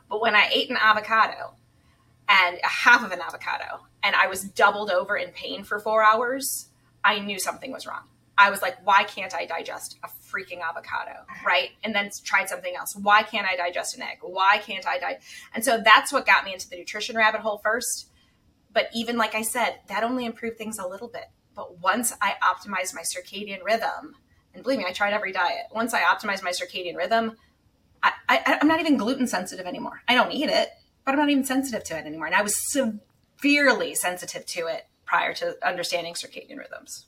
But 0.09 0.21
when 0.21 0.33
I 0.33 0.49
ate 0.51 0.71
an 0.71 0.77
avocado 0.81 1.53
and 2.27 2.57
a 2.63 2.67
half 2.67 3.05
of 3.05 3.11
an 3.11 3.21
avocado 3.21 3.81
and 4.01 4.15
I 4.15 4.25
was 4.25 4.43
doubled 4.43 4.89
over 4.89 5.15
in 5.15 5.29
pain 5.29 5.63
for 5.63 5.79
four 5.79 6.03
hours, 6.03 6.69
I 7.03 7.19
knew 7.19 7.37
something 7.37 7.71
was 7.71 7.85
wrong. 7.85 8.08
I 8.39 8.49
was 8.49 8.61
like, 8.61 8.77
why 8.85 9.03
can't 9.03 9.35
I 9.35 9.45
digest 9.45 9.99
a 10.01 10.07
freaking 10.07 10.61
avocado? 10.61 11.25
Right. 11.45 11.71
And 11.83 11.93
then 11.93 12.09
tried 12.23 12.47
something 12.47 12.73
else. 12.73 12.95
Why 12.95 13.21
can't 13.21 13.45
I 13.45 13.57
digest 13.57 13.97
an 13.97 14.01
egg? 14.01 14.19
Why 14.21 14.59
can't 14.59 14.87
I 14.87 14.97
die? 14.97 15.19
And 15.53 15.63
so 15.63 15.81
that's 15.83 16.13
what 16.13 16.25
got 16.25 16.45
me 16.45 16.53
into 16.53 16.69
the 16.69 16.77
nutrition 16.77 17.17
rabbit 17.17 17.41
hole 17.41 17.59
first. 17.61 18.09
But 18.71 18.87
even 18.93 19.17
like 19.17 19.35
I 19.35 19.41
said, 19.41 19.81
that 19.87 20.05
only 20.05 20.25
improved 20.25 20.57
things 20.57 20.79
a 20.79 20.87
little 20.87 21.09
bit. 21.09 21.25
But 21.53 21.79
once 21.79 22.13
I 22.21 22.35
optimized 22.41 22.95
my 22.95 23.01
circadian 23.01 23.61
rhythm, 23.61 24.15
and 24.53 24.63
believe 24.63 24.79
me, 24.79 24.85
I 24.87 24.93
tried 24.93 25.13
every 25.13 25.33
diet. 25.33 25.65
Once 25.75 25.93
I 25.93 26.01
optimized 26.01 26.41
my 26.41 26.51
circadian 26.51 26.95
rhythm, 26.95 27.35
I, 28.01 28.13
I, 28.29 28.57
I'm 28.61 28.69
not 28.69 28.79
even 28.79 28.95
gluten 28.95 29.27
sensitive 29.27 29.65
anymore. 29.65 30.01
I 30.07 30.15
don't 30.15 30.31
eat 30.31 30.49
it, 30.49 30.69
but 31.03 31.11
I'm 31.11 31.19
not 31.19 31.29
even 31.29 31.43
sensitive 31.43 31.83
to 31.85 31.97
it 31.97 32.05
anymore. 32.05 32.27
And 32.27 32.35
I 32.35 32.41
was 32.41 32.53
severely 32.71 33.95
sensitive 33.95 34.45
to 34.45 34.67
it 34.67 34.87
prior 35.05 35.33
to 35.33 35.57
understanding 35.67 36.13
circadian 36.13 36.57
rhythms 36.57 37.07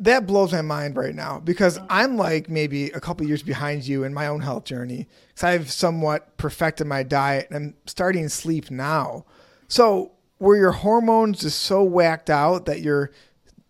that 0.00 0.26
blows 0.26 0.52
my 0.52 0.62
mind 0.62 0.96
right 0.96 1.14
now 1.14 1.40
because 1.40 1.78
I'm 1.90 2.16
like 2.16 2.48
maybe 2.48 2.90
a 2.90 3.00
couple 3.00 3.26
years 3.26 3.42
behind 3.42 3.86
you 3.86 4.04
in 4.04 4.14
my 4.14 4.28
own 4.28 4.40
health 4.40 4.64
journey 4.64 5.08
because 5.28 5.44
I've 5.44 5.70
somewhat 5.70 6.36
perfected 6.36 6.86
my 6.86 7.02
diet 7.02 7.48
and 7.50 7.56
I'm 7.56 7.74
starting 7.86 8.22
to 8.22 8.30
sleep 8.30 8.70
now. 8.70 9.24
So, 9.66 10.12
were 10.38 10.56
your 10.56 10.70
hormones 10.70 11.40
just 11.40 11.62
so 11.62 11.82
whacked 11.82 12.30
out 12.30 12.66
that 12.66 12.80
your 12.80 13.10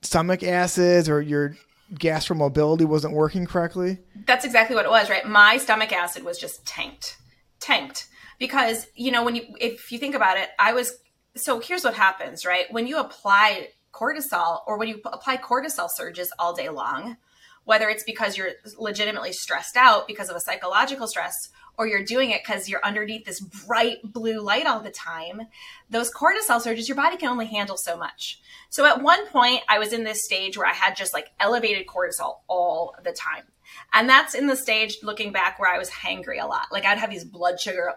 stomach 0.03 0.43
acids 0.43 1.09
or 1.09 1.23
your 1.23 1.57
gastromobility 1.95 2.85
wasn't 2.85 3.15
working 3.15 3.47
correctly? 3.47 3.99
That's 4.27 4.45
exactly 4.45 4.77
what 4.77 4.85
it 4.85 4.91
was, 4.91 5.09
right? 5.09 5.27
My 5.27 5.57
stomach 5.57 5.93
acid 5.93 6.25
was 6.25 6.39
just 6.39 6.67
tanked, 6.67 7.17
tanked 7.59 8.07
because 8.39 8.87
you 8.95 9.11
know 9.11 9.25
when 9.25 9.35
you 9.35 9.45
if 9.61 9.91
you 9.91 9.99
think 9.99 10.15
about 10.15 10.37
it, 10.37 10.51
I 10.59 10.75
was 10.75 10.99
so 11.37 11.59
here's 11.59 11.85
what 11.85 11.95
happens, 11.95 12.45
right? 12.45 12.67
When 12.71 12.87
you 12.87 12.99
apply 12.99 13.69
cortisol 13.93 14.61
or 14.67 14.79
when 14.79 14.89
you 14.89 15.01
apply 15.05 15.37
cortisol 15.37 15.89
surges 15.91 16.33
all 16.39 16.55
day 16.55 16.69
long, 16.69 17.17
whether 17.65 17.89
it's 17.89 18.05
because 18.05 18.37
you're 18.37 18.53
legitimately 18.79 19.33
stressed 19.33 19.77
out 19.77 20.07
because 20.07 20.29
of 20.31 20.37
a 20.37 20.41
psychological 20.41 21.07
stress 21.07 21.51
or 21.77 21.87
you're 21.87 22.05
doing 22.05 22.31
it 22.31 22.43
because 22.45 22.69
you're 22.69 22.85
underneath 22.85 23.25
this 23.25 23.41
bright 23.41 23.99
blue 24.03 24.41
light 24.41 24.67
all 24.67 24.81
the 24.81 24.91
time, 24.91 25.43
those 25.89 26.13
cortisol 26.13 26.61
surges, 26.61 26.89
your 26.89 26.97
body 26.97 27.17
can 27.17 27.29
only 27.29 27.47
handle 27.47 27.77
so 27.77 27.97
much. 27.97 28.41
So 28.69 28.85
at 28.85 29.03
one 29.03 29.27
point, 29.29 29.61
I 29.69 29.79
was 29.79 29.93
in 29.93 30.03
this 30.03 30.25
stage 30.25 30.59
where 30.59 30.67
I 30.67 30.73
had 30.73 30.97
just 30.97 31.15
like 31.15 31.31
elevated 31.39 31.87
cortisol 31.87 32.39
all 32.49 32.95
the 33.05 33.13
time. 33.13 33.45
And 33.93 34.09
that's 34.09 34.35
in 34.35 34.47
the 34.47 34.57
stage 34.57 34.99
looking 35.03 35.33
back 35.33 35.59
where 35.59 35.73
I 35.73 35.79
was 35.79 35.91
hangry 35.91 36.43
a 36.43 36.47
lot. 36.47 36.67
Like 36.71 36.85
I'd 36.85 36.99
have 36.99 37.11
these 37.11 37.25
blood 37.25 37.61
sugar 37.61 37.95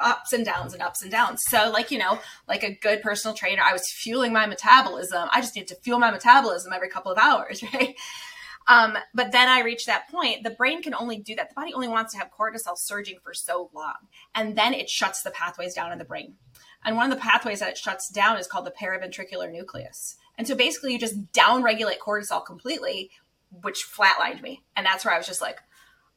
ups 0.00 0.32
and 0.32 0.44
downs 0.44 0.72
and 0.74 0.82
ups 0.82 1.02
and 1.02 1.10
downs. 1.10 1.42
So, 1.46 1.70
like, 1.70 1.90
you 1.90 1.98
know, 1.98 2.18
like 2.46 2.62
a 2.62 2.74
good 2.74 3.02
personal 3.02 3.34
trainer, 3.34 3.62
I 3.62 3.72
was 3.72 3.88
fueling 3.90 4.32
my 4.32 4.46
metabolism. 4.46 5.28
I 5.32 5.40
just 5.40 5.56
need 5.56 5.68
to 5.68 5.76
fuel 5.76 5.98
my 5.98 6.10
metabolism 6.10 6.72
every 6.72 6.88
couple 6.88 7.12
of 7.12 7.18
hours, 7.18 7.62
right? 7.74 7.94
Um, 8.68 8.98
but 9.14 9.32
then 9.32 9.48
I 9.48 9.60
reached 9.60 9.86
that 9.86 10.08
point. 10.10 10.44
The 10.44 10.50
brain 10.50 10.82
can 10.82 10.94
only 10.94 11.18
do 11.18 11.34
that. 11.36 11.48
The 11.48 11.54
body 11.54 11.72
only 11.72 11.88
wants 11.88 12.12
to 12.12 12.18
have 12.18 12.30
cortisol 12.30 12.76
surging 12.76 13.18
for 13.24 13.32
so 13.32 13.70
long. 13.74 13.94
And 14.34 14.56
then 14.56 14.74
it 14.74 14.90
shuts 14.90 15.22
the 15.22 15.30
pathways 15.30 15.74
down 15.74 15.90
in 15.90 15.98
the 15.98 16.04
brain. 16.04 16.34
And 16.84 16.94
one 16.94 17.10
of 17.10 17.16
the 17.16 17.22
pathways 17.22 17.60
that 17.60 17.70
it 17.70 17.78
shuts 17.78 18.10
down 18.10 18.36
is 18.36 18.46
called 18.46 18.66
the 18.66 18.70
paraventricular 18.70 19.50
nucleus. 19.50 20.16
And 20.36 20.46
so 20.46 20.54
basically, 20.54 20.92
you 20.92 20.98
just 20.98 21.32
downregulate 21.32 21.98
cortisol 21.98 22.44
completely, 22.44 23.10
which 23.50 23.84
flatlined 23.86 24.42
me. 24.42 24.64
And 24.76 24.84
that's 24.84 25.04
where 25.04 25.14
I 25.14 25.18
was 25.18 25.26
just 25.26 25.40
like, 25.40 25.58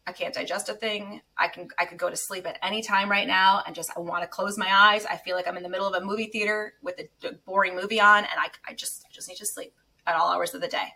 I 0.06 0.13
can't 0.13 0.34
digest 0.34 0.67
a 0.70 0.74
thing. 0.74 1.22
I 1.38 1.48
can 1.48 1.67
I 1.78 1.86
could 1.86 2.00
go 2.00 2.10
to 2.10 2.15
sleep 2.15 2.48
at 2.48 2.58
any 2.63 2.82
time 2.82 3.10
right 3.10 3.28
now 3.28 3.62
and 3.65 3.76
just 3.76 3.91
I 3.96 4.00
want 4.00 4.24
to 4.24 4.28
close 4.28 4.58
my 4.58 4.70
eyes. 4.70 5.06
I 5.06 5.17
feel 5.17 5.36
like 5.36 5.48
I'm 5.48 5.58
in 5.58 5.63
the 5.63 5.70
middle 5.70 5.88
of 5.88 6.02
a 6.02 6.04
movie 6.06 6.26
theater 6.26 6.74
with 6.82 7.00
a, 7.00 7.34
boring 7.46 7.76
movie 7.76 8.02
on 8.02 8.20
and 8.20 8.34
I, 8.38 8.48
I 8.67 8.74
just 8.74 9.06
I 9.06 9.13
just 9.13 9.30
need 9.30 9.38
to 9.38 9.46
sleep 9.46 9.74
at 10.08 10.15
all 10.15 10.30
hours 10.32 10.54
of 10.54 10.62
the 10.62 10.67
day. 10.67 10.94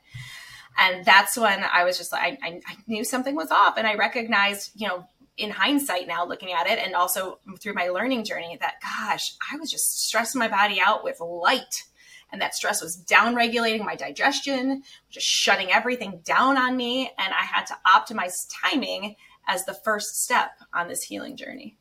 And 0.78 1.06
that's 1.06 1.38
when 1.38 1.64
I 1.64 1.84
was 1.84 1.98
just 1.98 2.12
like 2.12 2.40
I, 2.44 2.62
I 2.66 2.78
knew 2.88 3.04
something 3.04 3.36
was 3.36 3.52
off 3.52 3.78
and 3.78 3.86
I 3.86 3.94
recognized, 3.94 4.72
you 4.76 4.88
know, 4.88 5.08
in 5.38 5.52
hindsight 5.52 6.08
now 6.08 6.26
looking 6.26 6.52
at 6.52 6.68
it 6.68 6.80
and 6.80 6.96
also 6.96 7.40
through 7.60 7.74
my 7.74 7.90
learning 7.90 8.24
journey 8.24 8.58
that 8.60 8.76
gosh, 8.82 9.36
I 9.52 9.58
was 9.58 9.70
just 9.70 10.04
stressing 10.06 10.40
my 10.40 10.48
body 10.48 10.82
out 10.82 11.04
with 11.04 11.20
light 11.20 11.84
and 12.32 12.42
that 12.42 12.56
stress 12.56 12.82
was 12.82 12.96
down 12.96 13.36
regulating 13.36 13.86
my 13.86 13.96
digestion, 13.96 14.84
just 15.10 15.26
shutting 15.26 15.72
everything 15.72 16.22
down 16.26 16.58
on 16.58 16.76
me. 16.76 17.12
And 17.18 17.34
I 17.34 17.46
had 17.46 17.66
to 17.68 17.78
optimize 17.88 18.34
timing 18.64 19.16
as 19.48 19.66
the 19.66 19.74
first 19.74 20.24
step 20.24 20.52
on 20.74 20.88
this 20.88 21.04
healing 21.04 21.38
journey. 21.38 21.78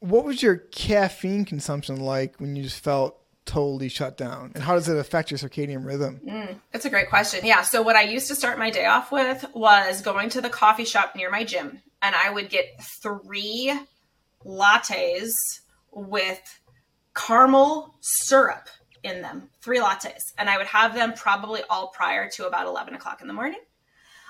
What 0.00 0.24
was 0.24 0.42
your 0.42 0.56
caffeine 0.56 1.44
consumption 1.44 2.00
like 2.00 2.40
when 2.40 2.56
you 2.56 2.62
just 2.62 2.82
felt 2.82 3.18
totally 3.44 3.88
shut 3.88 4.16
down? 4.16 4.52
And 4.54 4.64
how 4.64 4.74
does 4.74 4.88
it 4.88 4.96
affect 4.96 5.30
your 5.30 5.38
circadian 5.38 5.84
rhythm? 5.84 6.20
Mm, 6.26 6.56
that's 6.72 6.84
a 6.84 6.90
great 6.90 7.08
question. 7.08 7.44
Yeah. 7.44 7.62
So, 7.62 7.82
what 7.82 7.96
I 7.96 8.02
used 8.02 8.28
to 8.28 8.34
start 8.34 8.58
my 8.58 8.70
day 8.70 8.86
off 8.86 9.12
with 9.12 9.44
was 9.54 10.00
going 10.00 10.30
to 10.30 10.40
the 10.40 10.50
coffee 10.50 10.84
shop 10.84 11.14
near 11.14 11.30
my 11.30 11.44
gym, 11.44 11.80
and 12.00 12.14
I 12.16 12.30
would 12.30 12.50
get 12.50 12.82
three 13.02 13.78
lattes 14.44 15.30
with 15.92 16.40
caramel 17.14 17.94
syrup 18.00 18.68
in 19.02 19.22
them, 19.22 19.48
three 19.60 19.78
lattes, 19.78 20.32
and 20.38 20.48
I 20.48 20.58
would 20.58 20.66
have 20.66 20.94
them 20.94 21.12
probably 21.14 21.62
all 21.68 21.88
prior 21.88 22.28
to 22.30 22.46
about 22.46 22.66
eleven 22.66 22.94
o'clock 22.94 23.20
in 23.20 23.26
the 23.26 23.34
morning. 23.34 23.60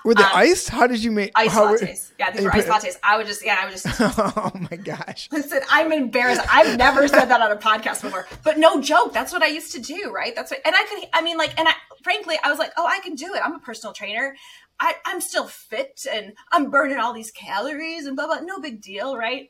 Were 0.03 0.15
they 0.15 0.23
um, 0.23 0.31
iced? 0.33 0.69
How 0.69 0.85
did 0.85 1.01
you 1.01 1.11
make 1.11 1.31
ice 1.33 1.53
lattes? 1.53 2.09
Were, 2.09 2.15
yeah, 2.19 2.31
these 2.31 2.43
were 2.43 2.53
ice 2.53 2.65
lattes. 2.65 2.97
I 3.01 3.15
would 3.15 3.25
just, 3.25 3.45
yeah, 3.45 3.57
I 3.61 3.65
would 3.65 3.71
just. 3.71 3.85
oh 4.37 4.51
my 4.69 4.77
gosh! 4.77 5.29
Listen, 5.31 5.61
I'm 5.69 5.93
embarrassed. 5.93 6.41
I've 6.51 6.77
never 6.77 7.07
said 7.07 7.25
that 7.25 7.41
on 7.41 7.51
a 7.51 7.55
podcast 7.55 8.01
before, 8.01 8.27
but 8.43 8.57
no 8.57 8.81
joke. 8.81 9.13
That's 9.13 9.31
what 9.31 9.41
I 9.41 9.47
used 9.47 9.71
to 9.73 9.79
do, 9.79 10.11
right? 10.13 10.35
That's 10.35 10.51
what, 10.51 10.59
and 10.65 10.75
I 10.75 10.83
could, 10.85 11.07
I 11.13 11.21
mean, 11.21 11.37
like, 11.37 11.57
and 11.57 11.69
I, 11.69 11.73
frankly, 12.03 12.35
I 12.43 12.49
was 12.49 12.59
like, 12.59 12.71
oh, 12.75 12.85
I 12.85 12.99
can 12.99 13.15
do 13.15 13.33
it. 13.33 13.41
I'm 13.43 13.55
a 13.55 13.59
personal 13.59 13.93
trainer. 13.93 14.35
I, 14.79 14.95
I'm 15.05 15.21
still 15.21 15.47
fit, 15.47 16.05
and 16.11 16.33
I'm 16.51 16.69
burning 16.69 16.97
all 16.97 17.13
these 17.13 17.31
calories 17.31 18.05
and 18.05 18.17
blah 18.17 18.27
blah. 18.27 18.39
No 18.41 18.59
big 18.59 18.81
deal, 18.81 19.15
right? 19.15 19.49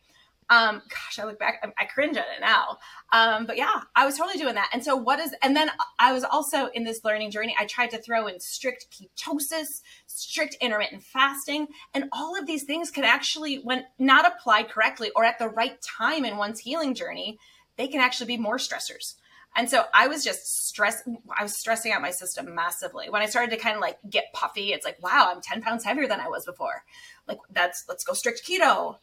Um, 0.54 0.84
gosh, 0.88 1.18
I 1.18 1.26
look 1.26 1.39
back, 1.39 1.60
I, 1.63 1.84
I 1.84 1.86
cringe 1.86 2.16
at 2.16 2.26
it 2.26 2.42
now. 2.42 2.78
Um, 3.12 3.48
but 3.48 3.58
yeah, 3.58 3.82
I 3.96 4.06
was 4.06 4.16
totally 4.16 4.38
doing 4.38 4.54
that. 4.54 4.70
And 4.72 4.84
so 4.84 4.96
what 4.96 5.20
is, 5.20 5.34
and 5.42 5.56
then 5.56 5.72
I 5.98 6.13
was 6.13 6.24
also 6.24 6.68
in 6.68 6.84
this 6.84 7.04
learning 7.04 7.32
journey, 7.32 7.56
I 7.60 7.66
tried 7.66 7.89
to 7.89 7.98
throw 7.98 8.28
in 8.28 8.39
strict 8.39 8.86
ketosis, 8.92 9.82
strict 10.06 10.56
intermittent 10.62 11.02
fasting, 11.02 11.68
and 11.96 12.06
all 12.13 12.38
of 12.39 12.46
these 12.46 12.66
things 12.66 12.92
can 12.92 13.04
actually, 13.04 13.56
when 13.63 13.86
not 13.98 14.28
applied 14.28 14.70
correctly 14.70 15.10
or 15.16 15.24
at 15.24 15.39
the 15.39 15.50
right 15.50 15.82
time 15.82 16.24
in 16.24 16.38
one's 16.38 16.60
healing 16.60 16.94
journey, 16.94 17.39
they 17.76 17.88
can 17.88 18.00
actually 18.00 18.28
be 18.28 18.38
more 18.38 18.58
stressors. 18.58 19.16
And 19.56 19.68
so 19.68 19.86
I 19.92 20.08
was 20.08 20.24
just 20.24 20.68
stress. 20.68 21.02
I 21.36 21.44
was 21.44 21.58
stressing 21.58 21.92
out 21.92 22.02
my 22.02 22.12
system 22.12 22.54
massively. 22.54 23.10
When 23.10 23.22
I 23.22 23.28
started 23.28 23.52
to 23.52 23.62
kind 23.62 23.76
of 23.76 23.82
like 23.82 23.98
get 24.08 24.34
puffy, 24.34 24.72
it's 24.74 24.86
like, 24.86 25.02
wow, 25.02 25.32
I'm 25.32 25.42
10 25.42 25.62
pounds 25.63 25.84
heavier 25.84 26.08
than 26.08 26.20
I 26.20 26.28
was 26.28 26.46
before. 26.46 26.84
Like 27.28 27.38
that's, 27.52 27.86
let's 27.88 28.04
go 28.04 28.13
strict 28.13 28.48
keto 28.48 28.98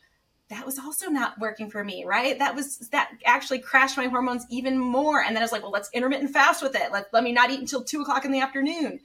that 0.50 0.66
was 0.66 0.78
also 0.78 1.08
not 1.08 1.38
working 1.38 1.70
for 1.70 1.82
me, 1.82 2.04
right? 2.04 2.38
That 2.38 2.54
was 2.54 2.78
that 2.90 3.12
actually 3.24 3.60
crashed 3.60 3.96
my 3.96 4.06
hormones 4.06 4.44
even 4.50 4.78
more. 4.78 5.22
And 5.22 5.34
then 5.34 5.42
I 5.42 5.44
was 5.44 5.52
like, 5.52 5.62
well, 5.62 5.70
let's 5.70 5.88
intermittent 5.92 6.32
fast 6.32 6.60
with 6.62 6.74
it. 6.74 6.92
Let, 6.92 7.06
let 7.12 7.22
me 7.22 7.32
not 7.32 7.50
eat 7.50 7.60
until 7.60 7.82
two 7.82 8.02
o'clock 8.02 8.24
in 8.24 8.32
the 8.32 8.40
afternoon. 8.40 9.00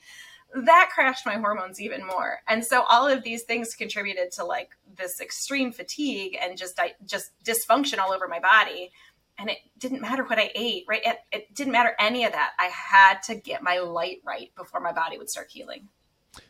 That 0.55 0.89
crashed 0.93 1.25
my 1.25 1.36
hormones 1.36 1.79
even 1.79 2.05
more. 2.05 2.39
And 2.47 2.65
so 2.65 2.84
all 2.89 3.08
of 3.08 3.23
these 3.23 3.43
things 3.43 3.75
contributed 3.75 4.31
to 4.34 4.43
like 4.43 4.71
this 4.97 5.21
extreme 5.21 5.71
fatigue 5.71 6.36
and 6.41 6.58
just 6.58 6.79
just 7.05 7.31
dysfunction 7.43 7.99
all 7.99 8.12
over 8.12 8.27
my 8.27 8.39
body. 8.39 8.91
And 9.38 9.49
it 9.49 9.58
didn't 9.77 10.01
matter 10.01 10.23
what 10.23 10.39
I 10.39 10.49
ate, 10.55 10.86
right? 10.88 11.01
It, 11.05 11.17
it 11.31 11.53
didn't 11.53 11.73
matter 11.73 11.93
any 11.99 12.23
of 12.23 12.31
that. 12.31 12.53
I 12.58 12.65
had 12.65 13.21
to 13.23 13.36
get 13.36 13.62
my 13.62 13.79
light 13.79 14.21
right 14.25 14.49
before 14.55 14.79
my 14.79 14.93
body 14.93 15.17
would 15.17 15.29
start 15.29 15.51
healing. 15.51 15.89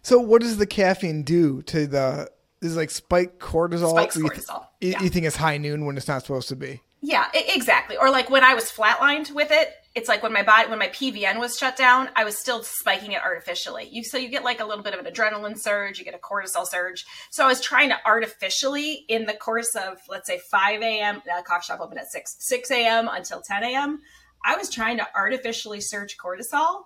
So, 0.03 0.19
what 0.19 0.41
does 0.41 0.58
the 0.58 0.67
caffeine 0.67 1.23
do 1.23 1.62
to 1.63 1.86
the 1.86 2.29
is 2.71 2.78
like 2.78 2.89
spike 2.89 3.39
cortisol. 3.39 3.91
Spikes 3.91 4.15
you, 4.15 4.25
cortisol. 4.25 4.65
You, 4.82 4.89
yeah. 4.91 5.04
you 5.04 5.10
think 5.10 5.25
it's 5.25 5.36
high 5.36 5.58
noon 5.58 5.86
when 5.86 5.97
it's 5.97 6.08
not 6.08 6.21
supposed 6.21 6.49
to 6.49 6.56
be. 6.56 6.82
Yeah, 7.01 7.28
exactly. 7.34 7.97
Or 7.97 8.10
like 8.10 8.32
when 8.32 8.43
I 8.43 8.56
was 8.56 8.71
flatlined 8.71 9.32
with 9.32 9.51
it, 9.51 9.69
it's 9.93 10.10
like 10.10 10.23
when 10.23 10.34
my 10.34 10.41
body 10.41 10.69
when 10.69 10.80
my 10.80 10.88
PVN 10.88 11.39
was 11.39 11.56
shut 11.56 11.78
down, 11.78 12.10
I 12.15 12.23
was 12.23 12.36
still 12.36 12.63
spiking 12.63 13.12
it 13.12 13.21
artificially. 13.23 13.88
You 13.91 14.04
so 14.04 14.17
you 14.17 14.28
get 14.28 14.43
like 14.43 14.60
a 14.60 14.65
little 14.65 14.84
bit 14.84 14.93
of 14.93 15.06
an 15.06 15.13
adrenaline 15.13 15.58
surge, 15.58 15.99
you 15.99 16.06
get 16.06 16.15
a 16.15 16.17
cortisol 16.17 16.65
surge. 16.65 17.06
So 17.30 17.45
I 17.45 17.47
was 17.47 17.62
trying 17.62 17.89
to 17.89 17.97
artificially 18.06 19.06
in 19.08 19.28
the 19.28 19.36
course 19.36 19.75
of 19.75 19.99
let's 20.10 20.28
say 20.28 20.39
5 20.49 20.82
a.m. 20.82 21.21
The 21.25 21.43
coffee 21.45 21.65
shop 21.65 21.80
open 21.80 21.99
at 21.99 22.12
6 22.12 22.38
6 22.39 22.71
a.m. 22.71 23.08
until 23.08 23.39
10 23.39 23.63
a.m. 23.63 24.01
I 24.43 24.58
was 24.58 24.69
trying 24.71 24.97
to 24.97 25.08
artificially 25.15 25.82
surge 25.82 26.17
cortisol 26.17 26.86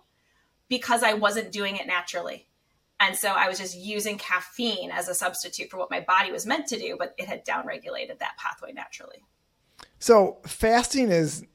because 0.67 1.01
I 1.01 1.13
wasn't 1.13 1.53
doing 1.53 1.77
it 1.77 1.87
naturally. 1.87 2.48
And 2.99 3.15
so 3.15 3.29
I 3.29 3.47
was 3.47 3.57
just 3.57 3.77
using 3.77 4.17
caffeine 4.17 4.91
as 4.91 5.07
a 5.07 5.15
substitute 5.15 5.69
for 5.69 5.77
what 5.77 5.89
my 5.89 6.01
body 6.01 6.31
was 6.31 6.45
meant 6.45 6.67
to 6.67 6.77
do, 6.77 6.95
but 6.99 7.15
it 7.17 7.27
had 7.27 7.45
downregulated 7.45 8.19
that 8.19 8.37
pathway 8.37 8.73
naturally. 8.73 9.23
So 9.99 10.39
fasting 10.45 11.09
is 11.09 11.45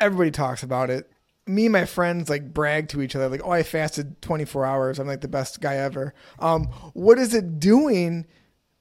everybody 0.00 0.30
talks 0.30 0.62
about 0.62 0.90
it. 0.90 1.10
Me 1.46 1.66
and 1.66 1.72
my 1.72 1.86
friends 1.86 2.30
like 2.30 2.54
brag 2.54 2.88
to 2.88 3.02
each 3.02 3.16
other, 3.16 3.28
like, 3.28 3.42
"Oh, 3.44 3.50
I 3.50 3.64
fasted 3.64 4.22
24 4.22 4.64
hours. 4.64 4.98
I'm 5.00 5.08
like 5.08 5.22
the 5.22 5.28
best 5.28 5.60
guy 5.60 5.76
ever." 5.76 6.14
Um, 6.38 6.66
what 6.92 7.18
is 7.18 7.34
it 7.34 7.58
doing 7.58 8.26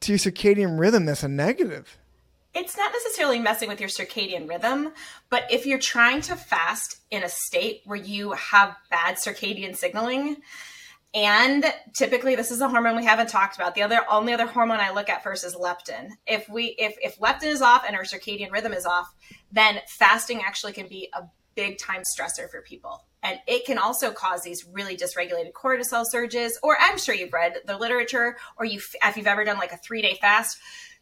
to 0.01 0.11
your 0.11 0.19
circadian 0.19 0.79
rhythm 0.79 1.05
that's 1.05 1.23
a 1.23 1.27
negative? 1.27 1.97
It's 2.53 2.77
not 2.77 2.91
necessarily 2.91 3.39
messing 3.39 3.69
with 3.69 3.79
your 3.79 3.89
circadian 3.89 4.47
rhythm, 4.47 4.91
but 5.29 5.45
if 5.49 5.65
you're 5.65 5.79
trying 5.79 6.21
to 6.21 6.35
fast 6.35 6.97
in 7.09 7.23
a 7.23 7.29
state 7.29 7.81
where 7.85 7.97
you 7.97 8.33
have 8.33 8.75
bad 8.89 9.15
circadian 9.15 9.75
signaling, 9.75 10.37
and 11.13 11.65
typically 11.93 12.35
this 12.35 12.51
is 12.51 12.61
a 12.61 12.69
hormone 12.69 12.95
we 12.95 13.05
haven't 13.05 13.27
talked 13.29 13.55
about. 13.55 13.75
The 13.75 13.81
other 13.83 14.01
only 14.09 14.33
other 14.33 14.47
hormone 14.47 14.79
I 14.79 14.91
look 14.91 15.09
at 15.09 15.23
first 15.23 15.43
is 15.43 15.55
leptin. 15.55 16.09
If 16.25 16.47
we 16.49 16.75
if 16.77 16.95
if 17.01 17.19
leptin 17.19 17.47
is 17.51 17.61
off 17.61 17.83
and 17.85 17.95
our 17.95 18.03
circadian 18.03 18.51
rhythm 18.51 18.73
is 18.73 18.85
off, 18.85 19.13
then 19.51 19.79
fasting 19.87 20.41
actually 20.45 20.73
can 20.73 20.87
be 20.87 21.09
a 21.13 21.23
big 21.55 21.77
time 21.77 22.01
stressor 22.17 22.49
for 22.49 22.61
people. 22.61 23.05
and 23.23 23.37
it 23.45 23.65
can 23.65 23.77
also 23.77 24.11
cause 24.11 24.41
these 24.41 24.65
really 24.71 24.95
dysregulated 24.97 25.51
cortisol 25.51 26.05
surges 26.09 26.57
or 26.63 26.77
i'm 26.79 26.97
sure 26.97 27.13
you've 27.13 27.33
read 27.33 27.53
the 27.65 27.77
literature 27.77 28.37
or 28.57 28.65
you 28.65 28.79
if 29.03 29.17
you've 29.17 29.27
ever 29.27 29.43
done 29.43 29.57
like 29.57 29.73
a 29.73 29.77
three 29.77 30.01
day 30.01 30.17
fast 30.21 30.57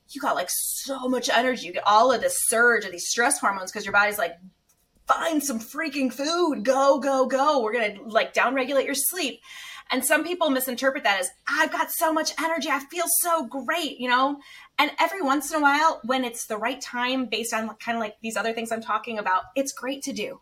you 0.10 0.20
got 0.20 0.36
like 0.36 0.50
so 0.50 1.08
much 1.08 1.30
energy 1.30 1.68
you 1.68 1.74
get 1.74 1.84
all 1.86 2.12
of 2.12 2.20
this 2.20 2.36
surge 2.48 2.84
of 2.84 2.92
these 2.92 3.08
stress 3.08 3.40
hormones 3.40 3.72
because 3.72 3.86
your 3.86 3.94
body's 3.94 4.18
like 4.18 4.34
find 5.08 5.44
some 5.44 5.60
freaking 5.60 6.12
food 6.12 6.64
go 6.64 7.00
go 7.00 7.26
go 7.28 7.62
we're 7.62 7.74
gonna 7.74 7.96
like 8.06 8.34
downregulate 8.34 8.86
your 8.86 8.96
sleep 8.96 9.40
and 9.92 10.06
some 10.06 10.24
people 10.24 10.50
misinterpret 10.50 11.04
that 11.04 11.20
as 11.20 11.30
i've 11.48 11.72
got 11.72 11.92
so 11.92 12.12
much 12.14 12.32
energy 12.42 12.70
i 12.70 12.80
feel 12.92 13.06
so 13.22 13.46
great 13.46 14.00
you 14.00 14.10
know 14.10 14.40
and 14.78 14.92
every 15.00 15.22
once 15.22 15.52
in 15.52 15.58
a 15.58 15.62
while 15.62 16.00
when 16.04 16.24
it's 16.24 16.46
the 16.48 16.58
right 16.58 16.82
time 16.82 17.26
based 17.26 17.54
on 17.54 17.70
kind 17.76 17.98
of 17.98 18.02
like 18.02 18.16
these 18.22 18.38
other 18.38 18.54
things 18.54 18.72
i'm 18.72 18.82
talking 18.82 19.18
about 19.18 19.44
it's 19.56 19.74
great 19.74 20.02
to 20.02 20.14
do 20.14 20.40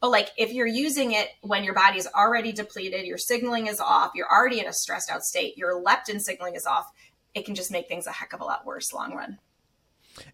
but 0.00 0.10
like 0.10 0.30
if 0.36 0.52
you're 0.52 0.66
using 0.66 1.12
it 1.12 1.28
when 1.42 1.64
your 1.64 1.74
body 1.74 1.98
is 1.98 2.08
already 2.14 2.52
depleted, 2.52 3.06
your 3.06 3.18
signaling 3.18 3.66
is 3.66 3.80
off, 3.80 4.12
you're 4.14 4.30
already 4.30 4.60
in 4.60 4.66
a 4.66 4.72
stressed 4.72 5.10
out 5.10 5.22
state, 5.22 5.56
your 5.56 5.82
leptin 5.82 6.20
signaling 6.20 6.54
is 6.54 6.66
off, 6.66 6.90
it 7.34 7.44
can 7.44 7.54
just 7.54 7.70
make 7.70 7.88
things 7.88 8.06
a 8.06 8.12
heck 8.12 8.32
of 8.32 8.40
a 8.40 8.44
lot 8.44 8.66
worse 8.66 8.92
long 8.92 9.14
run. 9.14 9.38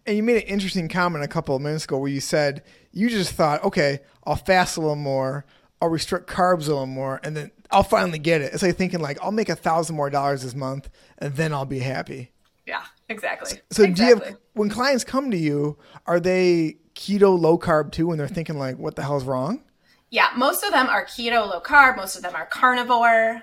And 0.05 0.15
you 0.15 0.23
made 0.23 0.37
an 0.37 0.43
interesting 0.43 0.87
comment 0.87 1.23
a 1.23 1.27
couple 1.27 1.55
of 1.55 1.61
minutes 1.61 1.83
ago 1.83 1.97
where 1.97 2.09
you 2.09 2.21
said 2.21 2.63
you 2.91 3.09
just 3.09 3.33
thought, 3.33 3.63
okay, 3.63 3.99
I'll 4.25 4.35
fast 4.35 4.77
a 4.77 4.81
little 4.81 4.95
more, 4.95 5.45
I'll 5.81 5.89
restrict 5.89 6.29
carbs 6.29 6.67
a 6.67 6.71
little 6.71 6.85
more, 6.85 7.19
and 7.23 7.35
then 7.35 7.51
I'll 7.73 7.83
finally 7.83 8.19
get 8.19 8.41
it. 8.41 8.53
It's 8.53 8.63
like 8.63 8.75
thinking 8.77 9.01
like 9.01 9.17
I'll 9.21 9.31
make 9.31 9.49
a 9.49 9.55
thousand 9.55 9.95
more 9.95 10.09
dollars 10.09 10.43
this 10.43 10.55
month, 10.55 10.89
and 11.17 11.35
then 11.35 11.53
I'll 11.53 11.65
be 11.65 11.79
happy. 11.79 12.31
Yeah, 12.65 12.83
exactly. 13.09 13.59
So 13.71 13.83
exactly. 13.83 13.93
do 13.93 14.03
you 14.03 14.15
have 14.15 14.37
when 14.53 14.69
clients 14.69 15.03
come 15.03 15.31
to 15.31 15.37
you, 15.37 15.77
are 16.05 16.19
they 16.19 16.77
keto 16.95 17.39
low 17.39 17.57
carb 17.57 17.91
too 17.91 18.07
when 18.07 18.17
they're 18.17 18.27
thinking 18.27 18.57
like 18.57 18.77
what 18.77 18.95
the 18.95 19.01
hell's 19.01 19.23
wrong 19.23 19.63
yeah 20.09 20.29
most 20.37 20.63
of 20.63 20.71
them 20.71 20.87
are 20.87 21.05
keto 21.05 21.49
low 21.49 21.59
carb 21.59 21.97
most 21.97 22.15
of 22.15 22.21
them 22.21 22.35
are 22.35 22.45
carnivore 22.45 23.41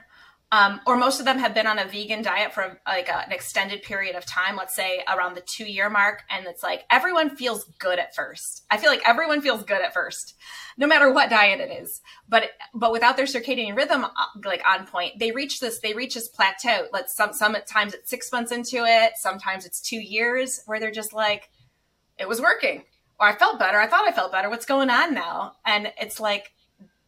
um, 0.53 0.81
or 0.87 0.97
most 0.97 1.21
of 1.21 1.27
them 1.27 1.39
have 1.39 1.55
been 1.55 1.67
on 1.67 1.79
a 1.79 1.85
vegan 1.87 2.23
diet 2.23 2.53
for 2.53 2.81
like 2.87 3.09
a, 3.09 3.25
an 3.25 3.33
extended 3.33 3.83
period 3.83 4.17
of 4.17 4.25
time 4.27 4.57
let's 4.57 4.75
say 4.75 5.03
around 5.09 5.35
the 5.35 5.41
two 5.43 5.65
year 5.65 5.89
mark 5.89 6.23
and 6.31 6.47
it's 6.47 6.63
like 6.63 6.85
everyone 6.91 7.35
feels 7.37 7.65
good 7.79 7.99
at 7.99 8.15
first 8.15 8.65
i 8.71 8.77
feel 8.77 8.91
like 8.91 9.07
everyone 9.07 9.41
feels 9.41 9.63
good 9.65 9.83
at 9.83 9.95
first 9.95 10.35
no 10.77 10.87
matter 10.87 11.13
what 11.13 11.31
diet 11.31 11.61
it 11.61 11.83
is 11.83 12.01
but 12.29 12.51
but 12.75 12.93
without 12.93 13.17
their 13.17 13.27
circadian 13.27 13.77
rhythm 13.77 14.05
uh, 14.05 14.11
like 14.45 14.63
on 14.67 14.87
point 14.87 15.19
they 15.19 15.31
reach 15.31 15.61
this 15.61 15.79
they 15.81 15.95
reach 15.95 16.15
this 16.15 16.29
plateau 16.29 16.87
let's 16.93 17.15
some 17.15 17.33
sometimes 17.33 17.95
it's 17.95 18.11
six 18.11 18.33
months 18.33 18.53
into 18.53 18.85
it 18.85 19.13
sometimes 19.17 19.65
it's 19.65 19.81
two 19.81 20.01
years 20.01 20.63
where 20.67 20.81
they're 20.81 20.91
just 20.91 21.13
like 21.13 21.51
it 22.19 22.29
was 22.29 22.41
working 22.41 22.85
or 23.21 23.27
I 23.29 23.37
felt 23.37 23.59
better. 23.59 23.79
I 23.79 23.87
thought 23.87 24.09
I 24.09 24.13
felt 24.13 24.33
better. 24.33 24.49
What's 24.49 24.65
going 24.65 24.89
on 24.89 25.13
now? 25.13 25.57
And 25.67 25.93
it's 26.01 26.19
like 26.19 26.53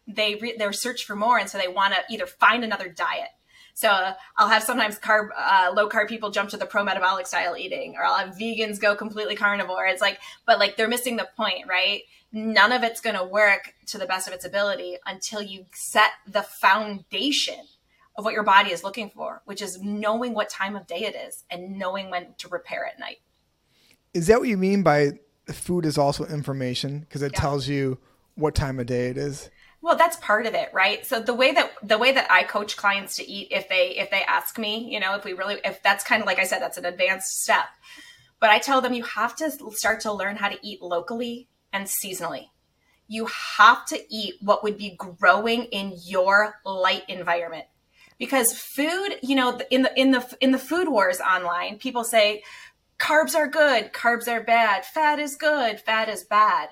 they 0.06 0.36
re- 0.36 0.56
they're 0.58 0.72
search 0.72 1.04
for 1.04 1.16
more, 1.16 1.38
and 1.38 1.48
so 1.48 1.58
they 1.58 1.68
want 1.68 1.94
to 1.94 2.00
either 2.10 2.26
find 2.26 2.64
another 2.64 2.88
diet. 2.88 3.28
So 3.74 3.88
uh, 3.88 4.14
I'll 4.36 4.48
have 4.48 4.62
sometimes 4.62 4.98
carb 4.98 5.28
uh, 5.36 5.72
low 5.74 5.88
carb 5.88 6.08
people 6.08 6.30
jump 6.30 6.50
to 6.50 6.56
the 6.56 6.66
pro 6.66 6.84
metabolic 6.84 7.26
style 7.26 7.56
eating, 7.56 7.94
or 7.96 8.04
I'll 8.04 8.18
have 8.18 8.36
vegans 8.36 8.80
go 8.80 8.94
completely 8.94 9.36
carnivore. 9.36 9.86
It's 9.86 10.02
like, 10.02 10.18
but 10.46 10.58
like 10.58 10.76
they're 10.76 10.88
missing 10.88 11.16
the 11.16 11.28
point, 11.36 11.66
right? 11.68 12.02
None 12.32 12.72
of 12.72 12.82
it's 12.82 13.00
going 13.00 13.16
to 13.16 13.24
work 13.24 13.74
to 13.86 13.98
the 13.98 14.06
best 14.06 14.26
of 14.26 14.34
its 14.34 14.44
ability 14.44 14.96
until 15.06 15.42
you 15.42 15.66
set 15.74 16.10
the 16.26 16.42
foundation 16.42 17.60
of 18.16 18.24
what 18.24 18.34
your 18.34 18.42
body 18.42 18.70
is 18.70 18.84
looking 18.84 19.10
for, 19.10 19.42
which 19.44 19.62
is 19.62 19.80
knowing 19.80 20.34
what 20.34 20.50
time 20.50 20.76
of 20.76 20.86
day 20.86 21.04
it 21.04 21.14
is 21.14 21.44
and 21.50 21.78
knowing 21.78 22.10
when 22.10 22.34
to 22.38 22.48
repair 22.48 22.86
at 22.86 22.98
night. 22.98 23.18
Is 24.12 24.26
that 24.26 24.40
what 24.40 24.48
you 24.48 24.58
mean 24.58 24.82
by 24.82 25.12
food 25.46 25.86
is 25.86 25.96
also 25.96 26.26
information 26.26 27.00
because 27.00 27.22
it 27.22 27.32
yeah. 27.32 27.40
tells 27.40 27.68
you 27.68 27.98
what 28.34 28.54
time 28.54 28.78
of 28.78 28.86
day 28.86 29.08
it 29.08 29.16
is 29.16 29.50
well 29.82 29.96
that's 29.96 30.16
part 30.16 30.46
of 30.46 30.54
it 30.54 30.70
right? 30.72 31.04
So 31.04 31.20
the 31.20 31.34
way 31.34 31.52
that 31.52 31.72
the 31.82 31.98
way 31.98 32.12
that 32.12 32.30
i 32.30 32.44
coach 32.44 32.76
clients 32.76 33.16
to 33.16 33.28
eat 33.28 33.48
if 33.50 33.68
they 33.68 33.96
if 33.96 34.10
they 34.10 34.22
ask 34.22 34.58
me 34.58 34.90
you 34.90 35.00
know 35.00 35.14
if 35.16 35.24
we 35.24 35.34
really 35.34 35.58
if 35.64 35.82
that's 35.82 36.04
kind 36.04 36.22
of 36.22 36.26
like 36.26 36.38
i 36.38 36.44
said 36.44 36.60
that's 36.60 36.78
an 36.78 36.86
advanced 36.86 37.42
step. 37.42 37.66
But 38.40 38.50
i 38.50 38.58
tell 38.58 38.80
them 38.80 38.94
you 38.94 39.04
have 39.04 39.36
to 39.36 39.50
start 39.50 40.00
to 40.00 40.12
learn 40.12 40.36
how 40.36 40.48
to 40.48 40.58
eat 40.62 40.80
locally 40.80 41.48
and 41.72 41.86
seasonally. 41.86 42.48
You 43.08 43.26
have 43.56 43.84
to 43.86 44.00
eat 44.08 44.36
what 44.40 44.62
would 44.62 44.78
be 44.78 44.96
growing 44.96 45.64
in 45.64 45.98
your 46.04 46.60
light 46.64 47.02
environment. 47.08 47.66
Because 48.18 48.56
food 48.56 49.16
you 49.22 49.34
know 49.34 49.58
in 49.70 49.82
the 49.82 50.00
in 50.00 50.12
the 50.12 50.36
in 50.40 50.52
the 50.52 50.58
food 50.58 50.88
wars 50.88 51.20
online 51.20 51.78
people 51.78 52.04
say 52.04 52.42
carbs 52.98 53.34
are 53.34 53.48
good, 53.48 53.92
carbs 53.92 54.28
are 54.28 54.44
bad, 54.44 54.86
fat 54.86 55.18
is 55.18 55.34
good, 55.34 55.80
fat 55.80 56.08
is 56.08 56.22
bad. 56.22 56.68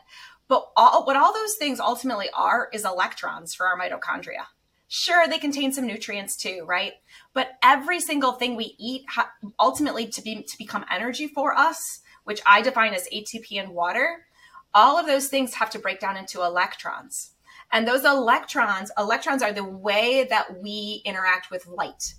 But 0.50 0.66
all, 0.76 1.06
what 1.06 1.14
all 1.14 1.32
those 1.32 1.54
things 1.54 1.78
ultimately 1.78 2.26
are 2.34 2.68
is 2.72 2.84
electrons 2.84 3.54
for 3.54 3.68
our 3.68 3.78
mitochondria. 3.78 4.46
Sure, 4.88 5.28
they 5.28 5.38
contain 5.38 5.72
some 5.72 5.86
nutrients 5.86 6.36
too, 6.36 6.64
right? 6.66 6.94
But 7.32 7.52
every 7.62 8.00
single 8.00 8.32
thing 8.32 8.56
we 8.56 8.74
eat 8.76 9.04
ultimately 9.60 10.08
to 10.08 10.20
be 10.20 10.42
to 10.42 10.58
become 10.58 10.84
energy 10.90 11.28
for 11.28 11.56
us, 11.56 12.00
which 12.24 12.40
I 12.44 12.62
define 12.62 12.94
as 12.94 13.08
ATP 13.14 13.60
and 13.60 13.72
water, 13.72 14.26
all 14.74 14.98
of 14.98 15.06
those 15.06 15.28
things 15.28 15.54
have 15.54 15.70
to 15.70 15.78
break 15.78 16.00
down 16.00 16.16
into 16.16 16.42
electrons. 16.42 17.30
And 17.70 17.86
those 17.86 18.04
electrons, 18.04 18.90
electrons 18.98 19.44
are 19.44 19.52
the 19.52 19.62
way 19.62 20.26
that 20.30 20.60
we 20.60 21.00
interact 21.04 21.52
with 21.52 21.68
light. 21.68 22.14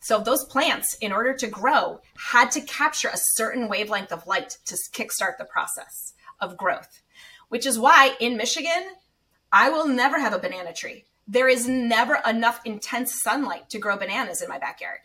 So 0.00 0.20
those 0.20 0.46
plants, 0.46 0.94
in 1.02 1.12
order 1.12 1.34
to 1.34 1.46
grow, 1.48 2.00
had 2.16 2.50
to 2.52 2.62
capture 2.62 3.08
a 3.08 3.18
certain 3.18 3.68
wavelength 3.68 4.10
of 4.10 4.26
light 4.26 4.56
to 4.64 4.74
kickstart 4.74 5.36
the 5.36 5.44
process 5.44 6.14
of 6.40 6.56
growth, 6.56 7.02
which 7.54 7.66
is 7.66 7.78
why 7.78 8.16
in 8.18 8.36
Michigan, 8.36 8.82
I 9.52 9.70
will 9.70 9.86
never 9.86 10.18
have 10.18 10.32
a 10.32 10.40
banana 10.40 10.72
tree. 10.72 11.04
There 11.28 11.48
is 11.48 11.68
never 11.68 12.18
enough 12.26 12.60
intense 12.64 13.22
sunlight 13.22 13.70
to 13.70 13.78
grow 13.78 13.96
bananas 13.96 14.42
in 14.42 14.48
my 14.48 14.58
backyard. 14.58 14.98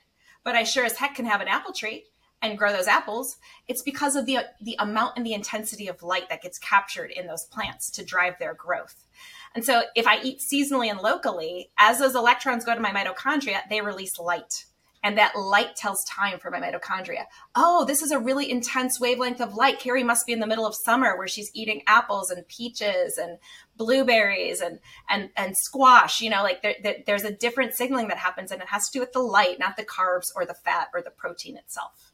But 0.43 0.56
I 0.56 0.64
sure 0.64 0.84
as 0.84 0.97
heck 0.97 1.14
can 1.14 1.28
have 1.28 1.41
an 1.41 1.47
apple 1.47 1.74
tree 1.74 2.06
and 2.41 2.58
grow 2.58 2.72
those 2.72 2.88
apples. 2.88 3.38
It's 3.68 3.84
because 3.84 4.16
of 4.16 4.26
the 4.26 4.39
the 4.62 4.76
amount 4.80 5.14
and 5.16 5.24
the 5.24 5.36
intensity 5.36 5.89
of 5.89 6.02
light 6.02 6.28
that 6.30 6.41
gets 6.41 6.58
captured 6.58 7.12
in 7.12 7.28
those 7.28 7.45
plants 7.45 7.91
to 7.91 8.04
drive 8.04 8.39
their 8.39 8.56
growth. 8.56 9.06
And 9.54 9.64
so 9.64 9.84
if 9.95 10.08
I 10.08 10.20
eat 10.24 10.39
seasonally 10.39 10.89
and 10.89 11.02
locally, 11.02 11.70
as 11.78 12.00
those 12.00 12.16
electrons 12.16 12.66
go 12.66 12.74
to 12.74 12.82
my 12.82 12.89
mitochondria, 12.89 13.60
they 13.70 13.82
release 13.82 14.18
light. 14.18 14.66
And 15.02 15.18
that 15.18 15.38
light 15.38 15.78
tells 15.78 16.04
time 16.04 16.39
for 16.39 16.52
my 16.52 16.60
mitochondria. 16.60 17.24
Oh, 17.56 17.86
this 17.86 18.02
is 18.02 18.12
a 18.12 18.20
really 18.20 18.52
intense 18.52 19.00
wavelength 19.00 19.39
of 19.39 19.54
light. 19.54 19.80
Carrie 19.80 20.04
must 20.04 20.26
be 20.26 20.34
in 20.34 20.39
the 20.39 20.47
middle 20.47 20.66
of 20.66 20.76
summer 20.76 21.18
where 21.18 21.28
she's 21.28 21.50
eating 21.54 21.84
apples 21.88 22.30
and 22.30 22.45
peaches 22.50 23.18
and 23.18 23.38
blueberries 23.78 24.60
and 24.60 24.80
and 25.10 25.30
and 25.38 25.56
squash. 25.56 26.20
You 26.20 26.30
know, 26.30 26.43
like 26.43 26.62
there, 26.62 26.76
there, 26.84 26.97
there's 27.06 27.24
a 27.24 27.32
different 27.32 27.74
signaling 27.76 28.10
that 28.10 28.18
happens, 28.18 28.52
and 28.52 28.62
it 28.62 28.68
has 28.68 28.89
to 28.89 28.91
do 28.91 29.00
with 29.00 29.14
the 29.14 29.20
light, 29.20 29.58
not 29.58 29.78
the 29.78 29.86
carbs 29.86 30.28
or 30.36 30.45
the 30.45 30.54
fat 30.54 30.89
or 30.93 31.02
the 31.02 31.12
protein 31.12 31.56
itself. 31.56 32.12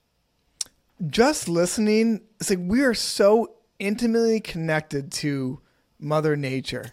Just 1.10 1.50
listening, 1.50 2.22
it's 2.40 2.52
like 2.52 2.60
we 2.62 2.84
are 2.84 2.94
so 2.94 3.56
intimately 3.80 4.40
connected 4.40 5.12
to 5.12 5.60
Mother 6.00 6.36
Nature, 6.36 6.92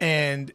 and 0.00 0.52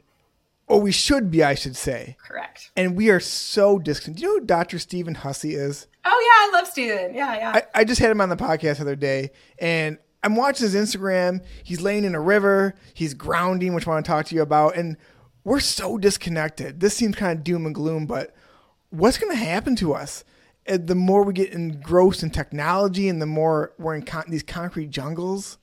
or 0.71 0.79
we 0.79 0.91
should 0.91 1.29
be, 1.29 1.43
I 1.43 1.53
should 1.53 1.75
say. 1.75 2.15
Correct. 2.25 2.71
And 2.77 2.95
we 2.95 3.09
are 3.09 3.19
so 3.19 3.77
disconnected. 3.77 4.21
Do 4.21 4.21
you 4.21 4.35
know 4.35 4.39
who 4.39 4.45
Dr. 4.45 4.79
Stephen 4.79 5.15
Hussey 5.15 5.53
is? 5.53 5.87
Oh 6.05 6.49
yeah, 6.49 6.57
I 6.57 6.59
love 6.59 6.67
Stephen. 6.67 7.13
Yeah, 7.13 7.35
yeah. 7.35 7.51
I, 7.55 7.81
I 7.81 7.83
just 7.83 7.99
had 7.99 8.09
him 8.09 8.21
on 8.21 8.29
the 8.29 8.37
podcast 8.37 8.77
the 8.77 8.83
other 8.83 8.95
day, 8.95 9.31
and 9.59 9.97
I'm 10.23 10.37
watching 10.37 10.65
his 10.69 10.75
Instagram. 10.75 11.43
He's 11.63 11.81
laying 11.81 12.05
in 12.05 12.15
a 12.15 12.21
river. 12.21 12.75
He's 12.93 13.13
grounding, 13.13 13.73
which 13.73 13.85
I 13.85 13.91
want 13.91 14.05
to 14.05 14.09
talk 14.09 14.27
to 14.27 14.35
you 14.35 14.41
about. 14.41 14.77
And 14.77 14.95
we're 15.43 15.59
so 15.59 15.97
disconnected. 15.97 16.79
This 16.79 16.95
seems 16.95 17.15
kind 17.15 17.37
of 17.37 17.43
doom 17.43 17.65
and 17.65 17.75
gloom, 17.75 18.05
but 18.05 18.33
what's 18.91 19.17
going 19.17 19.31
to 19.31 19.43
happen 19.43 19.75
to 19.77 19.93
us? 19.93 20.23
Uh, 20.69 20.77
the 20.81 20.95
more 20.95 21.23
we 21.23 21.33
get 21.33 21.51
engrossed 21.51 22.23
in 22.23 22.29
technology 22.29 23.09
and 23.09 23.21
the 23.21 23.25
more 23.25 23.73
we're 23.77 23.95
in 23.95 24.03
con- 24.03 24.25
these 24.29 24.43
concrete 24.43 24.89
jungles? 24.89 25.57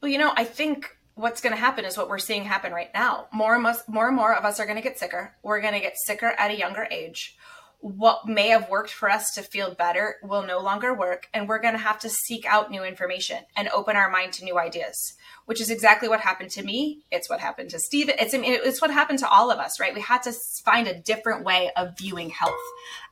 Well, 0.00 0.10
you 0.10 0.18
know, 0.18 0.32
I 0.34 0.44
think 0.44 0.97
what's 1.18 1.40
going 1.40 1.54
to 1.54 1.60
happen 1.60 1.84
is 1.84 1.96
what 1.96 2.08
we're 2.08 2.18
seeing 2.18 2.44
happen 2.44 2.72
right 2.72 2.90
now. 2.94 3.26
More 3.32 3.54
and 3.54 3.62
more, 3.62 3.74
more 3.88 4.06
and 4.06 4.16
more 4.16 4.34
of 4.34 4.44
us 4.44 4.60
are 4.60 4.66
going 4.66 4.76
to 4.76 4.82
get 4.82 4.98
sicker. 4.98 5.34
We're 5.42 5.60
going 5.60 5.74
to 5.74 5.80
get 5.80 5.94
sicker 5.96 6.26
at 6.38 6.52
a 6.52 6.58
younger 6.58 6.86
age. 6.90 7.36
What 7.80 8.26
may 8.26 8.48
have 8.48 8.70
worked 8.70 8.90
for 8.90 9.10
us 9.10 9.32
to 9.34 9.42
feel 9.42 9.74
better 9.74 10.16
will 10.22 10.44
no 10.44 10.58
longer 10.58 10.94
work, 10.94 11.28
and 11.32 11.48
we're 11.48 11.60
going 11.60 11.74
to 11.74 11.78
have 11.78 12.00
to 12.00 12.08
seek 12.08 12.44
out 12.44 12.72
new 12.72 12.82
information 12.82 13.38
and 13.56 13.68
open 13.68 13.94
our 13.94 14.10
mind 14.10 14.32
to 14.34 14.44
new 14.44 14.58
ideas. 14.58 15.14
Which 15.44 15.60
is 15.60 15.70
exactly 15.70 16.08
what 16.08 16.20
happened 16.20 16.50
to 16.50 16.64
me. 16.64 17.04
It's 17.12 17.30
what 17.30 17.38
happened 17.40 17.70
to 17.70 17.78
Steve. 17.78 18.10
It's 18.10 18.34
it's 18.34 18.82
what 18.82 18.90
happened 18.90 19.20
to 19.20 19.28
all 19.28 19.52
of 19.52 19.60
us, 19.60 19.78
right? 19.78 19.94
We 19.94 20.00
had 20.00 20.24
to 20.24 20.34
find 20.64 20.88
a 20.88 21.00
different 21.00 21.44
way 21.44 21.70
of 21.76 21.96
viewing 21.96 22.30
health, 22.30 22.52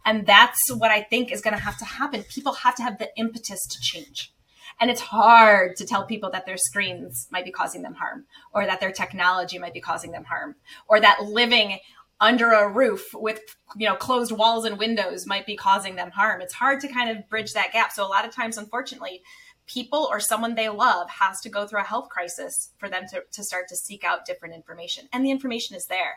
and 0.05 0.27
that's 0.27 0.59
what 0.71 0.91
I 0.91 1.03
think 1.03 1.31
is 1.31 1.41
going 1.41 1.57
to 1.57 1.63
have 1.63 1.79
to 1.79 1.85
happen. 1.85 2.25
People 2.25 2.53
have 2.53 2.75
to 2.77 2.83
have 2.83 2.99
the 2.99 3.11
impetus 3.17 3.61
to 3.67 3.81
change 3.81 4.33
and 4.81 4.91
it's 4.91 5.01
hard 5.01 5.77
to 5.77 5.87
tell 5.87 6.05
people 6.05 6.31
that 6.31 6.47
their 6.47 6.57
screens 6.57 7.29
might 7.31 7.45
be 7.45 7.51
causing 7.51 7.83
them 7.83 7.95
harm 7.95 8.27
or 8.53 8.67
that 8.67 8.81
their 8.81 8.93
technology 8.93 9.59
might 9.59 9.75
be 9.75 9.81
causing 9.81 10.13
them 10.13 10.25
harm 10.25 10.57
or 10.89 11.01
that 11.01 11.25
living 11.25 11.79
under 12.21 12.53
a 12.53 12.69
roof 12.69 13.11
with 13.15 13.41
you 13.77 13.87
know 13.87 13.95
closed 13.95 14.33
walls 14.33 14.65
and 14.65 14.79
windows 14.79 15.27
might 15.27 15.47
be 15.47 15.57
causing 15.57 15.97
them 15.97 16.11
harm 16.11 16.41
it's 16.41 16.55
hard 16.55 16.81
to 16.81 16.89
kind 16.89 17.11
of 17.11 17.29
bridge 17.29 17.53
that 17.53 17.73
gap 17.73 17.93
so 17.93 18.07
a 18.07 18.09
lot 18.09 18.25
of 18.25 18.35
times 18.35 18.57
unfortunately 18.57 19.23
people 19.67 20.09
or 20.11 20.21
someone 20.21 20.55
they 20.55 20.69
love 20.69 21.11
has 21.11 21.41
to 21.41 21.49
go 21.49 21.67
through 21.67 21.81
a 21.81 21.85
health 21.85 22.09
crisis 22.09 22.71
for 22.79 22.89
them 22.89 23.03
to, 23.11 23.23
to 23.33 23.43
start 23.43 23.69
to 23.69 23.77
seek 23.77 24.05
out 24.05 24.25
different 24.25 24.55
information. 24.55 25.09
And 25.13 25.25
the 25.25 25.31
information 25.31 25.77
is 25.77 25.87
there. 25.87 26.15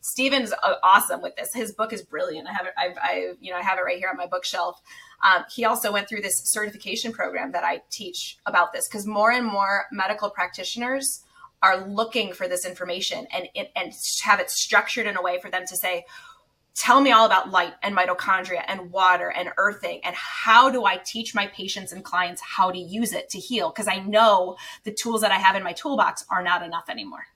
Stephen's 0.00 0.52
uh, 0.52 0.74
awesome 0.82 1.22
with 1.22 1.36
this. 1.36 1.54
His 1.54 1.72
book 1.72 1.92
is 1.92 2.02
brilliant. 2.02 2.48
I 2.48 2.52
have 2.52 2.66
it, 2.66 2.72
I've, 2.76 2.98
I, 3.00 3.32
you 3.40 3.52
know, 3.52 3.58
I 3.58 3.62
have 3.62 3.78
it 3.78 3.82
right 3.82 3.98
here 3.98 4.08
on 4.10 4.16
my 4.16 4.26
bookshelf. 4.26 4.80
Um, 5.22 5.44
he 5.54 5.64
also 5.64 5.92
went 5.92 6.08
through 6.08 6.22
this 6.22 6.40
certification 6.44 7.12
program 7.12 7.52
that 7.52 7.64
I 7.64 7.82
teach 7.90 8.38
about 8.46 8.72
this 8.72 8.88
because 8.88 9.06
more 9.06 9.32
and 9.32 9.44
more 9.44 9.86
medical 9.90 10.30
practitioners 10.30 11.24
are 11.62 11.88
looking 11.88 12.32
for 12.32 12.46
this 12.46 12.64
information 12.64 13.26
and, 13.32 13.48
and 13.74 13.92
have 14.22 14.38
it 14.38 14.50
structured 14.50 15.06
in 15.06 15.16
a 15.16 15.22
way 15.22 15.40
for 15.40 15.50
them 15.50 15.64
to 15.66 15.76
say, 15.76 16.04
tell 16.78 17.00
me 17.00 17.10
all 17.10 17.26
about 17.26 17.50
light 17.50 17.74
and 17.82 17.96
mitochondria 17.96 18.62
and 18.68 18.92
water 18.92 19.28
and 19.28 19.50
earthing 19.56 20.00
and 20.04 20.14
how 20.14 20.70
do 20.70 20.84
i 20.84 20.96
teach 20.96 21.34
my 21.34 21.48
patients 21.48 21.90
and 21.90 22.04
clients 22.04 22.40
how 22.40 22.70
to 22.70 22.78
use 22.78 23.12
it 23.12 23.28
to 23.28 23.38
heal? 23.38 23.70
Because 23.70 23.88
i 23.88 23.98
know 23.98 24.56
the 24.84 24.92
tools 24.92 25.22
that 25.22 25.32
i 25.32 25.38
have 25.38 25.56
in 25.56 25.64
my 25.64 25.72
toolbox 25.72 26.24
are 26.30 26.42
not 26.42 26.62
enough 26.62 26.88
anymore. 26.88 27.26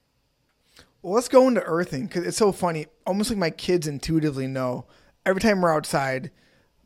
Well 1.03 1.15
let's 1.15 1.29
go 1.29 1.49
into 1.49 1.63
earthing 1.65 2.07
because 2.07 2.25
it's 2.25 2.37
so 2.37 2.53
funny. 2.53 2.87
Almost 3.05 3.31
like 3.31 3.39
my 3.39 3.51
kids 3.51 3.89
intuitively 3.89 4.47
know 4.47 4.87
every 5.27 5.41
time 5.41 5.61
we're 5.61 5.75
outside 5.75 6.31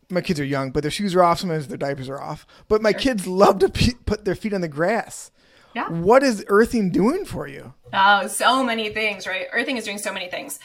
my 0.08 0.20
kids 0.20 0.38
are 0.38 0.44
young 0.44 0.70
but 0.70 0.82
their 0.82 0.90
shoes 0.90 1.14
are 1.14 1.22
off 1.22 1.40
sometimes 1.40 1.68
their 1.68 1.78
diapers 1.78 2.08
are 2.08 2.20
off. 2.20 2.46
But 2.68 2.82
my 2.82 2.92
sure. 2.92 3.00
kids 3.00 3.26
love 3.26 3.58
to 3.60 3.68
p- 3.68 3.94
put 4.04 4.24
their 4.24 4.34
feet 4.34 4.54
on 4.54 4.60
the 4.60 4.68
grass. 4.68 5.30
Yeah. 5.74 5.90
What 5.90 6.22
is 6.22 6.42
earthing 6.48 6.90
doing 6.90 7.26
for 7.26 7.46
you? 7.46 7.74
Oh, 7.92 8.28
so 8.28 8.64
many 8.64 8.88
things, 8.88 9.26
right? 9.26 9.46
Earthing 9.52 9.76
is 9.76 9.84
doing 9.84 9.98
so 9.98 10.10
many 10.10 10.30
things. 10.30 10.58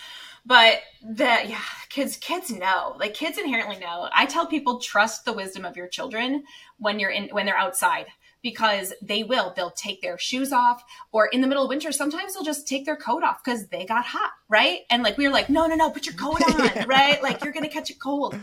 But 0.46 0.80
that 1.04 1.50
yeah 1.50 1.62
kids 1.90 2.18
kids 2.18 2.50
know. 2.50 2.96
Like 2.98 3.14
kids 3.14 3.38
inherently 3.38 3.78
know. 3.78 4.10
I 4.14 4.26
tell 4.26 4.48
people 4.48 4.80
trust 4.80 5.26
the 5.26 5.34
wisdom 5.34 5.66
of 5.66 5.76
your 5.76 5.88
children 5.88 6.44
when 6.80 6.98
you're 7.00 7.12
in 7.12 7.30
when 7.30 7.46
they're 7.46 7.58
outside 7.58 8.08
because 8.42 8.94
they 9.04 9.22
will. 9.22 9.54
They'll 9.56 9.70
take 9.70 10.02
their 10.02 10.18
shoes 10.18 10.52
off 10.52 10.84
or 11.12 11.28
in 11.28 11.42
the 11.42 11.48
middle 11.48 11.64
of 11.64 11.70
winter 11.70 11.92
sometimes 11.92 12.34
they'll 12.34 12.44
just 12.44 12.68
take 12.68 12.86
their 12.86 12.96
coat 12.96 13.24
off 13.24 13.44
because 13.44 13.68
they 13.68 13.86
got 13.86 14.06
hot 14.06 14.32
right? 14.50 14.80
And 14.90 15.04
like 15.04 15.18
we 15.18 15.28
were 15.28 15.34
like 15.34 15.50
no 15.50 15.68
no 15.68 15.76
no 15.76 15.92
put 15.92 16.06
your 16.06 16.16
coat 16.16 16.42
on 16.42 16.88
right? 16.88 17.22
Like 17.22 17.44
you're 17.44 17.54
gonna 17.54 17.70
catch 17.70 17.90
a 17.90 17.96
cold 17.96 18.36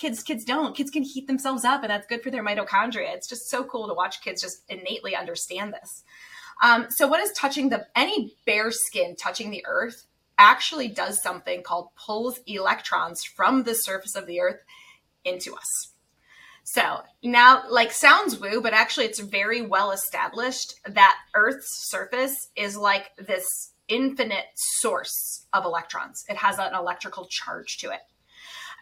kids 0.00 0.22
kids 0.22 0.44
don't 0.44 0.76
kids 0.76 0.90
can 0.90 1.02
heat 1.02 1.26
themselves 1.26 1.64
up 1.64 1.82
and 1.82 1.90
that's 1.90 2.06
good 2.06 2.22
for 2.22 2.30
their 2.30 2.44
mitochondria 2.44 3.14
it's 3.14 3.28
just 3.28 3.48
so 3.48 3.62
cool 3.62 3.86
to 3.86 3.94
watch 3.94 4.22
kids 4.22 4.42
just 4.42 4.62
innately 4.68 5.14
understand 5.14 5.72
this 5.72 6.02
um, 6.62 6.86
so 6.90 7.06
what 7.06 7.20
is 7.20 7.32
touching 7.32 7.68
the 7.68 7.86
any 7.94 8.34
bare 8.46 8.70
skin 8.70 9.14
touching 9.16 9.50
the 9.50 9.64
earth 9.66 10.06
actually 10.40 10.88
does 10.88 11.22
something 11.22 11.62
called 11.62 11.88
pulls 11.94 12.40
electrons 12.46 13.22
from 13.22 13.62
the 13.62 13.74
surface 13.74 14.16
of 14.16 14.26
the 14.26 14.40
earth 14.40 14.60
into 15.24 15.54
us. 15.54 15.92
So 16.64 17.00
now, 17.22 17.64
like, 17.68 17.92
sounds 17.92 18.38
woo, 18.38 18.60
but 18.60 18.72
actually, 18.72 19.06
it's 19.06 19.20
very 19.20 19.62
well 19.62 19.92
established 19.92 20.74
that 20.86 21.16
Earth's 21.34 21.88
surface 21.88 22.48
is 22.56 22.76
like 22.76 23.10
this 23.18 23.46
infinite 23.88 24.46
source 24.80 25.46
of 25.52 25.64
electrons. 25.64 26.24
It 26.28 26.36
has 26.36 26.58
an 26.58 26.74
electrical 26.74 27.26
charge 27.26 27.78
to 27.78 27.90
it. 27.90 28.00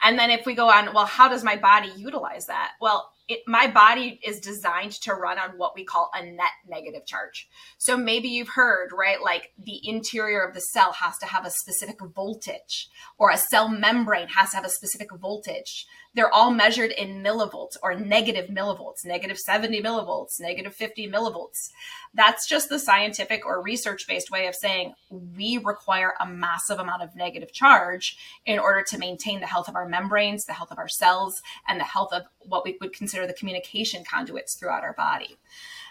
And 0.02 0.18
then 0.18 0.30
if 0.30 0.46
we 0.46 0.54
go 0.54 0.70
on, 0.70 0.94
well, 0.94 1.06
how 1.06 1.28
does 1.28 1.44
my 1.44 1.56
body 1.56 1.90
utilize 1.96 2.46
that? 2.46 2.72
Well, 2.80 3.10
it, 3.28 3.40
my 3.46 3.66
body 3.66 4.18
is 4.24 4.40
designed 4.40 4.92
to 4.92 5.12
run 5.12 5.38
on 5.38 5.50
what 5.58 5.74
we 5.74 5.84
call 5.84 6.10
a 6.14 6.24
net 6.24 6.50
negative 6.66 7.04
charge. 7.04 7.48
So 7.76 7.96
maybe 7.96 8.28
you've 8.28 8.48
heard, 8.48 8.90
right? 8.96 9.22
Like 9.22 9.52
the 9.58 9.80
interior 9.84 10.42
of 10.42 10.54
the 10.54 10.60
cell 10.60 10.92
has 10.92 11.18
to 11.18 11.26
have 11.26 11.44
a 11.44 11.50
specific 11.50 12.00
voltage, 12.00 12.88
or 13.18 13.30
a 13.30 13.36
cell 13.36 13.68
membrane 13.68 14.28
has 14.28 14.50
to 14.50 14.56
have 14.56 14.64
a 14.64 14.70
specific 14.70 15.08
voltage. 15.14 15.86
They're 16.14 16.32
all 16.32 16.50
measured 16.50 16.90
in 16.90 17.22
millivolts 17.22 17.76
or 17.82 17.94
negative 17.94 18.48
millivolts, 18.48 19.04
negative 19.04 19.38
70 19.38 19.82
millivolts, 19.82 20.40
negative 20.40 20.74
50 20.74 21.08
millivolts. 21.08 21.68
That's 22.14 22.48
just 22.48 22.70
the 22.70 22.78
scientific 22.78 23.44
or 23.46 23.62
research 23.62 24.06
based 24.08 24.30
way 24.30 24.46
of 24.46 24.54
saying 24.54 24.94
we 25.10 25.58
require 25.58 26.14
a 26.18 26.26
massive 26.26 26.78
amount 26.78 27.02
of 27.02 27.14
negative 27.14 27.52
charge 27.52 28.16
in 28.46 28.58
order 28.58 28.82
to 28.88 28.98
maintain 28.98 29.40
the 29.40 29.46
health 29.46 29.68
of 29.68 29.76
our 29.76 29.88
membranes, 29.88 30.44
the 30.44 30.54
health 30.54 30.72
of 30.72 30.78
our 30.78 30.88
cells, 30.88 31.42
and 31.68 31.78
the 31.78 31.84
health 31.84 32.12
of 32.12 32.24
what 32.48 32.64
we 32.64 32.76
would 32.80 32.92
consider 32.92 33.26
the 33.26 33.32
communication 33.32 34.04
conduits 34.04 34.54
throughout 34.54 34.82
our 34.82 34.94
body. 34.94 35.38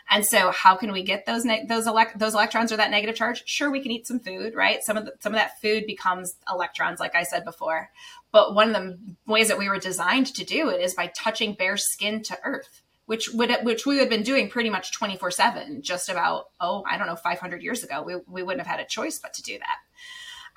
And 0.09 0.25
so, 0.25 0.51
how 0.51 0.75
can 0.75 0.91
we 0.91 1.03
get 1.03 1.25
those 1.25 1.43
ne- 1.43 1.65
those 1.65 1.85
elect- 1.85 2.17
those 2.17 2.33
electrons 2.33 2.71
or 2.71 2.77
that 2.77 2.91
negative 2.91 3.15
charge? 3.15 3.43
Sure, 3.45 3.69
we 3.69 3.81
can 3.81 3.91
eat 3.91 4.07
some 4.07 4.19
food, 4.19 4.55
right? 4.55 4.81
Some 4.81 4.95
of 4.95 5.05
the, 5.05 5.13
some 5.19 5.33
of 5.33 5.39
that 5.39 5.59
food 5.61 5.85
becomes 5.85 6.35
electrons, 6.49 6.99
like 6.99 7.15
I 7.15 7.23
said 7.23 7.43
before. 7.43 7.89
But 8.31 8.55
one 8.55 8.73
of 8.73 8.75
the 8.75 8.97
ways 9.25 9.49
that 9.49 9.57
we 9.57 9.67
were 9.67 9.79
designed 9.79 10.27
to 10.27 10.45
do 10.45 10.69
it 10.69 10.81
is 10.81 10.93
by 10.93 11.07
touching 11.07 11.53
bare 11.53 11.77
skin 11.77 12.23
to 12.23 12.37
earth, 12.43 12.81
which 13.05 13.29
would 13.33 13.51
which 13.63 13.85
we 13.85 13.97
had 13.97 14.09
been 14.09 14.23
doing 14.23 14.49
pretty 14.49 14.69
much 14.69 14.93
twenty 14.93 15.17
four 15.17 15.31
seven, 15.31 15.81
just 15.81 16.07
about 16.07 16.45
oh 16.61 16.85
I 16.89 16.97
don't 16.97 17.07
know 17.07 17.17
five 17.17 17.39
hundred 17.39 17.61
years 17.61 17.83
ago. 17.83 18.01
We 18.01 18.15
we 18.27 18.43
wouldn't 18.43 18.65
have 18.65 18.77
had 18.77 18.83
a 18.83 18.87
choice 18.87 19.19
but 19.19 19.33
to 19.33 19.43
do 19.43 19.57
that. 19.59 19.77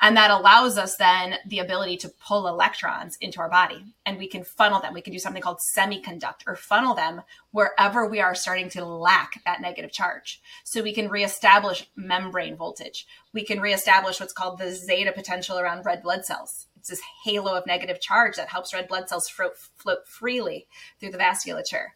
And 0.00 0.16
that 0.16 0.30
allows 0.30 0.78
us 0.78 0.96
then 0.96 1.36
the 1.46 1.58
ability 1.58 1.98
to 1.98 2.08
pull 2.08 2.48
electrons 2.48 3.18
into 3.20 3.40
our 3.40 3.50
body 3.50 3.84
and 4.06 4.18
we 4.18 4.26
can 4.26 4.44
funnel 4.44 4.80
them. 4.80 4.94
We 4.94 5.02
can 5.02 5.12
do 5.12 5.18
something 5.18 5.42
called 5.42 5.60
semiconduct 5.76 6.46
or 6.46 6.56
funnel 6.56 6.94
them 6.94 7.22
wherever 7.50 8.06
we 8.06 8.20
are 8.20 8.34
starting 8.34 8.70
to 8.70 8.84
lack 8.84 9.42
that 9.44 9.60
negative 9.60 9.92
charge. 9.92 10.40
So 10.64 10.82
we 10.82 10.94
can 10.94 11.08
reestablish 11.08 11.88
membrane 11.96 12.56
voltage. 12.56 13.06
We 13.34 13.44
can 13.44 13.60
reestablish 13.60 14.20
what's 14.20 14.32
called 14.32 14.58
the 14.58 14.70
zeta 14.70 15.12
potential 15.12 15.58
around 15.58 15.84
red 15.84 16.02
blood 16.02 16.24
cells 16.24 16.66
it's 16.80 16.88
this 16.88 17.02
halo 17.24 17.54
of 17.54 17.66
negative 17.66 18.00
charge 18.00 18.36
that 18.36 18.48
helps 18.48 18.72
red 18.72 18.88
blood 18.88 19.08
cells 19.08 19.28
float, 19.28 19.52
float 19.76 20.08
freely 20.08 20.66
through 20.98 21.10
the 21.10 21.18
vasculature. 21.18 21.88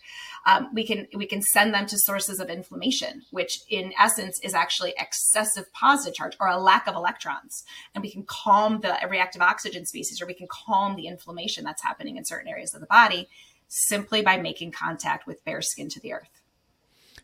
Um, 0.47 0.69
we 0.75 0.87
can 0.87 1.07
we 1.17 1.27
can 1.27 1.41
send 1.41 1.73
them 1.73 1.87
to 1.87 1.99
sources 1.99 2.39
of 2.39 2.51
inflammation, 2.51 3.23
which 3.31 3.61
in 3.71 3.95
essence 3.99 4.39
is 4.43 4.53
actually 4.53 4.93
excessive 4.99 5.73
positive 5.73 6.15
charge 6.15 6.37
or 6.39 6.49
a 6.49 6.59
lack 6.59 6.87
of 6.87 6.95
electrons, 6.95 7.65
and 7.95 8.03
we 8.03 8.11
can 8.11 8.25
calm 8.27 8.81
the 8.83 8.95
reactive 9.09 9.41
oxygen 9.41 9.87
species, 9.87 10.21
or 10.21 10.27
we 10.27 10.35
can 10.35 10.49
calm 10.51 10.97
the 10.97 11.07
inflammation 11.07 11.65
that's 11.65 11.83
happening 11.83 12.19
in 12.19 12.25
certain 12.27 12.49
areas 12.49 12.75
of 12.75 12.81
the 12.81 12.87
body 12.87 13.27
simply 13.69 14.21
by 14.21 14.37
making 14.37 14.71
contact 14.71 15.27
with 15.27 15.45
bare 15.45 15.63
skin 15.63 15.89
to 15.89 16.01
the 16.01 16.13
earth. 16.13 16.43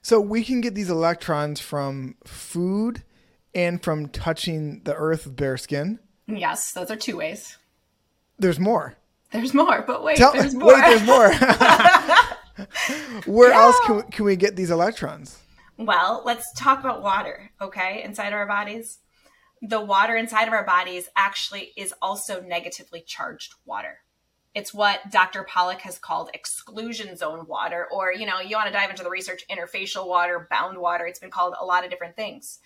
So 0.01 0.19
we 0.19 0.43
can 0.45 0.63
get 0.63 0.75
these 0.75 0.89
electrons 0.89 1.61
from 1.61 2.17
food 2.25 3.05
and 3.55 3.83
from 3.83 4.09
touching 4.09 4.81
the 4.85 4.95
earth 4.95 5.27
with 5.27 5.37
bare 5.37 5.59
skin. 5.59 5.99
Yes, 6.37 6.73
those 6.73 6.91
are 6.91 6.97
two 6.97 7.17
ways. 7.17 7.57
There's 8.39 8.59
more. 8.59 8.97
There's 9.33 9.55
more, 9.55 9.83
but 9.87 10.03
wait, 10.03 10.17
Tell, 10.17 10.33
there's 10.33 10.55
more. 10.55 10.75
Wait, 10.75 10.81
there's 10.81 11.07
more. 11.07 11.33
Where 13.27 13.51
yeah. 13.51 13.61
else 13.61 13.77
can 13.87 13.97
we, 13.97 14.03
can 14.03 14.25
we 14.25 14.37
get 14.37 14.57
these 14.57 14.71
electrons? 14.71 15.39
Well, 15.77 16.23
let's 16.27 16.53
talk 16.55 16.81
about 16.81 17.03
water, 17.03 17.51
okay, 17.61 18.03
inside 18.05 18.33
our 18.33 18.47
bodies. 18.47 18.99
The 19.63 19.81
water 19.81 20.17
inside 20.17 20.47
of 20.49 20.53
our 20.53 20.65
bodies 20.65 21.09
actually 21.17 21.73
is 21.77 21.95
also 22.03 22.41
negatively 22.41 23.03
charged 23.07 23.55
water. 23.65 23.99
It's 24.55 24.75
what 24.75 25.11
Dr. 25.11 25.45
Pollack 25.45 25.81
has 25.83 25.99
called 25.99 26.31
exclusion 26.35 27.17
zone 27.17 27.47
water, 27.47 27.87
or, 27.93 28.13
you 28.13 28.27
know, 28.27 28.41
you 28.41 28.57
want 28.57 28.67
to 28.67 28.73
dive 28.73 28.91
into 28.91 29.05
the 29.05 29.11
research, 29.11 29.45
interfacial 29.49 30.09
water, 30.09 30.49
bound 30.51 30.77
water. 30.77 31.07
It's 31.07 31.21
been 31.21 31.31
called 31.31 31.55
a 31.59 31.65
lot 31.65 31.85
of 31.85 31.91
different 31.91 32.17
things. 32.17 32.59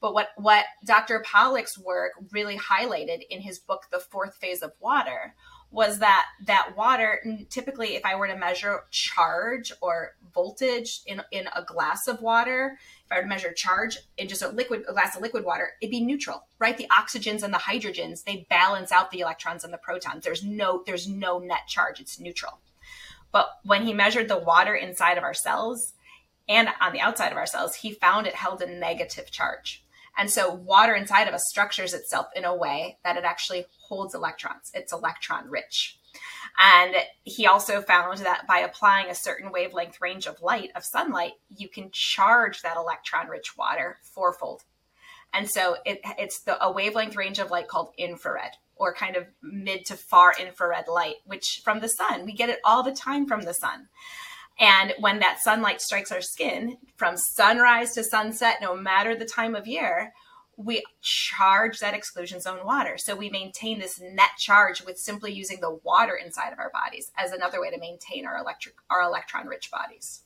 But 0.00 0.14
what, 0.14 0.28
what 0.36 0.64
Dr. 0.84 1.24
Pollack's 1.26 1.78
work 1.78 2.12
really 2.32 2.56
highlighted 2.56 3.22
in 3.30 3.40
his 3.40 3.58
book, 3.58 3.86
The 3.90 3.98
Fourth 3.98 4.36
Phase 4.36 4.62
of 4.62 4.72
Water, 4.80 5.34
was 5.70 5.98
that 5.98 6.24
that 6.46 6.72
water 6.78 7.22
typically 7.50 7.88
if 7.94 8.02
i 8.06 8.14
were 8.14 8.26
to 8.26 8.34
measure 8.34 8.84
charge 8.90 9.70
or 9.82 10.14
voltage 10.32 11.02
in, 11.04 11.20
in 11.30 11.46
a 11.54 11.62
glass 11.62 12.08
of 12.08 12.22
water 12.22 12.78
if 13.04 13.12
i 13.12 13.16
were 13.16 13.20
to 13.20 13.28
measure 13.28 13.52
charge 13.52 13.98
in 14.16 14.26
just 14.26 14.40
a 14.40 14.48
liquid 14.48 14.82
a 14.88 14.94
glass 14.94 15.14
of 15.14 15.20
liquid 15.20 15.44
water 15.44 15.72
it'd 15.82 15.90
be 15.90 16.00
neutral 16.00 16.48
right? 16.58 16.76
The 16.76 16.88
oxygens 16.88 17.42
and 17.42 17.54
the 17.54 17.58
hydrogens 17.58 18.24
they 18.24 18.46
balance 18.50 18.92
out 18.92 19.10
the 19.10 19.20
electrons 19.20 19.64
and 19.64 19.72
the 19.72 19.78
protons. 19.78 20.24
There's 20.24 20.44
no 20.44 20.82
there's 20.86 21.08
no 21.08 21.38
net 21.38 21.66
charge. 21.66 22.00
It's 22.00 22.20
neutral. 22.20 22.60
But 23.30 23.48
when 23.64 23.84
he 23.84 23.92
measured 23.92 24.28
the 24.28 24.38
water 24.38 24.74
inside 24.74 25.18
of 25.18 25.24
our 25.24 25.34
cells 25.34 25.94
and 26.48 26.68
on 26.80 26.92
the 26.92 27.00
outside 27.00 27.30
of 27.30 27.36
our 27.38 27.46
cells 27.46 27.76
he 27.76 27.92
found 27.92 28.26
it 28.26 28.34
held 28.34 28.62
a 28.62 28.66
negative 28.66 29.30
charge 29.30 29.84
and 30.18 30.30
so 30.30 30.52
water 30.52 30.94
inside 30.94 31.28
of 31.28 31.34
us 31.34 31.44
structures 31.48 31.94
itself 31.94 32.26
in 32.34 32.44
a 32.44 32.54
way 32.54 32.98
that 33.04 33.16
it 33.16 33.24
actually 33.24 33.66
holds 33.88 34.14
electrons. 34.14 34.70
It's 34.74 34.92
electron 34.92 35.48
rich. 35.48 35.98
And 36.58 36.96
he 37.22 37.46
also 37.46 37.80
found 37.80 38.18
that 38.18 38.46
by 38.48 38.58
applying 38.58 39.10
a 39.10 39.14
certain 39.14 39.52
wavelength 39.52 40.00
range 40.00 40.26
of 40.26 40.42
light, 40.42 40.70
of 40.74 40.84
sunlight, 40.84 41.34
you 41.48 41.68
can 41.68 41.90
charge 41.92 42.62
that 42.62 42.76
electron 42.76 43.28
rich 43.28 43.56
water 43.56 43.98
fourfold. 44.02 44.64
And 45.32 45.48
so 45.48 45.76
it, 45.86 46.00
it's 46.18 46.40
the, 46.40 46.62
a 46.62 46.72
wavelength 46.72 47.14
range 47.14 47.38
of 47.38 47.52
light 47.52 47.68
called 47.68 47.92
infrared 47.96 48.52
or 48.74 48.94
kind 48.94 49.14
of 49.14 49.26
mid 49.42 49.84
to 49.86 49.96
far 49.96 50.34
infrared 50.38 50.88
light, 50.88 51.16
which 51.26 51.60
from 51.62 51.80
the 51.80 51.88
sun, 51.88 52.24
we 52.24 52.32
get 52.32 52.48
it 52.48 52.60
all 52.64 52.82
the 52.82 52.92
time 52.92 53.26
from 53.26 53.42
the 53.42 53.54
sun. 53.54 53.88
And 54.58 54.94
when 54.98 55.20
that 55.20 55.38
sunlight 55.40 55.80
strikes 55.80 56.10
our 56.10 56.20
skin 56.20 56.78
from 56.96 57.16
sunrise 57.16 57.92
to 57.94 58.02
sunset, 58.02 58.56
no 58.60 58.76
matter 58.76 59.14
the 59.14 59.24
time 59.24 59.54
of 59.54 59.66
year, 59.66 60.12
we 60.56 60.82
charge 61.00 61.78
that 61.78 61.94
exclusion 61.94 62.40
zone 62.40 62.66
water. 62.66 62.98
So 62.98 63.14
we 63.14 63.30
maintain 63.30 63.78
this 63.78 64.00
net 64.00 64.30
charge 64.36 64.82
with 64.84 64.98
simply 64.98 65.32
using 65.32 65.60
the 65.60 65.78
water 65.84 66.16
inside 66.16 66.52
of 66.52 66.58
our 66.58 66.70
bodies 66.70 67.12
as 67.16 67.30
another 67.30 67.60
way 67.60 67.70
to 67.70 67.78
maintain 67.78 68.26
our 68.26 68.36
electric 68.36 68.74
our 68.90 69.02
electron 69.02 69.46
rich 69.46 69.70
bodies. 69.70 70.24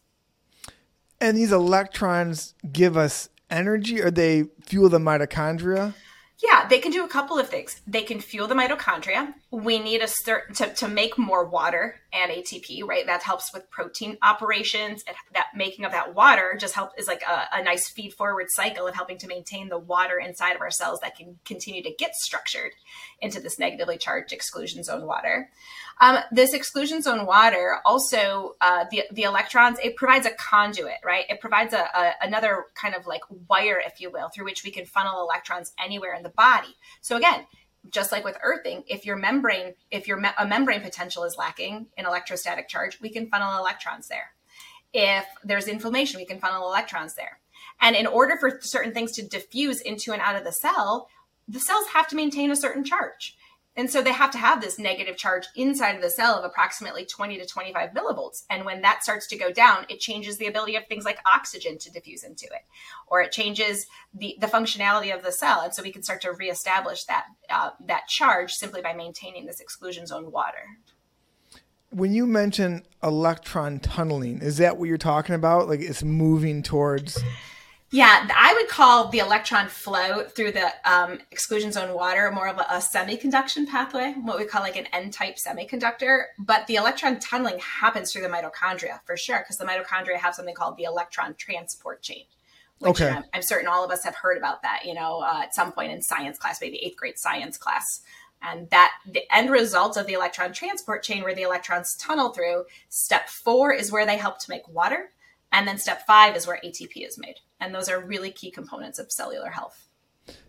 And 1.20 1.37
these 1.37 1.53
electrons 1.53 2.55
give 2.72 2.97
us 2.97 3.28
energy 3.51 4.01
or 4.01 4.11
they 4.11 4.45
fuel 4.64 4.89
the 4.89 4.99
mitochondria? 4.99 5.95
Yeah, 6.43 6.66
they 6.66 6.78
can 6.78 6.91
do 6.91 7.05
a 7.05 7.09
couple 7.09 7.39
of 7.39 7.49
things. 7.49 7.80
They 7.87 8.03
can 8.03 8.20
fuel 8.20 8.49
the 8.49 8.55
mitochondria. 8.55 9.35
We 9.53 9.78
need 9.78 10.00
a 10.00 10.09
certain 10.09 10.55
to, 10.57 10.72
to 10.74 10.88
make 10.88 11.18
more 11.18 11.46
water 11.46 11.96
and 12.11 12.32
ATP, 12.32 12.84
right? 12.84 13.05
That 13.07 13.22
helps 13.22 13.53
with 13.53 13.70
protein 13.70 14.16
operations. 14.22 15.05
And 15.07 15.14
that 15.34 15.48
making 15.55 15.84
of 15.84 15.92
that 15.92 16.14
water 16.14 16.57
just 16.59 16.74
help 16.74 16.92
is 16.96 17.07
like 17.07 17.22
a, 17.22 17.59
a 17.59 17.62
nice 17.62 17.88
feed 17.90 18.14
forward 18.14 18.46
cycle 18.50 18.86
of 18.86 18.94
helping 18.94 19.18
to 19.18 19.26
maintain 19.26 19.68
the 19.68 19.78
water 19.78 20.18
inside 20.18 20.55
of 20.55 20.62
our 20.62 20.70
cells 20.70 21.00
that 21.00 21.16
can 21.16 21.38
continue 21.44 21.82
to 21.82 21.94
get 21.98 22.14
structured 22.14 22.72
into 23.20 23.40
this 23.40 23.59
negatively 23.59 23.98
charged 23.98 24.32
exclusion 24.32 24.82
zone 24.82 25.07
water. 25.07 25.50
Um, 26.00 26.18
this 26.32 26.55
exclusion 26.55 27.03
zone 27.03 27.26
water 27.26 27.78
also 27.84 28.57
uh, 28.61 28.86
the 28.90 29.05
the 29.12 29.22
electrons 29.22 29.78
it 29.82 29.96
provides 29.96 30.26
a 30.26 30.30
conduit, 30.30 30.96
right? 31.05 31.24
It 31.28 31.40
provides 31.40 31.74
a, 31.74 31.82
a, 31.94 32.12
another 32.22 32.66
kind 32.74 32.94
of 32.94 33.07
like 33.07 33.22
wire, 33.48 33.80
if 33.84 34.00
you 34.00 34.11
will, 34.11 34.28
through 34.28 34.46
which 34.46 34.64
we 34.64 34.70
can 34.70 34.86
funnel 34.86 35.20
electrons 35.20 35.72
anywhere 35.82 36.14
in 36.14 36.22
the 36.22 36.30
body. 36.30 36.74
So 37.03 37.16
again, 37.16 37.46
just 37.91 38.12
like 38.12 38.24
with 38.24 38.39
earthing, 38.43 38.85
if 38.87 39.05
your 39.05 39.16
membrane 39.16 39.74
if 39.91 40.07
your 40.07 40.18
me- 40.18 40.28
a 40.39 40.47
membrane 40.47 40.80
potential 40.80 41.24
is 41.24 41.37
lacking 41.37 41.87
in 41.97 42.07
electrostatic 42.07 42.68
charge, 42.68 43.01
we 43.01 43.11
can 43.11 43.28
funnel 43.28 43.59
electrons 43.59 44.09
there. 44.09 44.33
If 44.93 45.24
there's 45.43 45.68
inflammation, 45.68 46.18
we 46.18 46.26
can 46.26 46.39
funnel 46.39 46.68
electrons 46.68 47.14
there. 47.14 47.41
And 47.80 47.97
in 47.97 48.07
order 48.07 48.37
for 48.39 48.61
certain 48.61 48.93
things 48.93 49.12
to 49.12 49.26
diffuse 49.26 49.80
into 49.80 50.12
and 50.12 50.20
out 50.20 50.37
of 50.37 50.45
the 50.45 50.53
cell, 50.53 51.09
the 51.49 51.61
cells 51.61 51.87
have 51.89 52.09
to 52.09 52.16
maintain 52.16 52.51
a 52.51 52.57
certain 52.57 52.85
charge. 52.85 53.37
And 53.75 53.91
so 53.91 54.03
they 54.03 54.12
have 54.12 54.31
to 54.33 54.39
have 54.39 54.61
this 54.61 54.79
negative 54.79 55.16
charge 55.16 55.47
inside 55.57 55.97
of 55.97 56.03
the 56.03 56.11
cell 56.11 56.35
of 56.35 56.45
approximately 56.45 57.07
20 57.07 57.39
to 57.39 57.47
25 57.47 57.91
millivolts. 57.91 58.43
And 58.51 58.66
when 58.66 58.83
that 58.83 59.03
starts 59.03 59.27
to 59.29 59.39
go 59.39 59.51
down, 59.51 59.87
it 59.89 59.99
changes 59.99 60.37
the 60.37 60.47
ability 60.47 60.77
of 60.77 60.87
things 60.87 61.07
like 61.07 61.18
oxygen 61.33 61.79
to 61.79 61.91
diffuse 61.91 62.23
into 62.23 62.45
it, 62.45 62.66
or 63.07 63.23
it 63.23 63.33
changes 63.33 63.87
the, 64.12 64.37
the 64.41 64.47
functionality 64.47 65.14
of 65.14 65.23
the 65.23 65.33
cell. 65.33 65.62
And 65.62 65.73
so 65.73 65.83
we 65.83 65.93
can 65.93 66.03
start 66.03 66.20
to 66.23 66.33
reestablish 66.33 67.05
that, 67.05 67.25
uh, 67.49 67.70
that 67.87 68.09
charge 68.09 68.53
simply 68.53 68.83
by 68.83 68.93
maintaining 68.93 69.47
this 69.47 69.61
exclusion 69.61 70.07
zone 70.07 70.31
water. 70.31 70.79
When 71.89 72.12
you 72.12 72.27
mention 72.27 72.85
electron 73.03 73.81
tunneling, 73.81 74.41
is 74.41 74.59
that 74.59 74.77
what 74.77 74.89
you're 74.89 74.99
talking 74.99 75.35
about? 75.35 75.68
Like 75.68 75.81
it's 75.81 76.03
moving 76.03 76.62
towards 76.62 77.23
yeah, 77.93 78.26
I 78.34 78.55
would 78.55 78.68
call 78.68 79.09
the 79.09 79.18
electron 79.18 79.68
flow 79.68 80.24
through 80.24 80.53
the 80.53 80.72
um, 80.90 81.18
exclusion 81.30 81.70
zone 81.72 81.95
water 81.95 82.32
more 82.32 82.49
of 82.49 82.57
a, 82.57 82.62
a 82.62 82.78
semiconduction 82.78 83.68
pathway, 83.68 84.14
what 84.22 84.38
we 84.38 84.47
call 84.47 84.62
like 84.62 84.76
an 84.76 84.86
N-type 84.95 85.36
semiconductor. 85.36 86.24
But 86.38 86.66
the 86.66 86.76
electron 86.76 87.20
tunneling 87.20 87.59
happens 87.59 88.11
through 88.11 88.22
the 88.22 88.28
mitochondria 88.28 89.01
for 89.05 89.18
sure, 89.18 89.40
because 89.40 89.59
the 89.59 89.66
mitochondria 89.66 90.16
have 90.16 90.34
something 90.34 90.55
called 90.55 90.78
the 90.78 90.84
electron 90.84 91.34
transport 91.36 92.01
chain. 92.01 92.24
Which 92.78 93.03
okay. 93.03 93.11
I'm, 93.11 93.24
I'm 93.34 93.43
certain 93.43 93.68
all 93.68 93.84
of 93.84 93.90
us 93.90 94.05
have 94.05 94.16
heard 94.16 94.38
about 94.38 94.62
that, 94.62 94.86
you 94.86 94.95
know, 94.95 95.20
uh, 95.20 95.43
at 95.43 95.55
some 95.55 95.70
point 95.70 95.93
in 95.93 96.01
science 96.01 96.38
class, 96.38 96.62
maybe 96.62 96.78
eighth 96.78 96.97
grade 96.97 97.18
science 97.18 97.59
class. 97.59 98.01
And 98.40 98.70
that 98.70 98.93
the 99.07 99.22
end 99.30 99.51
result 99.51 99.99
of 99.99 100.07
the 100.07 100.14
electron 100.14 100.55
transport 100.55 101.03
chain, 101.03 101.22
where 101.22 101.34
the 101.34 101.43
electrons 101.43 101.95
tunnel 101.95 102.30
through, 102.30 102.64
step 102.88 103.28
four 103.28 103.70
is 103.70 103.93
where 103.93 104.07
they 104.07 104.16
help 104.16 104.38
to 104.40 104.51
make 104.51 104.66
water. 104.66 105.11
And 105.53 105.68
then 105.68 105.76
step 105.76 106.07
five 106.07 106.34
is 106.34 106.47
where 106.47 106.59
ATP 106.64 107.07
is 107.07 107.18
made. 107.18 107.36
And 107.63 107.73
those 107.73 107.89
are 107.89 108.01
really 108.01 108.33
key 108.33 108.51
components 108.51 108.99
of 108.99 109.13
cellular 109.13 109.51
health. 109.51 109.89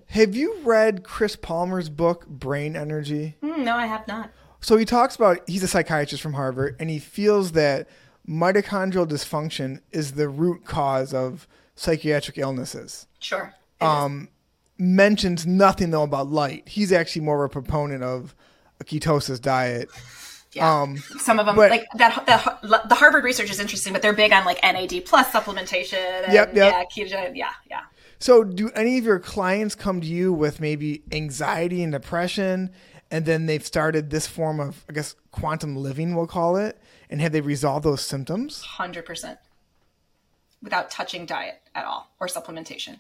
Have 0.08 0.36
you 0.36 0.58
read 0.64 1.04
Chris 1.04 1.36
Palmer's 1.36 1.88
book, 1.88 2.26
Brain 2.26 2.76
Energy? 2.76 3.38
Mm, 3.44 3.60
no, 3.60 3.76
I 3.76 3.86
have 3.86 4.08
not. 4.08 4.32
So 4.62 4.78
he 4.78 4.86
talks 4.86 5.16
about, 5.16 5.48
he's 5.48 5.62
a 5.62 5.68
psychiatrist 5.68 6.24
from 6.24 6.34
Harvard, 6.34 6.76
and 6.80 6.90
he 6.90 6.98
feels 6.98 7.52
that 7.52 7.88
mitochondrial 8.28 9.08
dysfunction 9.08 9.82
is 9.92 10.14
the 10.14 10.28
root 10.28 10.66
cause 10.66 11.14
of 11.14 11.48
psychiatric 11.76 12.40
illnesses. 12.40 13.06
Sure. 13.20 13.54
Um, 13.80 14.30
mentions 14.80 15.46
nothing 15.46 15.92
though 15.92 16.04
about 16.04 16.32
light. 16.32 16.68
He's 16.68 16.92
actually 16.92 17.22
more 17.24 17.44
of 17.44 17.52
a 17.52 17.54
proponent 17.54 18.02
of 18.02 18.34
a 18.80 18.84
ketosis 18.84 19.40
diet 19.40 19.90
yeah. 20.56 20.82
Um, 20.82 20.98
Some 20.98 21.40
of 21.40 21.46
them, 21.46 21.56
but, 21.56 21.70
like 21.70 21.86
that, 21.96 22.26
the, 22.26 22.82
the 22.88 22.96
Harvard 22.96 23.24
research 23.24 23.50
is 23.50 23.60
interesting, 23.60 23.94
but 23.94 24.02
they're 24.02 24.14
big 24.14 24.32
on 24.32 24.46
like 24.46 24.60
NAD 24.64 25.06
plus 25.06 25.30
supplementation. 25.30 26.24
And, 26.24 26.34
yep, 26.34 26.56
yep. 26.56 26.74
Yeah, 26.74 26.84
ketogenic. 27.06 27.36
Yeah, 27.36 27.52
yeah. 27.70 27.82
So, 28.20 28.44
do 28.44 28.70
any 28.72 28.98
of 28.98 29.04
your 29.04 29.20
clients 29.20 29.76
come 29.76 30.00
to 30.00 30.08
you 30.08 30.32
with 30.32 30.62
maybe 30.62 31.04
anxiety 31.12 31.84
and 31.84 31.92
depression, 31.92 32.72
and 33.12 33.26
then 33.26 33.48
they've 33.48 33.66
started 33.66 34.10
this 34.10 34.28
form 34.28 34.60
of, 34.60 34.86
I 34.90 34.94
guess, 34.94 35.16
quantum 35.32 35.76
living, 35.76 36.16
we'll 36.16 36.28
call 36.28 36.56
it, 36.56 36.80
and 37.10 37.20
have 37.20 37.32
they 37.32 37.42
resolved 37.42 37.84
those 37.86 38.02
symptoms? 38.02 38.62
Hundred 38.62 39.06
percent, 39.06 39.40
without 40.62 40.90
touching 40.90 41.26
diet 41.26 41.62
at 41.76 41.86
all 41.86 42.12
or 42.20 42.28
supplementation. 42.28 43.00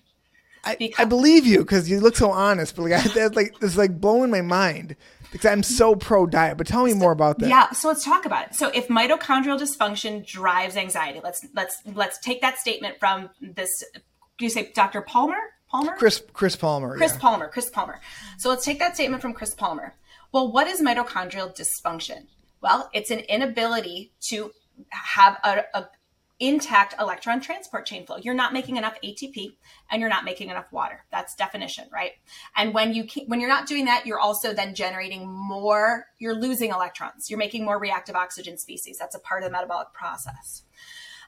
I, 0.65 0.75
because- 0.75 1.03
I 1.03 1.05
believe 1.05 1.45
you 1.45 1.59
because 1.59 1.89
you 1.89 1.99
look 1.99 2.15
so 2.15 2.31
honest, 2.31 2.75
but 2.75 2.83
like 2.83 3.03
that's 3.13 3.35
like 3.35 3.55
it's 3.61 3.77
like 3.77 3.99
blowing 3.99 4.31
my 4.31 4.41
mind 4.41 4.95
because 5.34 5.51
I'm 5.51 5.63
so 5.63 5.95
pro 5.95 6.27
diet. 6.27 6.57
But 6.57 6.67
tell 6.67 6.86
me 6.86 6.93
more 6.93 7.11
about 7.11 7.39
that. 7.39 7.49
Yeah, 7.49 7.71
so 7.71 7.88
let's 7.88 8.05
talk 8.05 8.25
about 8.25 8.47
it. 8.47 8.55
So 8.55 8.69
if 8.69 8.88
mitochondrial 8.88 9.59
dysfunction 9.59 10.25
drives 10.25 10.77
anxiety, 10.77 11.21
let's 11.23 11.45
let's 11.55 11.81
let's 11.93 12.19
take 12.19 12.41
that 12.41 12.59
statement 12.59 12.99
from 12.99 13.31
this. 13.41 13.69
Do 14.38 14.45
you 14.45 14.49
say 14.49 14.71
Dr. 14.73 15.01
Palmer? 15.01 15.39
Palmer? 15.69 15.95
Chris 15.97 16.21
Chris 16.34 16.55
Palmer. 16.55 16.95
Chris 16.95 17.13
yeah. 17.13 17.19
Palmer. 17.19 17.47
Chris 17.49 17.69
Palmer. 17.71 17.99
So 18.38 18.49
let's 18.49 18.63
take 18.63 18.77
that 18.77 18.93
statement 18.93 19.23
from 19.23 19.34
Chris 19.34 19.55
Palmer. 19.55 19.95
Well, 20.31 20.51
what 20.51 20.67
is 20.67 20.81
mitochondrial 20.81 21.57
dysfunction? 21.57 22.27
Well, 22.61 22.89
it's 22.93 23.09
an 23.09 23.19
inability 23.19 24.13
to 24.29 24.51
have 24.89 25.38
a, 25.43 25.63
a 25.73 25.88
intact 26.43 26.93
electron 26.99 27.39
transport 27.39 27.85
chain 27.85 28.05
flow. 28.05 28.17
You're 28.17 28.33
not 28.33 28.51
making 28.51 28.75
enough 28.75 28.97
ATP 29.01 29.55
and 29.89 30.01
you're 30.01 30.09
not 30.09 30.25
making 30.25 30.49
enough 30.49 30.71
water. 30.73 31.05
That's 31.09 31.35
definition, 31.35 31.85
right? 31.91 32.11
And 32.57 32.73
when 32.73 32.93
you 32.93 33.07
when 33.27 33.39
you're 33.39 33.49
not 33.49 33.65
doing 33.65 33.85
that, 33.85 34.05
you're 34.05 34.19
also 34.19 34.53
then 34.53 34.75
generating 34.75 35.25
more, 35.25 36.07
you're 36.19 36.35
losing 36.35 36.71
electrons. 36.71 37.29
You're 37.29 37.39
making 37.39 37.63
more 37.63 37.79
reactive 37.79 38.15
oxygen 38.15 38.57
species. 38.57 38.97
That's 38.97 39.15
a 39.15 39.19
part 39.19 39.41
of 39.41 39.47
the 39.47 39.53
metabolic 39.53 39.93
process. 39.93 40.63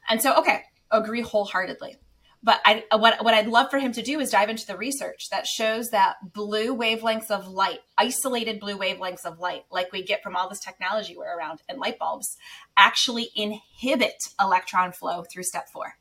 And 0.09 0.21
so, 0.21 0.35
okay, 0.35 0.63
agree 0.91 1.21
wholeheartedly. 1.21 1.97
But 2.45 2.61
I, 2.63 2.83
what, 2.95 3.23
what 3.25 3.33
I'd 3.33 3.47
love 3.47 3.71
for 3.71 3.79
him 3.79 3.91
to 3.93 4.03
do 4.03 4.19
is 4.19 4.29
dive 4.29 4.51
into 4.51 4.67
the 4.67 4.77
research 4.77 5.29
that 5.31 5.47
shows 5.47 5.89
that 5.89 6.17
blue 6.31 6.77
wavelengths 6.77 7.31
of 7.31 7.47
light, 7.47 7.79
isolated 7.97 8.59
blue 8.59 8.77
wavelengths 8.77 9.25
of 9.25 9.39
light, 9.39 9.63
like 9.71 9.91
we 9.91 10.03
get 10.03 10.21
from 10.21 10.35
all 10.35 10.47
this 10.47 10.59
technology 10.59 11.15
we're 11.17 11.35
around 11.35 11.63
and 11.67 11.79
light 11.79 11.97
bulbs, 11.97 12.37
actually 12.77 13.29
inhibit 13.35 14.13
electron 14.39 14.91
flow 14.91 15.23
through 15.33 15.41
step 15.41 15.69
four. 15.73 15.95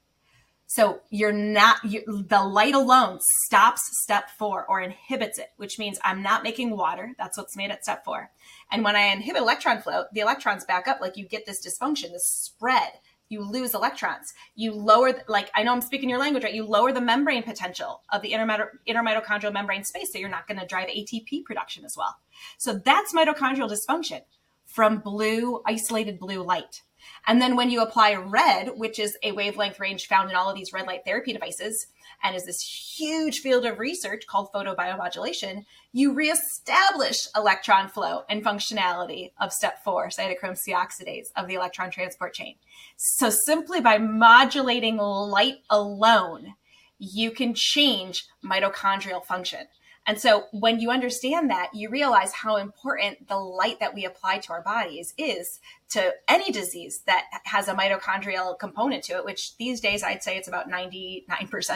So 0.67 1.01
you're 1.09 1.33
not, 1.33 1.83
you, 1.83 2.03
the 2.07 2.43
light 2.43 2.75
alone 2.75 3.21
stops 3.47 3.81
step 4.03 4.29
four 4.39 4.67
or 4.67 4.83
inhibits 4.83 5.39
it, 5.39 5.49
which 5.57 5.79
means 5.79 5.99
I'm 6.05 6.23
not 6.23 6.43
making 6.43 6.77
water. 6.77 7.13
That's 7.17 7.39
what's 7.39 7.57
made 7.57 7.71
at 7.71 7.85
step 7.85 8.05
four. 8.05 8.31
And 8.71 8.85
when 8.85 8.97
I 8.97 9.13
inhibit 9.13 9.41
electron 9.41 9.81
flow, 9.81 10.05
the 10.13 10.21
electrons 10.21 10.67
back 10.67 10.89
up, 10.89 11.01
like 11.01 11.17
you 11.17 11.27
get 11.27 11.47
this 11.47 11.67
dysfunction, 11.67 12.13
this 12.13 12.29
spread 12.29 12.93
you 13.29 13.43
lose 13.43 13.75
electrons. 13.75 14.35
You 14.55 14.73
lower, 14.73 15.13
the, 15.13 15.25
like 15.29 15.51
I 15.55 15.63
know 15.63 15.73
I'm 15.73 15.81
speaking 15.81 16.09
your 16.09 16.19
language, 16.19 16.45
right? 16.45 16.55
You 16.55 16.65
lower 16.65 16.93
the 16.93 17.01
membrane 17.01 17.43
potential 17.43 18.03
of 18.13 18.23
the 18.23 18.33
inner 18.33 18.47
mitochondrial 18.47 19.53
membrane 19.53 19.85
space, 19.85 20.13
so 20.13 20.19
you're 20.19 20.29
not 20.29 20.47
going 20.47 20.61
to 20.61 20.67
drive 20.67 20.89
ATP 20.89 21.45
production 21.45 21.85
as 21.85 21.97
well. 21.97 22.17
So 22.59 22.75
that's 22.75 23.15
mitochondrial 23.15 23.71
dysfunction 23.71 24.23
from 24.67 24.99
blue, 24.99 25.63
isolated 25.67 26.19
blue 26.19 26.43
light. 26.43 26.83
And 27.27 27.41
then 27.41 27.55
when 27.55 27.71
you 27.71 27.83
apply 27.83 28.15
red, 28.15 28.71
which 28.77 28.99
is 28.99 29.17
a 29.23 29.33
wavelength 29.33 29.79
range 29.79 30.07
found 30.07 30.31
in 30.31 30.37
all 30.37 30.49
of 30.49 30.57
these 30.57 30.73
red 30.73 30.87
light 30.87 31.05
therapy 31.05 31.33
devices, 31.33 31.87
and 32.25 32.35
is 32.35 32.47
this 32.47 32.61
huge 32.61 33.41
field 33.41 33.67
of 33.67 33.79
research 33.79 34.27
called 34.27 34.51
photobiomodulation, 34.53 35.67
you 35.93 36.15
reestablish 36.15 37.29
electron 37.37 37.89
flow 37.89 38.23
and 38.31 38.43
functionality 38.43 39.31
of 39.39 39.53
step 39.53 39.85
four, 39.85 40.09
cytochrome 40.09 40.57
C 40.57 40.73
oxidase 40.73 41.29
of 41.37 41.47
the 41.47 41.55
electron 41.55 41.91
transport 41.91 42.33
chain. 42.33 42.57
So 42.97 43.31
simply 43.31 43.81
by 43.81 43.99
modulating 43.99 44.97
light 44.97 45.59
alone, 45.69 46.55
you 46.99 47.31
can 47.31 47.53
change 47.55 48.25
mitochondrial 48.43 49.25
function. 49.25 49.67
And 50.07 50.21
so 50.21 50.45
when 50.53 50.81
you 50.81 50.91
understand 50.91 51.51
that, 51.51 51.71
you 51.73 51.89
realize 51.89 52.33
how 52.33 52.57
important 52.57 53.27
the 53.27 53.39
light 53.39 53.81
that 53.81 53.95
we 53.95 54.05
apply 54.05 54.39
to 54.39 54.53
our 54.53 54.61
bodies 54.61 55.15
is 55.17 55.61
to 55.91 56.13
any 56.29 56.53
disease 56.53 57.03
that 57.07 57.25
has 57.45 57.69
a 57.69 57.75
mitochondrial 57.75 58.59
component 58.59 59.03
to 59.05 59.15
it, 59.15 59.25
which 59.25 59.57
these 59.57 59.81
days 59.81 60.03
I'd 60.03 60.23
say 60.23 60.37
it's 60.37 60.49
about 60.49 60.69
99% 60.69 61.25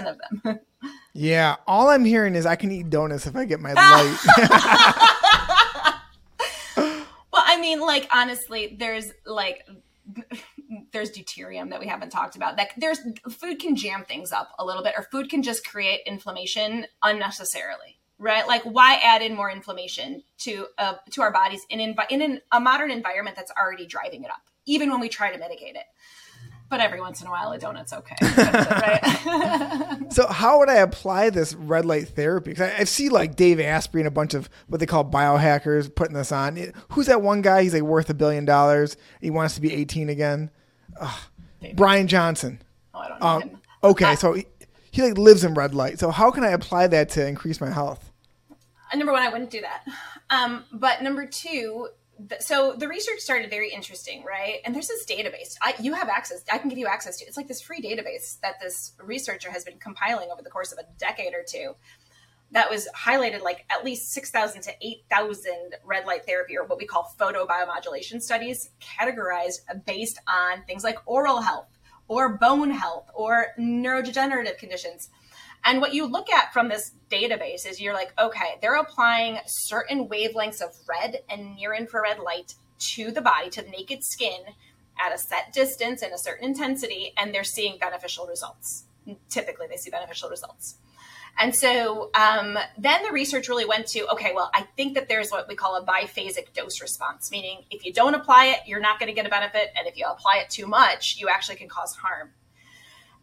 of 0.07 0.19
them. 0.19 0.61
yeah. 1.15 1.57
All 1.67 1.89
I'm 1.89 2.05
hearing 2.05 2.35
is 2.35 2.45
I 2.45 2.57
can 2.57 2.71
eat 2.71 2.91
donuts 2.91 3.27
if 3.27 3.35
I 3.35 3.47
get 3.47 3.61
my 3.61 3.73
light. 3.75 4.19
well, 6.77 7.45
I 7.47 7.59
mean, 7.59 7.81
like, 7.81 8.09
honestly, 8.13 8.77
there's 8.79 9.11
like, 9.25 9.67
there's 10.93 11.11
deuterium 11.11 11.71
that 11.71 11.81
we 11.81 11.87
haven't 11.87 12.11
talked 12.11 12.37
about 12.37 12.57
that 12.57 12.71
there's 12.77 13.01
food 13.31 13.59
can 13.59 13.75
jam 13.77 14.05
things 14.05 14.33
up 14.33 14.51
a 14.59 14.65
little 14.65 14.83
bit 14.83 14.95
or 14.97 15.03
food 15.05 15.31
can 15.31 15.43
just 15.43 15.67
create 15.67 16.01
inflammation 16.07 16.87
unnecessarily 17.03 17.98
right? 18.19 18.47
Like, 18.47 18.63
why 18.63 19.01
add 19.03 19.23
in 19.23 19.35
more 19.35 19.51
inflammation 19.51 20.23
to 20.39 20.67
uh, 20.77 20.95
to 21.11 21.23
our 21.23 21.33
bodies 21.33 21.65
in 21.71 21.81
in, 21.81 21.97
in 22.11 22.23
an, 22.23 22.41
a 22.53 22.61
modern 22.61 22.91
environment 22.91 23.37
that's 23.37 23.53
already 23.53 23.87
driving 23.87 24.25
it 24.25 24.31
up, 24.31 24.43
even 24.67 24.91
when 24.91 25.01
we 25.01 25.09
try 25.09 25.33
to 25.33 25.39
mitigate 25.39 25.77
it. 25.77 25.85
but 26.71 26.81
every 26.81 27.01
once 27.01 27.23
in 27.23 27.27
a 27.27 27.31
while 27.31 27.53
a 27.53 27.59
donut's 27.59 27.93
okay. 27.93 28.17
right? 28.23 29.99
so 30.11 30.27
how 30.27 30.59
would 30.59 30.69
I 30.69 30.77
apply 30.77 31.31
this 31.31 31.55
red 31.55 31.87
light 31.87 32.09
therapy? 32.09 32.51
Because 32.51 32.71
I, 32.71 32.81
I, 32.81 32.85
see 32.85 33.09
like 33.09 33.37
Dave 33.37 33.59
Asprey 33.59 34.03
and 34.03 34.09
a 34.09 34.11
bunch 34.11 34.35
of 34.35 34.51
what 34.67 34.79
they 34.79 34.87
call 34.87 35.05
biohackers 35.05 35.95
putting 35.95 36.15
this 36.15 36.33
on. 36.33 36.73
Who's 36.91 37.07
that 37.07 37.23
one 37.23 37.41
guy? 37.43 37.63
He's 37.63 37.75
like 37.75 37.83
worth 37.83 38.11
a 38.11 38.15
billion 38.15 38.45
dollars. 38.45 38.97
He 39.21 39.31
wants 39.31 39.55
to 39.55 39.61
be 39.61 39.73
18 39.73 40.09
again. 40.11 40.51
Ugh. 41.01 41.21
Brian 41.75 42.07
Johnson. 42.07 42.63
Oh, 42.95 42.99
I 42.99 43.09
don't 43.09 43.21
know 43.21 43.27
um, 43.27 43.43
him. 43.43 43.59
Okay, 43.83 44.13
uh, 44.13 44.17
so 44.17 44.33
he, 44.35 44.47
he 44.91 45.03
like 45.03 45.19
lives 45.19 45.45
in 45.45 45.55
red 45.55 45.75
light. 45.75 45.99
So 45.99 46.11
how 46.11 46.31
can 46.31 46.45
I 46.45 46.51
apply 46.51 46.89
that 46.89 47.11
to 47.11 47.27
increase 47.27 47.61
my 47.61 47.71
health? 47.71 48.08
Number 48.95 49.13
one, 49.13 49.23
I 49.23 49.29
wouldn't 49.29 49.51
do 49.51 49.61
that. 49.61 49.85
Um, 50.31 50.65
but 50.73 51.03
number 51.03 51.27
two, 51.27 51.89
so 52.41 52.75
the 52.77 52.89
research 52.89 53.21
started 53.21 53.49
very 53.49 53.71
interesting, 53.71 54.25
right? 54.25 54.57
And 54.65 54.75
there's 54.75 54.89
this 54.89 55.07
database. 55.07 55.57
I, 55.63 55.75
you 55.81 55.95
have 55.95 56.09
access. 56.09 56.43
I 56.53 56.59
can 56.59 56.69
give 56.69 56.79
you 56.79 56.87
access 56.87 57.19
to. 57.19 57.25
It's 57.25 57.37
like 57.37 57.47
this 57.47 57.61
free 57.61 57.81
database 57.81 58.41
that 58.41 58.61
this 58.61 58.95
researcher 59.01 59.51
has 59.51 59.65
been 59.65 59.79
compiling 59.79 60.31
over 60.33 60.43
the 60.43 60.51
course 60.51 60.73
of 60.73 60.79
a 60.79 60.87
decade 60.99 61.33
or 61.33 61.45
two. 61.47 61.75
That 62.51 62.71
was 62.71 62.89
highlighted 62.97 63.43
like 63.43 63.67
at 63.71 63.85
least 63.85 64.11
six 64.11 64.31
thousand 64.31 64.63
to 64.63 64.73
eight 64.81 65.05
thousand 65.11 65.77
red 65.85 66.07
light 66.07 66.25
therapy, 66.25 66.57
or 66.57 66.65
what 66.65 66.79
we 66.79 66.87
call 66.87 67.15
photobiomodulation 67.21 68.23
studies, 68.23 68.71
categorized 68.81 69.61
based 69.85 70.19
on 70.27 70.65
things 70.65 70.83
like 70.83 70.97
oral 71.05 71.43
health, 71.43 71.69
or 72.09 72.39
bone 72.39 72.71
health, 72.71 73.11
or 73.15 73.49
neurodegenerative 73.61 74.57
conditions. 74.57 75.11
And 75.65 75.81
what 75.81 75.95
you 75.95 76.07
look 76.07 76.31
at 76.31 76.53
from 76.53 76.69
this 76.69 76.93
database 77.11 77.67
is 77.67 77.81
you're 77.81 77.95
like, 77.95 78.13
okay, 78.19 78.59
they're 78.61 78.77
applying 78.77 79.39
certain 79.47 80.09
wavelengths 80.09 80.63
of 80.63 80.71
red 80.89 81.21
and 81.29 81.57
near 81.57 81.75
infrared 81.75 82.19
light 82.19 82.55
to 82.79 83.11
the 83.11 83.21
body, 83.21 83.51
to 83.51 83.63
the 83.63 83.71
naked 83.71 84.05
skin 84.05 84.41
at 85.01 85.13
a 85.13 85.19
set 85.19 85.53
distance 85.53 86.03
and 86.03 86.13
a 86.13 86.19
certain 86.19 86.49
intensity, 86.49 87.13
and 87.17 87.35
they're 87.35 87.45
seeing 87.45 87.79
beneficial 87.79 88.27
results. 88.27 88.85
Typically, 89.29 89.67
they 89.69 89.77
see 89.77 89.91
beneficial 89.91 90.29
results. 90.29 90.77
And 91.41 91.55
so 91.55 92.11
um, 92.15 92.59
then 92.77 93.05
the 93.05 93.13
research 93.13 93.49
really 93.49 93.65
went 93.65 93.87
to 93.89 94.07
okay, 94.13 94.33
well, 94.35 94.51
I 94.55 94.63
think 94.77 94.95
that 94.95 95.09
there's 95.09 95.31
what 95.31 95.47
we 95.47 95.55
call 95.55 95.77
a 95.77 95.85
biphasic 95.85 96.53
dose 96.53 96.81
response, 96.81 97.31
meaning 97.31 97.61
if 97.71 97.85
you 97.85 97.93
don't 97.93 98.15
apply 98.15 98.47
it, 98.47 98.61
you're 98.67 98.81
not 98.81 98.99
going 98.99 99.09
to 99.09 99.15
get 99.15 99.25
a 99.25 99.31
benefit. 99.31 99.71
And 99.77 99.87
if 99.87 99.97
you 99.97 100.05
apply 100.07 100.39
it 100.39 100.51
too 100.51 100.67
much, 100.67 101.17
you 101.19 101.29
actually 101.29 101.57
can 101.57 101.69
cause 101.69 101.95
harm. 101.95 102.31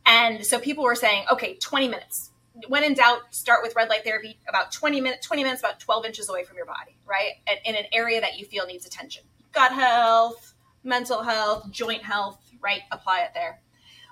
And 0.06 0.46
so 0.46 0.60
people 0.60 0.84
were 0.84 0.96
saying, 0.96 1.26
okay, 1.32 1.56
20 1.56 1.88
minutes. 1.88 2.32
When 2.68 2.84
in 2.84 2.94
doubt, 2.94 3.22
start 3.32 3.64
with 3.64 3.76
red 3.76 3.90
light 3.90 4.04
therapy 4.04 4.40
about 4.48 4.72
20 4.72 5.02
minutes, 5.02 5.28
20 5.28 5.44
minutes, 5.44 5.62
about 5.62 5.80
12 5.80 6.06
inches 6.06 6.30
away 6.30 6.44
from 6.46 6.56
your 6.56 6.66
body, 6.66 6.98
right? 7.06 7.34
And 7.48 7.60
in 7.66 7.76
an 7.76 7.86
area 7.92 8.22
that 8.22 8.40
you 8.40 8.46
feel 8.46 8.66
needs 8.66 8.86
attention. 8.86 9.24
Gut 9.52 9.74
health, 9.74 10.54
mental 10.84 11.24
health, 11.24 11.70
joint 11.70 12.04
health, 12.04 12.40
right? 12.62 12.82
Apply 12.92 13.22
it 13.22 13.32
there. 13.34 13.60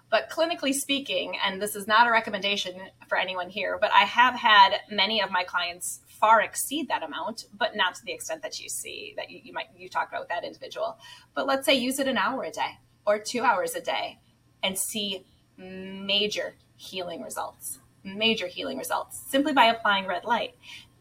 But 0.10 0.30
clinically 0.30 0.74
speaking, 0.74 1.38
and 1.44 1.62
this 1.62 1.76
is 1.76 1.88
not 1.88 2.06
a 2.06 2.12
recommendation 2.12 2.80
for 3.08 3.18
anyone 3.18 3.50
here, 3.50 3.78
but 3.80 3.91
I 3.94 4.02
have 4.02 4.36
had 4.36 4.76
many 4.91 5.22
of 5.24 5.32
my 5.32 5.44
clients 5.44 6.02
far 6.08 6.41
exceed 6.41 6.88
that 6.89 7.02
amount, 7.02 7.46
but 7.58 7.76
not 7.76 7.96
to 7.96 8.06
the 8.06 8.12
extent 8.12 8.44
that 8.44 8.60
you 8.60 8.70
see 8.70 9.14
that 9.18 9.32
you, 9.32 9.39
you 9.44 9.54
might 9.54 9.68
you 9.76 9.89
talk 9.89 10.10
about 10.10 10.22
with 10.22 10.30
that 10.30 10.44
individual. 10.44 10.98
But 11.34 11.48
let's 11.48 11.66
say 11.66 11.74
use 11.74 11.98
it 11.98 12.08
an 12.08 12.18
hour 12.18 12.44
a 12.44 12.52
day 12.52 12.78
or 13.08 13.18
two 13.18 13.44
hours 13.44 13.74
a 13.74 13.82
day 13.82 14.20
and 14.62 14.78
see 14.78 15.26
major 15.58 16.56
healing 16.76 17.22
results. 17.22 17.80
Major 18.04 18.47
healing 18.47 18.78
results 18.78 19.22
simply 19.30 19.54
by 19.54 19.66
applying 19.66 20.06
red 20.06 20.26
light. 20.26 20.56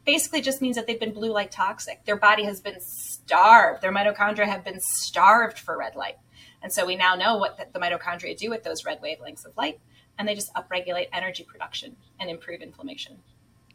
Basically, 0.04 0.40
just 0.40 0.60
means 0.60 0.76
that 0.76 0.86
they've 0.86 0.98
been 0.98 1.12
blue 1.12 1.32
light 1.32 1.52
toxic. 1.52 2.04
Their 2.04 2.16
body 2.16 2.44
has 2.44 2.60
been 2.60 2.80
starved. 2.80 3.82
Their 3.82 3.92
mitochondria 3.92 4.46
have 4.46 4.64
been 4.64 4.80
starved 4.80 5.58
for 5.58 5.76
red 5.76 5.94
light. 5.94 6.16
And 6.62 6.72
so 6.72 6.86
we 6.86 6.96
now 6.96 7.14
know 7.14 7.36
what 7.38 7.56
the, 7.72 7.78
mitochondria 7.78 8.36
do 8.36 8.50
with 8.50 8.62
those 8.62 8.84
red 8.84 9.00
wavelengths 9.02 9.44
of 9.44 9.56
light, 9.56 9.80
and 10.18 10.28
they 10.28 10.34
just 10.34 10.52
upregulate 10.54 11.08
energy 11.12 11.44
production 11.44 11.96
and 12.20 12.30
improve 12.30 12.60
inflammation. 12.62 13.18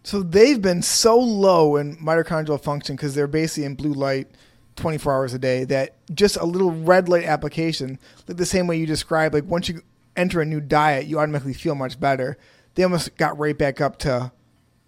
So 0.03 0.23
they've 0.23 0.61
been 0.61 0.82
so 0.82 1.19
low 1.19 1.75
in 1.75 1.97
mitochondrial 1.97 2.61
function 2.61 2.95
because 2.95 3.13
they're 3.13 3.28
basically 3.28 3.65
in 3.65 3.75
blue 3.75 3.93
light 3.93 4.30
24 4.78 5.13
hours 5.13 5.34
a 5.34 5.39
day 5.39 5.65
that 5.65 5.95
just 6.13 6.38
a 6.38 6.45
little 6.45 6.71
red 6.71 7.09
light 7.09 7.25
application, 7.25 7.99
like 8.28 8.38
the 8.38 8.45
same 8.45 8.67
way 8.67 8.78
you 8.78 8.86
described, 8.86 9.34
like 9.34 9.43
once 9.45 9.67
you 9.67 9.82
enter 10.18 10.41
a 10.41 10.45
new 10.45 10.59
diet, 10.59 11.05
you 11.05 11.20
automatically 11.20 11.53
feel 11.53 11.76
much 11.76 11.99
better. 11.99 12.38
They 12.76 12.84
almost 12.84 13.15
got 13.18 13.38
right 13.38 13.57
back 13.57 13.80
up 13.80 13.97
to 13.99 14.32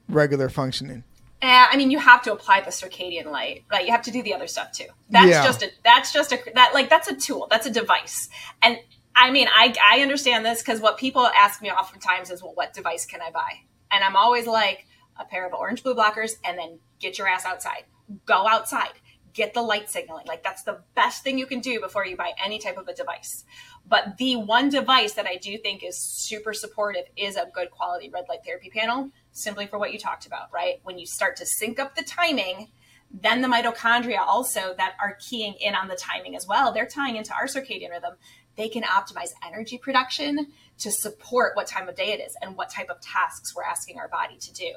regular 0.08 0.50
functioning. 0.50 1.04
Uh, 1.42 1.68
I 1.72 1.78
mean, 1.78 1.90
you 1.90 2.00
have 2.00 2.22
to 2.24 2.34
apply 2.34 2.62
the 2.62 2.72
circadian 2.72 3.28
light, 3.32 3.64
right? 3.72 3.86
You 3.86 3.92
have 3.92 4.02
to 4.04 4.12
do 4.12 4.22
the 4.22 4.34
other 4.34 4.48
stuff 4.48 4.74
too. 4.74 4.88
That's 5.10 5.30
yeah. 5.30 5.46
just 5.46 5.64
a 5.64 5.72
that's 5.86 6.12
just 6.12 6.34
a 6.34 6.40
that 6.56 6.74
like 6.74 6.90
that's 6.90 7.08
a 7.08 7.16
tool. 7.16 7.48
That's 7.50 7.66
a 7.66 7.72
device. 7.72 8.28
And 8.62 8.78
I 9.16 9.32
mean, 9.32 9.48
I 9.48 9.74
I 9.82 10.02
understand 10.02 10.46
this 10.46 10.62
because 10.62 10.82
what 10.82 10.98
people 10.98 11.26
ask 11.28 11.62
me 11.62 11.72
oftentimes 11.72 12.30
is, 12.30 12.44
well, 12.44 12.54
what 12.56 12.74
device 12.74 13.06
can 13.06 13.22
I 13.22 13.32
buy? 13.32 13.52
And 13.90 14.04
I'm 14.04 14.18
always 14.18 14.48
like, 14.48 14.86
a 15.18 15.26
pair 15.26 15.48
of 15.48 15.54
orange 15.54 15.82
blue 15.82 15.96
blockers, 15.96 16.34
and 16.44 16.58
then 16.58 16.80
get 17.00 17.18
your 17.18 17.28
ass 17.28 17.46
outside. 17.46 17.84
Go 18.26 18.48
outside 18.48 18.94
get 19.34 19.54
the 19.54 19.62
light 19.62 19.90
signaling. 19.90 20.26
Like 20.28 20.44
that's 20.44 20.64
the 20.64 20.82
best 20.96 21.24
thing 21.24 21.38
you 21.38 21.46
can 21.46 21.60
do 21.60 21.80
before 21.80 22.06
you 22.06 22.16
buy 22.16 22.34
any 22.44 22.60
type 22.60 22.78
of 22.78 22.88
a 22.88 22.94
device. 22.94 23.46
But 23.88 24.18
the 24.18 24.36
one 24.36 24.70
device 24.70 25.14
that 25.14 25.26
I 25.26 25.36
do 25.38 25.58
think 25.58 25.84
is 25.84 25.98
super 25.98 26.54
supportive 26.54 27.06
is 27.18 27.36
a 27.36 27.48
good 27.54 27.72
quality 27.72 28.10
red 28.10 28.26
light 28.30 28.40
therapy 28.46 28.70
panel, 28.70 29.10
simply 29.32 29.68
for 29.68 29.80
what 29.80 29.94
you 29.94 30.00
talked 30.00 30.26
about, 30.26 30.52
right? 30.54 30.80
When 30.84 31.00
you 31.00 31.06
start 31.06 31.36
to 31.38 31.46
sync 31.46 31.80
up 31.80 31.96
the 31.96 32.04
timing, 32.04 32.70
then 33.12 33.42
the 33.42 33.48
mitochondria 33.48 34.20
also 34.20 34.76
that 34.78 34.94
are 35.02 35.18
keying 35.20 35.56
in 35.60 35.74
on 35.74 35.88
the 35.88 35.96
timing 35.96 36.36
as 36.36 36.48
well, 36.48 36.72
they're 36.72 36.86
tying 36.86 37.16
into 37.16 37.34
our 37.34 37.46
circadian 37.46 37.90
rhythm. 37.90 38.14
They 38.60 38.68
can 38.68 38.84
optimize 38.84 39.30
energy 39.48 39.78
production 39.78 40.48
to 40.80 40.92
support 40.92 41.56
what 41.56 41.66
time 41.66 41.88
of 41.88 41.96
day 41.96 42.12
it 42.12 42.20
is 42.20 42.36
and 42.42 42.58
what 42.58 42.70
type 42.70 42.90
of 42.90 43.00
tasks 43.00 43.56
we're 43.56 43.64
asking 43.64 43.98
our 43.98 44.10
body 44.10 44.36
to 44.38 44.54
do 44.54 44.74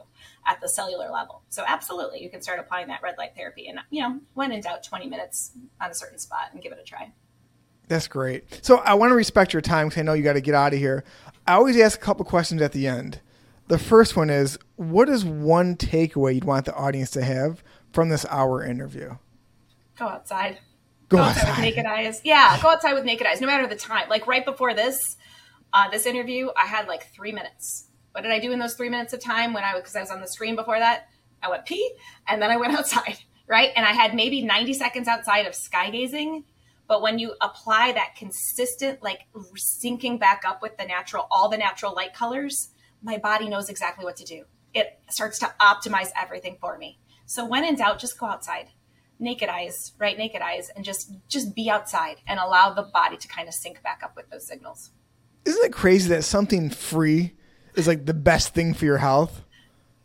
at 0.47 0.61
the 0.61 0.69
cellular 0.69 1.11
level. 1.11 1.43
So 1.49 1.65
absolutely, 1.67 2.23
you 2.23 2.31
can 2.31 2.43
start 2.43 2.61
applying 2.61 2.87
that 2.87 3.03
red 3.03 3.17
light 3.19 3.35
therapy 3.35 3.67
and 3.67 3.81
you 3.91 4.01
know, 4.01 4.21
when 4.35 4.53
in 4.53 4.61
doubt 4.61 4.85
20 4.85 5.09
minutes 5.09 5.51
on 5.81 5.91
a 5.91 5.95
certain 5.95 6.21
spot 6.21 6.51
and 6.53 6.63
give 6.63 6.71
it 6.71 6.79
a 6.81 6.85
try. 6.85 7.11
That's 7.89 8.07
great. 8.07 8.65
So 8.65 8.77
I 8.77 8.95
want 8.95 9.11
to 9.11 9.17
respect 9.17 9.53
your 9.53 9.63
time 9.63 9.89
because 9.89 9.99
I 9.99 10.03
know 10.03 10.13
you 10.13 10.23
got 10.23 10.35
to 10.35 10.41
get 10.41 10.55
out 10.55 10.73
of 10.73 10.79
here. 10.79 11.03
I 11.45 11.55
always 11.55 11.77
ask 11.77 12.01
a 12.01 12.05
couple 12.05 12.25
questions 12.25 12.63
at 12.63 12.71
the 12.71 12.87
end. 12.87 13.19
The 13.67 13.79
first 13.79 14.15
one 14.15 14.31
is 14.31 14.61
what 14.77 15.09
is 15.09 15.25
one 15.25 15.75
takeaway 15.75 16.37
you'd 16.37 16.45
want 16.45 16.67
the 16.67 16.75
audience 16.77 17.11
to 17.11 17.25
have 17.25 17.65
from 17.93 18.11
this 18.11 18.25
hour 18.31 18.65
interview? 18.65 19.17
Go 19.99 20.07
outside. 20.07 20.61
Go, 21.13 21.19
go 21.19 21.25
outside. 21.25 21.41
outside 21.41 21.51
with 21.51 21.65
naked 21.65 21.85
eyes. 21.85 22.21
Yeah, 22.25 22.59
go 22.63 22.71
outside 22.71 22.95
with 22.95 23.05
naked 23.05 23.27
eyes, 23.27 23.41
no 23.41 23.47
matter 23.47 23.67
the 23.67 23.77
time. 23.77 24.09
Like 24.09 24.27
right 24.27 24.45
before 24.45 24.73
this, 24.73 25.17
uh, 25.75 25.91
this 25.91 26.07
interview, 26.07 26.49
I 26.57 26.65
had 26.65 26.89
like 26.89 27.13
three 27.13 27.33
minutes. 27.33 27.89
What 28.13 28.23
did 28.23 28.33
I 28.33 28.39
do 28.39 28.51
in 28.53 28.59
those 28.59 28.75
three 28.75 28.89
minutes 28.89 29.13
of 29.13 29.21
time 29.21 29.53
when 29.53 29.63
I 29.63 29.75
was, 29.75 29.83
because 29.83 29.95
I 29.95 30.01
was 30.01 30.11
on 30.11 30.23
the 30.23 30.27
screen 30.27 30.57
before 30.57 30.79
that? 30.79 31.09
I 31.43 31.51
went 31.51 31.67
pee 31.67 31.93
and 32.27 32.41
then 32.41 32.51
I 32.51 32.57
went 32.57 32.73
outside, 32.79 33.19
right? 33.47 33.73
And 33.77 33.85
I 33.85 33.93
had 33.93 34.15
maybe 34.15 34.43
90 34.43 34.73
seconds 34.73 35.07
outside 35.07 35.47
of 35.47 35.55
sky 35.55 35.91
gazing. 35.91 36.45
But 36.89 37.03
when 37.03 37.19
you 37.19 37.35
apply 37.43 37.93
that 37.93 38.17
consistent, 38.17 39.03
like 39.03 39.27
syncing 39.35 40.19
back 40.19 40.45
up 40.47 40.63
with 40.63 40.79
the 40.79 40.87
natural, 40.87 41.27
all 41.31 41.51
the 41.51 41.59
natural 41.59 41.95
light 41.95 42.15
colors, 42.15 42.71
my 43.03 43.19
body 43.19 43.51
knows 43.51 43.69
exactly 43.69 44.05
what 44.07 44.17
to 44.17 44.25
do. 44.25 44.45
It 44.73 44.99
starts 45.11 45.39
to 45.41 45.53
optimize 45.61 46.09
everything 46.19 46.57
for 46.59 46.79
me. 46.79 46.99
So 47.27 47.45
when 47.45 47.65
in 47.65 47.77
doubt, 47.77 47.99
just 47.99 48.19
go 48.19 48.27
outside 48.27 48.69
naked 49.23 49.49
eyes 49.49 49.93
right 49.99 50.19
naked 50.19 50.43
eyes 50.43 50.71
and 50.75 50.85
just 50.85 51.13
just 51.29 51.55
be 51.55 51.71
outside 51.71 52.17
and 52.27 52.39
allow 52.39 52.73
the 52.73 52.83
body 52.83 53.17
to 53.17 53.29
kind 53.29 53.49
of 53.49 53.55
sync 53.55 53.83
back 53.83 54.03
up 54.03 54.15
with 54.17 54.29
those 54.31 54.47
signals 54.47 54.91
isn't 55.45 55.65
it 55.65 55.73
crazy 55.73 56.09
that 56.11 56.23
something 56.23 56.71
free 56.71 57.35
is 57.75 57.87
like 57.87 58.07
the 58.07 58.15
best 58.15 58.55
thing 58.55 58.75
for 58.75 58.85
your 58.85 58.99
health? 58.99 59.43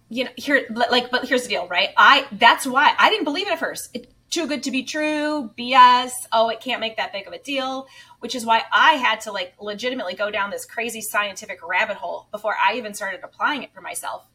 You 0.09 0.26
know, 0.26 0.32
here, 0.38 0.65
like, 0.70 1.11
but 1.11 1.26
here's 1.26 1.43
the 1.43 1.49
deal, 1.49 1.68
right? 1.68 1.89
I, 1.97 2.26
that's 2.32 2.65
why 2.65 2.93
I 2.97 3.09
didn't 3.09 3.26
believe 3.26 3.47
it 3.47 3.53
at 3.53 3.59
first. 3.59 3.89
It, 3.93 4.11
too 4.30 4.47
good 4.47 4.63
to 4.63 4.72
be 4.72 4.84
true, 4.84 5.51
BS. 5.57 6.11
Oh, 6.34 6.49
it 6.49 6.59
can't 6.59 6.82
make 6.82 6.97
that 6.97 7.13
big 7.13 7.28
of 7.28 7.34
a 7.34 7.39
deal, 7.39 7.88
which 8.20 8.36
is 8.36 8.45
why 8.45 8.63
I 8.74 8.93
had 8.93 9.22
to 9.22 9.32
like 9.32 9.53
legitimately 9.59 10.15
go 10.15 10.30
down 10.30 10.49
this 10.49 10.65
crazy 10.65 10.99
scientific 10.99 11.65
rabbit 11.65 11.95
hole 11.95 12.28
before 12.32 12.55
I 12.61 12.76
even 12.76 12.93
started 12.93 13.22
applying 13.24 13.63
it 13.63 13.74
for 13.74 13.80
myself. 13.80 14.28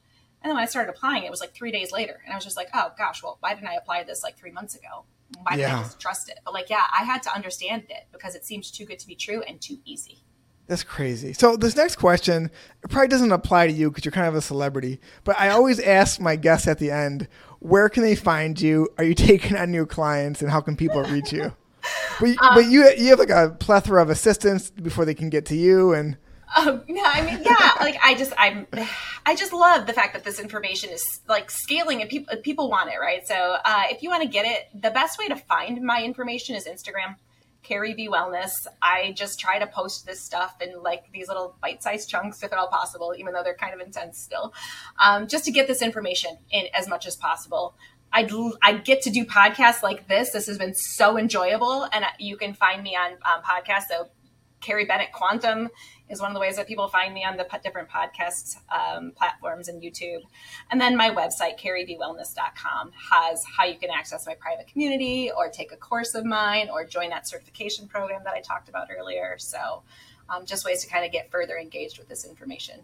And 0.42 0.50
then 0.50 0.56
when 0.56 0.64
I 0.64 0.66
started 0.66 0.90
applying 0.90 1.22
it, 1.22 1.30
was 1.30 1.40
like 1.40 1.54
three 1.54 1.70
days 1.70 1.92
later. 1.92 2.20
And 2.24 2.32
I 2.32 2.36
was 2.36 2.44
just 2.44 2.56
like, 2.56 2.68
oh 2.74 2.92
gosh, 2.98 3.22
well, 3.22 3.38
why 3.40 3.54
didn't 3.54 3.68
I 3.68 3.74
apply 3.74 4.02
this 4.02 4.22
like 4.22 4.36
three 4.36 4.50
months 4.50 4.74
ago? 4.74 5.04
Why 5.42 5.56
didn't. 5.56 5.72
I 5.72 5.82
just 5.82 6.00
trust 6.00 6.28
it? 6.28 6.38
But 6.44 6.52
like, 6.52 6.68
yeah, 6.68 6.82
I 6.98 7.04
had 7.04 7.22
to 7.24 7.34
understand 7.34 7.84
it 7.88 8.06
because 8.12 8.34
it 8.34 8.44
seems 8.44 8.70
too 8.70 8.84
good 8.84 8.98
to 8.98 9.06
be 9.06 9.14
true 9.14 9.42
and 9.42 9.60
too 9.60 9.78
easy. 9.84 10.18
That's 10.66 10.84
crazy. 10.84 11.32
So 11.32 11.56
this 11.56 11.76
next 11.76 11.96
question 11.96 12.50
probably 12.88 13.08
doesn't 13.08 13.32
apply 13.32 13.66
to 13.66 13.72
you 13.72 13.90
because 13.90 14.04
you're 14.04 14.12
kind 14.12 14.28
of 14.28 14.34
a 14.34 14.40
celebrity. 14.40 15.00
But 15.24 15.38
I 15.38 15.50
always 15.50 15.80
ask 15.80 16.20
my 16.20 16.36
guests 16.36 16.66
at 16.66 16.78
the 16.78 16.90
end, 16.90 17.28
where 17.58 17.88
can 17.88 18.02
they 18.02 18.14
find 18.14 18.60
you? 18.60 18.88
Are 18.98 19.04
you 19.04 19.14
taking 19.14 19.56
on 19.56 19.70
new 19.70 19.86
clients, 19.86 20.42
and 20.42 20.50
how 20.50 20.60
can 20.60 20.76
people 20.76 21.02
reach 21.04 21.32
you? 21.32 21.52
But, 22.20 22.28
um, 22.42 22.54
but 22.54 22.66
you 22.66 22.88
you 22.96 23.08
have 23.08 23.18
like 23.18 23.30
a 23.30 23.56
plethora 23.58 24.02
of 24.02 24.10
assistants 24.10 24.70
before 24.70 25.04
they 25.04 25.14
can 25.14 25.30
get 25.30 25.46
to 25.46 25.56
you, 25.56 25.92
and 25.92 26.16
um, 26.56 26.82
yeah, 26.88 27.10
I 27.12 27.22
mean, 27.22 27.42
yeah, 27.42 27.72
like 27.80 27.96
I 28.02 28.14
just, 28.14 28.32
I'm, 28.36 28.66
I 29.26 29.34
just 29.34 29.52
love 29.52 29.86
the 29.86 29.92
fact 29.92 30.14
that 30.14 30.24
this 30.24 30.38
information 30.38 30.90
is 30.90 31.04
like 31.28 31.50
scaling 31.50 32.00
and 32.00 32.10
people, 32.10 32.36
people 32.38 32.70
want 32.70 32.90
it, 32.90 32.98
right? 33.00 33.26
So, 33.26 33.34
uh, 33.64 33.84
if 33.90 34.02
you 34.02 34.10
want 34.10 34.22
to 34.22 34.28
get 34.28 34.46
it, 34.46 34.68
the 34.74 34.90
best 34.90 35.18
way 35.18 35.28
to 35.28 35.36
find 35.36 35.80
my 35.82 36.02
information 36.02 36.56
is 36.56 36.66
Instagram 36.66 37.16
Carrie 37.62 37.94
B 37.94 38.08
Wellness. 38.08 38.52
I 38.80 39.12
just 39.16 39.38
try 39.38 39.58
to 39.58 39.66
post 39.66 40.06
this 40.06 40.24
stuff 40.24 40.56
in 40.60 40.82
like 40.82 41.04
these 41.12 41.28
little 41.28 41.56
bite-sized 41.62 42.08
chunks, 42.08 42.42
if 42.42 42.52
at 42.52 42.58
all 42.58 42.68
possible, 42.68 43.14
even 43.16 43.32
though 43.32 43.42
they're 43.42 43.54
kind 43.54 43.74
of 43.74 43.80
intense 43.80 44.18
still, 44.18 44.52
um, 45.02 45.26
just 45.28 45.44
to 45.44 45.52
get 45.52 45.68
this 45.68 45.82
information 45.82 46.36
in 46.50 46.66
as 46.74 46.88
much 46.88 47.06
as 47.06 47.16
possible. 47.16 47.74
I 48.12 48.28
I 48.62 48.74
get 48.74 49.02
to 49.02 49.10
do 49.10 49.24
podcasts 49.24 49.82
like 49.82 50.06
this. 50.06 50.32
This 50.32 50.46
has 50.46 50.58
been 50.58 50.74
so 50.74 51.16
enjoyable, 51.16 51.88
and 51.92 52.04
you 52.18 52.36
can 52.36 52.52
find 52.52 52.82
me 52.82 52.94
on 52.94 53.12
um, 53.12 53.42
podcasts. 53.42 53.84
So 53.88 54.08
Carrie 54.60 54.84
Bennett 54.84 55.12
Quantum 55.12 55.68
is 56.12 56.20
one 56.20 56.30
of 56.30 56.34
the 56.34 56.40
ways 56.40 56.56
that 56.56 56.68
people 56.68 56.88
find 56.88 57.12
me 57.12 57.24
on 57.24 57.36
the 57.36 57.46
different 57.62 57.88
podcast 57.88 58.58
um, 58.70 59.12
platforms 59.16 59.68
and 59.68 59.82
YouTube. 59.82 60.20
And 60.70 60.80
then 60.80 60.96
my 60.96 61.10
website, 61.10 61.58
carriebwellness.com, 61.58 62.92
has 63.10 63.44
how 63.44 63.64
you 63.64 63.78
can 63.78 63.90
access 63.90 64.26
my 64.26 64.34
private 64.34 64.68
community 64.68 65.30
or 65.36 65.48
take 65.48 65.72
a 65.72 65.76
course 65.76 66.14
of 66.14 66.24
mine 66.24 66.68
or 66.70 66.84
join 66.84 67.10
that 67.10 67.26
certification 67.26 67.88
program 67.88 68.22
that 68.24 68.34
I 68.34 68.40
talked 68.40 68.68
about 68.68 68.88
earlier. 68.96 69.36
So 69.38 69.82
um, 70.28 70.44
just 70.44 70.64
ways 70.64 70.84
to 70.84 70.90
kind 70.90 71.04
of 71.04 71.10
get 71.10 71.30
further 71.30 71.56
engaged 71.56 71.98
with 71.98 72.08
this 72.08 72.24
information. 72.24 72.80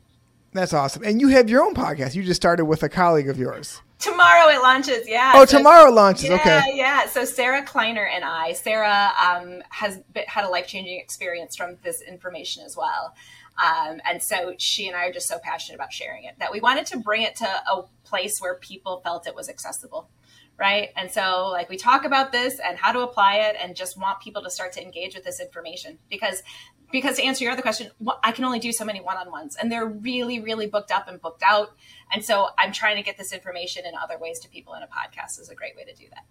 That's 0.52 0.72
awesome. 0.72 1.04
And 1.04 1.20
you 1.20 1.28
have 1.28 1.50
your 1.50 1.62
own 1.62 1.74
podcast. 1.74 2.14
You 2.14 2.22
just 2.22 2.40
started 2.40 2.64
with 2.64 2.82
a 2.82 2.88
colleague 2.88 3.28
of 3.28 3.38
yours. 3.38 3.82
Tomorrow 3.98 4.48
it 4.50 4.62
launches, 4.62 5.08
yeah. 5.08 5.32
Oh, 5.34 5.44
so, 5.44 5.58
tomorrow 5.58 5.90
launches. 5.90 6.28
Yeah, 6.28 6.36
okay. 6.36 6.62
Yeah, 6.74 7.06
So 7.06 7.24
Sarah 7.24 7.64
Kleiner 7.64 8.04
and 8.06 8.24
I, 8.24 8.52
Sarah 8.52 9.10
um, 9.20 9.62
has 9.70 9.98
been, 10.12 10.24
had 10.28 10.44
a 10.44 10.48
life 10.48 10.68
changing 10.68 11.00
experience 11.00 11.56
from 11.56 11.76
this 11.82 12.00
information 12.00 12.64
as 12.64 12.76
well, 12.76 13.14
um, 13.62 14.00
and 14.08 14.22
so 14.22 14.54
she 14.58 14.86
and 14.86 14.96
I 14.96 15.06
are 15.06 15.12
just 15.12 15.26
so 15.26 15.38
passionate 15.42 15.76
about 15.76 15.92
sharing 15.92 16.24
it 16.24 16.34
that 16.38 16.52
we 16.52 16.60
wanted 16.60 16.86
to 16.86 16.98
bring 16.98 17.22
it 17.22 17.34
to 17.36 17.46
a 17.46 17.82
place 18.04 18.40
where 18.40 18.54
people 18.54 19.00
felt 19.02 19.26
it 19.26 19.34
was 19.34 19.48
accessible, 19.48 20.08
right? 20.56 20.90
And 20.96 21.10
so 21.10 21.48
like 21.50 21.68
we 21.68 21.76
talk 21.76 22.04
about 22.04 22.30
this 22.30 22.60
and 22.64 22.78
how 22.78 22.92
to 22.92 23.00
apply 23.00 23.38
it, 23.38 23.56
and 23.60 23.74
just 23.74 23.98
want 23.98 24.20
people 24.20 24.42
to 24.42 24.50
start 24.50 24.72
to 24.74 24.82
engage 24.82 25.16
with 25.16 25.24
this 25.24 25.40
information 25.40 25.98
because 26.08 26.42
because 26.90 27.16
to 27.16 27.22
answer 27.22 27.44
your 27.44 27.52
other 27.52 27.62
question, 27.62 27.90
I 28.22 28.32
can 28.32 28.44
only 28.44 28.58
do 28.58 28.72
so 28.72 28.84
many 28.84 29.00
one-on-ones 29.00 29.56
and 29.56 29.70
they're 29.70 29.86
really, 29.86 30.40
really 30.40 30.66
booked 30.66 30.90
up 30.90 31.08
and 31.08 31.20
booked 31.20 31.42
out. 31.42 31.72
And 32.12 32.24
so 32.24 32.48
I'm 32.58 32.72
trying 32.72 32.96
to 32.96 33.02
get 33.02 33.18
this 33.18 33.32
information 33.32 33.84
in 33.86 33.92
other 34.02 34.18
ways 34.18 34.38
to 34.40 34.48
people 34.48 34.74
in 34.74 34.82
a 34.82 34.86
podcast 34.86 35.38
is 35.40 35.50
a 35.50 35.54
great 35.54 35.76
way 35.76 35.84
to 35.84 35.94
do 35.94 36.06
that. 36.10 36.24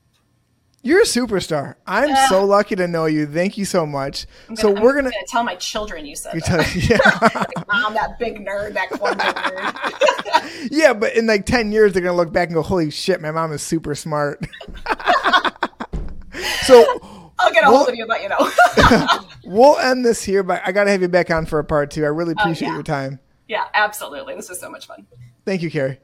You're 0.84 1.02
a 1.02 1.06
superstar. 1.06 1.76
I'm 1.86 2.12
uh, 2.12 2.28
so 2.30 2.46
lucky 2.46 2.76
to 2.76 2.88
know 2.88 3.08
you. 3.08 3.26
Thank 3.26 3.58
you 3.58 3.66
so 3.66 3.86
much. 3.86 4.26
Gonna, 4.48 4.58
so 4.58 4.70
we're 4.70 4.94
gonna, 4.94 5.10
gonna, 5.10 5.26
tell 5.28 5.44
my 5.44 5.56
children 5.56 6.06
you 6.06 6.16
said 6.16 6.36
that. 6.36 6.76
yeah. 6.90 7.40
like, 7.40 7.68
Mom, 7.68 7.94
that 7.96 8.18
big 8.20 8.46
nerd, 8.46 8.74
that 8.74 8.90
corn 8.92 9.16
nerd. 9.18 10.68
yeah, 10.72 10.94
but 10.94 11.16
in 11.16 11.28
like 11.28 11.46
ten 11.46 11.72
years, 11.72 11.94
they're 11.94 12.02
gonna 12.02 12.16
look 12.16 12.32
back 12.32 12.48
and 12.50 12.56
go, 12.56 12.62
"Holy 12.62 12.92
shit, 12.92 13.20
my 13.22 13.32
mom 13.32 13.52
is 13.52 13.62
super 13.62 13.96
smart." 13.96 14.46
so 16.62 16.86
I'll 17.40 17.52
get 17.52 17.66
a 17.66 17.70
we'll, 17.70 17.78
hold 17.78 17.90
of 17.90 17.96
you, 17.96 18.06
but 18.08 18.22
you 18.22 18.30
know. 18.30 18.50
we'll 19.46 19.78
end 19.80 20.06
this 20.06 20.24
here, 20.24 20.44
but 20.44 20.62
I 20.64 20.72
got 20.72 20.86
to 20.86 20.92
have 20.92 21.02
you 21.02 21.10
back 21.10 21.32
on 21.32 21.46
for 21.46 21.60
a 21.60 21.64
part 21.64 21.92
two. 21.92 22.06
I 22.06 22.08
really 22.08 22.34
oh, 22.38 22.42
appreciate 22.42 22.70
yeah. 22.70 22.76
your 22.76 22.84
time. 22.84 23.20
Yeah, 23.48 23.66
absolutely. 23.74 24.36
This 24.36 24.48
was 24.48 24.60
so 24.60 24.70
much 24.70 24.88
fun. 24.88 25.06
Thank 25.48 25.62
you, 25.62 25.72
Carrie. 25.72 25.98